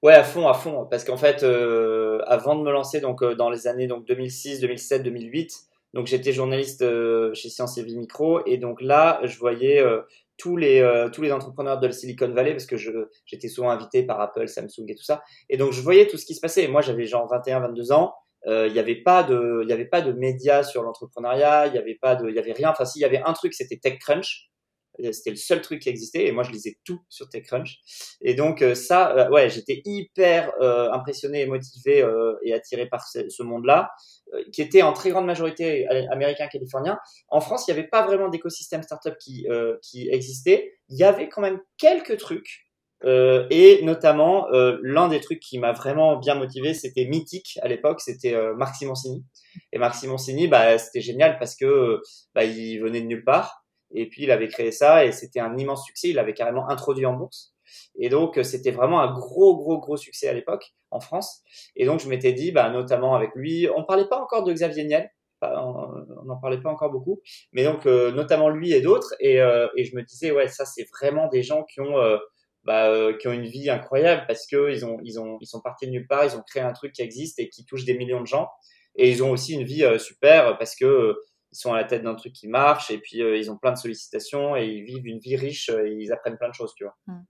Ouais, 0.00 0.14
à 0.14 0.24
fond, 0.24 0.48
à 0.48 0.54
fond. 0.54 0.86
Parce 0.86 1.04
qu'en 1.04 1.18
fait, 1.18 1.42
avant 1.42 2.56
de 2.56 2.62
me 2.62 2.72
lancer 2.72 3.02
donc, 3.02 3.22
dans 3.22 3.50
les 3.50 3.66
années 3.66 3.86
donc, 3.86 4.06
2006, 4.06 4.60
2007, 4.60 5.02
2008, 5.02 5.66
donc 5.96 6.08
j'étais 6.08 6.32
journaliste 6.32 6.82
euh, 6.82 7.32
chez 7.32 7.48
Science 7.48 7.78
et 7.78 7.82
Vie 7.82 7.96
Micro. 7.96 8.44
Et 8.44 8.58
donc 8.58 8.82
là 8.82 9.18
je 9.24 9.38
voyais 9.38 9.80
euh, 9.80 10.02
tous 10.36 10.58
les 10.58 10.80
euh, 10.80 11.08
tous 11.08 11.22
les 11.22 11.32
entrepreneurs 11.32 11.80
de 11.80 11.86
la 11.86 11.92
Silicon 11.94 12.28
Valley 12.28 12.52
parce 12.52 12.66
que 12.66 12.76
je 12.76 12.90
j'étais 13.24 13.48
souvent 13.48 13.70
invité 13.70 14.02
par 14.02 14.20
Apple, 14.20 14.46
Samsung 14.46 14.84
et 14.88 14.94
tout 14.94 15.02
ça. 15.02 15.22
Et 15.48 15.56
donc 15.56 15.72
je 15.72 15.80
voyais 15.80 16.06
tout 16.06 16.18
ce 16.18 16.26
qui 16.26 16.34
se 16.34 16.40
passait. 16.40 16.64
Et 16.64 16.68
moi 16.68 16.82
j'avais 16.82 17.06
genre 17.06 17.26
21 17.28 17.60
22 17.60 17.92
ans, 17.92 18.14
il 18.46 18.72
n'y 18.72 18.78
avait 18.78 19.02
pas 19.02 19.22
de 19.22 19.60
il 19.62 19.70
y 19.70 19.72
avait 19.72 19.86
pas 19.86 20.02
de 20.02 20.12
médias 20.12 20.64
sur 20.64 20.82
l'entrepreneuriat, 20.82 21.68
il 21.68 21.74
y 21.74 21.78
avait 21.78 21.98
pas 22.00 22.14
de 22.14 22.28
il 22.28 22.34
y 22.34 22.38
avait 22.38 22.52
rien. 22.52 22.70
Enfin 22.70 22.84
s'il 22.84 23.00
y 23.00 23.06
avait 23.06 23.22
un 23.24 23.32
truc 23.32 23.54
c'était 23.54 23.78
TechCrunch 23.78 24.50
c'était 25.12 25.30
le 25.30 25.36
seul 25.36 25.60
truc 25.60 25.82
qui 25.82 25.88
existait 25.88 26.26
et 26.26 26.32
moi 26.32 26.42
je 26.42 26.50
lisais 26.50 26.78
tout 26.84 27.00
sur 27.08 27.28
TechCrunch 27.28 27.78
et 28.20 28.34
donc 28.34 28.64
ça 28.74 29.30
ouais 29.30 29.50
j'étais 29.50 29.82
hyper 29.84 30.52
impressionné 30.92 31.42
et 31.42 31.46
motivé 31.46 32.04
et 32.42 32.52
attiré 32.52 32.86
par 32.86 33.06
ce, 33.06 33.28
ce 33.28 33.42
monde-là 33.42 33.90
euh, 34.34 34.42
qui 34.52 34.60
était 34.60 34.82
en 34.82 34.92
très 34.92 35.10
grande 35.10 35.26
majorité 35.26 35.86
américain 36.10 36.48
californien. 36.48 36.98
En 37.28 37.40
France, 37.40 37.66
il 37.66 37.72
n'y 37.72 37.78
avait 37.78 37.88
pas 37.88 38.04
vraiment 38.04 38.28
d'écosystème 38.28 38.82
startup 38.82 39.16
qui, 39.18 39.46
euh, 39.48 39.76
qui 39.82 40.08
existait. 40.10 40.74
Il 40.88 40.98
y 40.98 41.04
avait 41.04 41.28
quand 41.28 41.42
même 41.42 41.60
quelques 41.78 42.16
trucs. 42.16 42.66
Euh, 43.04 43.46
et 43.50 43.84
notamment, 43.84 44.48
euh, 44.52 44.78
l'un 44.82 45.08
des 45.08 45.20
trucs 45.20 45.38
qui 45.38 45.58
m'a 45.58 45.72
vraiment 45.72 46.16
bien 46.16 46.34
motivé, 46.34 46.74
c'était 46.74 47.04
Mythique 47.04 47.58
à 47.62 47.68
l'époque, 47.68 48.00
c'était 48.00 48.34
euh, 48.34 48.54
Marc 48.56 48.74
Simoncini. 48.74 49.24
Et 49.72 49.78
Marc 49.78 49.94
Simoncini, 49.94 50.48
bah, 50.48 50.76
c'était 50.78 51.02
génial 51.02 51.38
parce 51.38 51.54
que 51.54 52.00
bah, 52.34 52.42
il 52.44 52.80
venait 52.80 53.02
de 53.02 53.06
nulle 53.06 53.24
part. 53.24 53.65
Et 53.96 54.08
puis, 54.08 54.24
il 54.24 54.30
avait 54.30 54.48
créé 54.48 54.70
ça 54.70 55.04
et 55.04 55.12
c'était 55.12 55.40
un 55.40 55.56
immense 55.56 55.84
succès. 55.84 56.08
Il 56.10 56.16
l'avait 56.16 56.34
carrément 56.34 56.68
introduit 56.68 57.06
en 57.06 57.14
bourse. 57.14 57.54
Et 57.98 58.08
donc, 58.08 58.38
c'était 58.44 58.70
vraiment 58.70 59.00
un 59.00 59.12
gros, 59.12 59.56
gros, 59.56 59.78
gros 59.78 59.96
succès 59.96 60.28
à 60.28 60.32
l'époque 60.32 60.74
en 60.90 61.00
France. 61.00 61.42
Et 61.74 61.84
donc, 61.84 62.00
je 62.00 62.08
m'étais 62.08 62.32
dit, 62.32 62.52
bah, 62.52 62.70
notamment 62.70 63.14
avec 63.14 63.30
lui, 63.34 63.68
on 63.74 63.84
parlait 63.84 64.08
pas 64.08 64.20
encore 64.20 64.44
de 64.44 64.52
Xavier 64.52 64.84
Niel, 64.84 65.10
on 65.42 66.24
n'en 66.24 66.36
parlait 66.40 66.60
pas 66.60 66.70
encore 66.70 66.90
beaucoup, 66.90 67.20
mais 67.52 67.62
donc 67.62 67.84
notamment 67.84 68.48
lui 68.48 68.72
et 68.72 68.80
d'autres. 68.80 69.14
Et, 69.20 69.34
et, 69.34 69.84
je 69.84 69.96
me 69.96 70.02
disais, 70.02 70.30
ouais, 70.30 70.48
ça, 70.48 70.64
c'est 70.64 70.86
vraiment 70.98 71.28
des 71.28 71.42
gens 71.42 71.64
qui 71.64 71.80
ont 71.80 71.96
bah, 72.66 72.90
euh, 72.90 73.16
qui 73.16 73.28
ont 73.28 73.32
une 73.32 73.46
vie 73.46 73.70
incroyable 73.70 74.24
parce 74.26 74.44
que 74.46 74.72
ils 74.72 74.84
ont, 74.84 74.98
ils 75.04 75.20
ont, 75.20 75.38
ils 75.40 75.46
sont 75.46 75.60
partis 75.60 75.86
de 75.86 75.92
nulle 75.92 76.08
part, 76.08 76.24
ils 76.24 76.36
ont 76.36 76.42
créé 76.42 76.62
un 76.62 76.72
truc 76.72 76.92
qui 76.92 77.00
existe 77.00 77.38
et 77.38 77.48
qui 77.48 77.64
touche 77.64 77.84
des 77.84 77.96
millions 77.96 78.20
de 78.20 78.26
gens. 78.26 78.48
Et 78.96 79.08
ils 79.08 79.22
ont 79.22 79.30
aussi 79.30 79.54
une 79.54 79.62
vie 79.62 79.84
euh, 79.84 79.98
super 79.98 80.58
parce 80.58 80.74
que 80.74 80.84
euh, 80.84 81.14
ils 81.52 81.58
sont 81.58 81.72
à 81.72 81.76
la 81.76 81.84
tête 81.84 82.02
d'un 82.02 82.14
truc 82.14 82.32
qui 82.32 82.48
marche 82.48 82.90
et 82.90 82.98
puis 82.98 83.18
ils 83.18 83.50
ont 83.50 83.56
plein 83.56 83.72
de 83.72 83.78
sollicitations 83.78 84.56
et 84.56 84.66
ils 84.66 84.84
vivent 84.84 85.06
une 85.06 85.18
vie 85.18 85.36
riche 85.36 85.68
et 85.70 85.96
ils 85.98 86.12
apprennent 86.12 86.36
plein 86.36 86.48
de 86.48 86.54
choses, 86.54 86.74
tu 86.76 86.84
vois. 86.84 86.96
Mmh. 87.06 87.22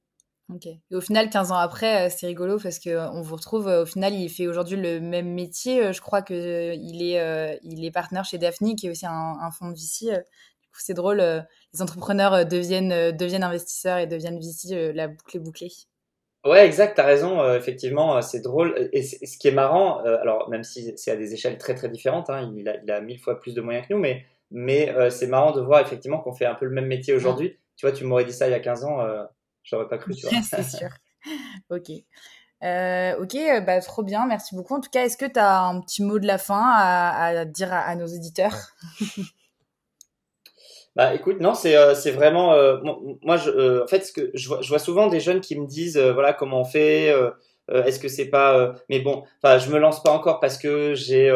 Ok. 0.55 0.69
Au 0.93 1.01
final, 1.01 1.29
15 1.29 1.51
ans 1.51 1.57
après, 1.57 2.09
c'est 2.09 2.29
rigolo 2.29 2.59
parce 2.63 2.79
que 2.79 3.09
on 3.11 3.21
vous 3.21 3.35
retrouve. 3.35 3.67
Au 3.67 3.87
final, 3.87 4.15
il 4.15 4.29
fait 4.29 4.47
aujourd'hui 4.47 4.77
le 4.77 5.01
même 5.01 5.35
métier. 5.35 5.93
Je 5.93 6.01
crois 6.01 6.23
que 6.23 6.73
il 6.75 7.03
est, 7.03 7.59
il 7.63 7.85
est 7.85 7.91
partenaire 7.91 8.25
chez 8.25 8.39
Daphne, 8.39 8.77
qui 8.77 8.87
est 8.87 8.91
aussi 8.91 9.07
un, 9.07 9.51
fonds 9.51 9.71
de 9.71 9.75
VC. 9.75 10.07
Du 10.63 10.69
coup, 10.69 10.79
c'est 10.79 10.95
drôle 10.95 11.45
les 11.77 11.83
entrepreneurs 11.83 12.33
euh, 12.33 12.45
deviennent, 12.45 12.93
euh, 12.93 13.13
deviennent 13.13 13.45
investisseurs 13.45 13.99
et 13.99 14.07
deviennent 14.07 14.39
VC, 14.39 14.93
la 14.95 15.09
boucle 15.09 15.37
est 15.37 15.41
bouclée. 15.41 15.73
Ouais, 16.49 16.67
exact, 16.67 16.95
t'as 16.97 17.05
raison, 17.05 17.41
euh, 17.41 17.57
effectivement, 17.57 18.21
c'est 18.23 18.41
drôle. 18.41 18.89
Et 18.93 19.03
ce 19.03 19.39
qui 19.39 19.49
est 19.49 19.53
marrant, 19.53 19.99
alors 19.99 20.49
même 20.49 20.65
si 20.65 20.93
c'est 20.97 21.11
à 21.11 21.17
des 21.17 21.35
échelles 21.35 21.59
très 21.59 21.75
très 21.75 21.89
différentes, 21.89 22.31
hein, 22.31 22.53
il, 22.57 22.69
a, 22.69 22.77
il, 22.83 22.91
a, 22.91 23.01
mille 23.01 23.19
fois 23.19 23.41
plus 23.41 23.55
de 23.55 23.61
moyens 23.61 23.87
que 23.87 23.95
nous, 23.95 24.01
mais, 24.01 24.25
mais 24.51 24.95
c'est 25.11 25.27
marrant 25.27 25.53
de 25.53 25.61
voir 25.61 25.81
effectivement 25.81 26.19
qu'on 26.19 26.33
fait 26.33 26.47
un 26.47 26.55
peu 26.55 26.67
le 26.67 26.73
même 26.73 26.87
métier 26.87 27.15
aujourd'hui. 27.15 27.59
Tu 27.77 27.87
vois, 27.87 27.95
tu 27.95 28.05
m'aurais 28.05 28.25
dit 28.25 28.33
ça 28.33 28.49
il 28.49 28.53
y 28.53 28.55
a 28.55 28.61
15 28.61 28.85
ans, 28.85 28.99
j'aurais 29.63 29.89
pas 29.89 29.99
cru, 29.99 30.15
tu 30.15 30.27
vois. 30.29 30.41
c'est 30.43 30.63
sûr. 30.63 30.89
ok. 31.71 31.91
ok, 32.63 33.65
bah, 33.67 33.81
trop 33.81 34.03
bien, 34.03 34.27
merci 34.27 34.55
beaucoup. 34.55 34.75
En 34.75 34.81
tout 34.81 34.91
cas, 34.91 35.05
est-ce 35.05 35.17
que 35.17 35.27
tu 35.27 35.39
as 35.39 35.61
un 35.63 35.81
petit 35.81 36.03
mot 36.03 36.19
de 36.19 36.27
la 36.27 36.39
fin 36.39 36.73
à, 36.75 37.45
dire 37.45 37.73
à, 37.73 37.81
à 37.81 37.95
nos 37.97 38.07
éditeurs 38.07 38.55
Bah 40.97 41.15
écoute, 41.15 41.41
non, 41.41 41.53
c'est 41.53 41.77
euh, 41.77 41.95
c'est 41.95 42.11
vraiment 42.11 42.55
euh, 42.55 42.79
moi 43.21 43.37
je 43.37 43.51
euh, 43.51 43.85
en 43.85 43.87
fait 43.87 44.01
ce 44.01 44.13
que 44.15 44.31
je 44.33 44.49
vois, 44.49 44.63
je 44.63 44.69
vois 44.71 44.79
souvent 44.79 45.09
des 45.09 45.21
jeunes 45.21 45.43
qui 45.43 45.55
me 45.61 45.67
disent 45.67 45.99
voilà 45.99 46.33
comment 46.33 46.63
on 46.63 46.65
fait 46.65 47.15
est-ce 47.69 48.01
que 48.01 48.09
c'est 48.09 48.31
pas 48.31 48.75
mais 48.89 49.01
bon 49.01 49.25
enfin 49.43 49.59
je 49.59 49.71
me 49.71 49.79
lance 49.79 50.03
pas 50.03 50.11
encore 50.11 50.41
parce 50.41 50.57
que 50.57 50.95
j'ai 50.95 51.31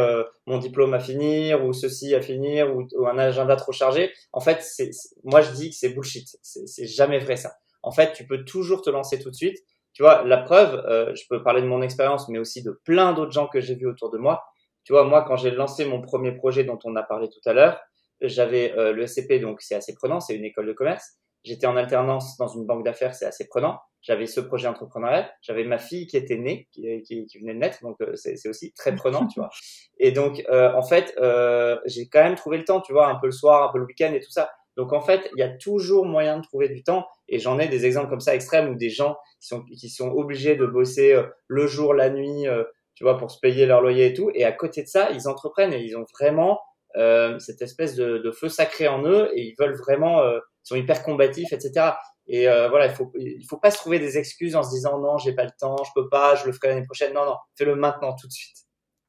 mon 0.46 0.56
diplôme 0.56 0.94
à 0.94 0.98
finir 0.98 1.62
ou 1.62 1.74
ceci 1.74 2.14
à 2.14 2.22
finir 2.22 2.74
ou, 2.74 3.06
un 3.06 3.18
agenda 3.18 3.54
trop 3.56 3.72
chargé. 3.72 4.12
En 4.32 4.40
fait, 4.40 4.62
c'est 4.62 4.90
moi 5.24 5.42
je 5.42 5.50
dis 5.50 5.70
que 5.70 5.76
c'est 5.76 5.90
bullshit. 5.90 6.26
C'est 6.42 6.86
jamais 6.86 7.18
vrai 7.18 7.36
ça. 7.36 7.52
En 7.82 7.90
fait, 7.90 8.14
tu 8.14 8.26
peux 8.26 8.44
toujours 8.44 8.80
te 8.80 8.88
lancer 8.88 9.18
tout 9.18 9.30
de 9.30 9.36
suite. 9.36 9.58
Tu 9.92 10.02
vois, 10.02 10.22
la 10.24 10.38
preuve, 10.38 10.82
je 11.14 11.22
peux 11.28 11.42
parler 11.42 11.60
de 11.60 11.66
mon 11.66 11.82
expérience 11.82 12.30
mais 12.30 12.38
aussi 12.38 12.62
de 12.62 12.80
plein 12.84 13.12
d'autres 13.12 13.32
gens 13.32 13.46
que 13.46 13.60
j'ai 13.60 13.74
vus 13.74 13.88
autour 13.88 14.10
de 14.10 14.16
moi. 14.16 14.42
Tu 14.84 14.94
vois, 14.94 15.04
moi 15.04 15.22
quand 15.28 15.36
j'ai 15.36 15.50
lancé 15.50 15.84
mon 15.84 16.00
premier 16.00 16.32
projet 16.32 16.64
dont 16.64 16.78
on 16.84 16.96
a 16.96 17.02
parlé 17.02 17.28
tout 17.28 17.46
à 17.46 17.52
l'heure, 17.52 17.78
j'avais 18.22 18.72
euh, 18.76 18.92
le 18.92 19.06
SCP, 19.06 19.40
donc 19.40 19.60
c'est 19.60 19.74
assez 19.74 19.94
prenant, 19.94 20.20
c'est 20.20 20.34
une 20.34 20.44
école 20.44 20.66
de 20.66 20.72
commerce. 20.72 21.20
J'étais 21.44 21.66
en 21.66 21.76
alternance 21.76 22.36
dans 22.36 22.48
une 22.48 22.66
banque 22.66 22.84
d'affaires, 22.84 23.14
c'est 23.14 23.24
assez 23.24 23.48
prenant. 23.48 23.78
J'avais 24.02 24.26
ce 24.26 24.40
projet 24.40 24.68
entrepreneurial. 24.68 25.30
J'avais 25.42 25.64
ma 25.64 25.78
fille 25.78 26.06
qui 26.06 26.16
était 26.16 26.36
née, 26.36 26.68
qui, 26.72 27.02
qui, 27.02 27.26
qui 27.26 27.38
venait 27.38 27.54
de 27.54 27.58
naître, 27.58 27.78
donc 27.82 27.96
euh, 28.02 28.14
c'est 28.14 28.48
aussi 28.48 28.72
très 28.72 28.94
prenant, 28.94 29.26
tu 29.26 29.40
vois. 29.40 29.50
Et 29.98 30.12
donc, 30.12 30.42
euh, 30.50 30.72
en 30.74 30.82
fait, 30.82 31.14
euh, 31.18 31.78
j'ai 31.86 32.08
quand 32.08 32.22
même 32.22 32.34
trouvé 32.34 32.58
le 32.58 32.64
temps, 32.64 32.80
tu 32.80 32.92
vois, 32.92 33.08
un 33.08 33.16
peu 33.16 33.26
le 33.26 33.32
soir, 33.32 33.68
un 33.68 33.72
peu 33.72 33.78
le 33.78 33.86
week-end 33.86 34.12
et 34.12 34.20
tout 34.20 34.30
ça. 34.30 34.50
Donc, 34.76 34.92
en 34.92 35.00
fait, 35.00 35.30
il 35.34 35.40
y 35.40 35.42
a 35.42 35.48
toujours 35.48 36.06
moyen 36.06 36.38
de 36.38 36.42
trouver 36.42 36.68
du 36.68 36.82
temps. 36.82 37.06
Et 37.28 37.38
j'en 37.38 37.58
ai 37.58 37.68
des 37.68 37.86
exemples 37.86 38.08
comme 38.08 38.20
ça 38.20 38.34
extrêmes 38.34 38.70
où 38.70 38.74
des 38.74 38.88
gens 38.88 39.16
qui 39.40 39.48
sont, 39.48 39.64
qui 39.64 39.88
sont 39.88 40.10
obligés 40.10 40.56
de 40.56 40.64
bosser 40.64 41.20
le 41.48 41.66
jour, 41.66 41.92
la 41.92 42.08
nuit, 42.08 42.46
tu 42.94 43.04
vois, 43.04 43.18
pour 43.18 43.30
se 43.30 43.38
payer 43.40 43.66
leur 43.66 43.82
loyer 43.82 44.06
et 44.06 44.14
tout. 44.14 44.30
Et 44.34 44.44
à 44.44 44.52
côté 44.52 44.82
de 44.82 44.88
ça, 44.88 45.10
ils 45.10 45.28
entreprennent 45.28 45.72
et 45.72 45.82
ils 45.82 45.96
ont 45.96 46.06
vraiment 46.18 46.60
euh, 46.96 47.38
cette 47.38 47.62
espèce 47.62 47.94
de, 47.94 48.18
de, 48.18 48.30
feu 48.30 48.48
sacré 48.48 48.88
en 48.88 49.04
eux 49.04 49.30
et 49.34 49.42
ils 49.42 49.54
veulent 49.58 49.76
vraiment, 49.76 50.20
euh, 50.20 50.38
ils 50.64 50.68
sont 50.68 50.76
hyper 50.76 51.02
combatifs, 51.02 51.52
etc. 51.52 51.92
Et 52.26 52.48
euh, 52.48 52.68
voilà, 52.68 52.86
il 52.86 52.92
faut, 52.92 53.12
il 53.18 53.44
faut 53.48 53.58
pas 53.58 53.70
se 53.70 53.78
trouver 53.78 53.98
des 53.98 54.16
excuses 54.18 54.54
en 54.54 54.62
se 54.62 54.70
disant 54.70 54.98
non, 54.98 55.18
j'ai 55.18 55.32
pas 55.32 55.44
le 55.44 55.50
temps, 55.58 55.76
je 55.84 55.90
peux 55.94 56.08
pas, 56.08 56.36
je 56.36 56.46
le 56.46 56.52
ferai 56.52 56.68
l'année 56.68 56.84
prochaine. 56.84 57.12
Non, 57.12 57.24
non, 57.24 57.36
fais-le 57.56 57.74
maintenant, 57.74 58.14
tout 58.14 58.26
de 58.26 58.32
suite. 58.32 58.56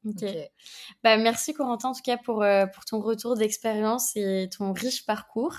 Ok. 0.04 0.26
Bah, 1.04 1.17
merci 1.17 1.54
Corentin 1.54 1.89
en 1.89 1.94
tout 1.94 2.02
cas 2.04 2.17
pour, 2.17 2.41
euh, 2.41 2.65
pour 2.65 2.84
ton 2.86 3.00
retour 3.00 3.38
d'expérience 3.38 4.15
et 4.15 4.50
ton 4.58 4.74
riche 4.74 5.06
parcours. 5.06 5.56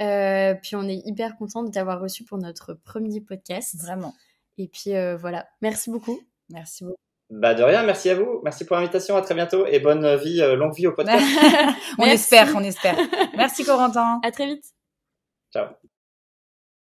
Euh, 0.00 0.54
puis 0.62 0.76
on 0.76 0.88
est 0.88 1.02
hyper 1.04 1.36
content 1.36 1.62
de 1.62 1.70
t'avoir 1.70 2.00
reçu 2.00 2.24
pour 2.24 2.38
notre 2.38 2.72
premier 2.72 3.20
podcast. 3.20 3.76
Vraiment. 3.78 4.14
Et 4.56 4.68
puis 4.68 4.92
voilà, 5.18 5.46
merci 5.60 5.90
beaucoup. 5.90 6.18
Merci 6.48 6.84
beaucoup. 6.84 7.05
Bah 7.30 7.54
de 7.54 7.62
rien, 7.62 7.82
merci 7.82 8.08
à 8.10 8.14
vous. 8.14 8.40
Merci 8.44 8.64
pour 8.64 8.76
l'invitation. 8.76 9.16
À 9.16 9.22
très 9.22 9.34
bientôt 9.34 9.66
et 9.66 9.80
bonne 9.80 10.16
vie, 10.16 10.40
euh, 10.40 10.54
longue 10.54 10.74
vie 10.74 10.86
au 10.86 10.92
podcast. 10.92 11.24
on 11.98 12.04
espère, 12.04 12.52
on 12.54 12.62
espère. 12.62 12.96
Merci 13.36 13.64
Corentin. 13.64 14.20
À 14.22 14.30
très 14.30 14.46
vite. 14.46 14.64
Ciao. 15.52 15.66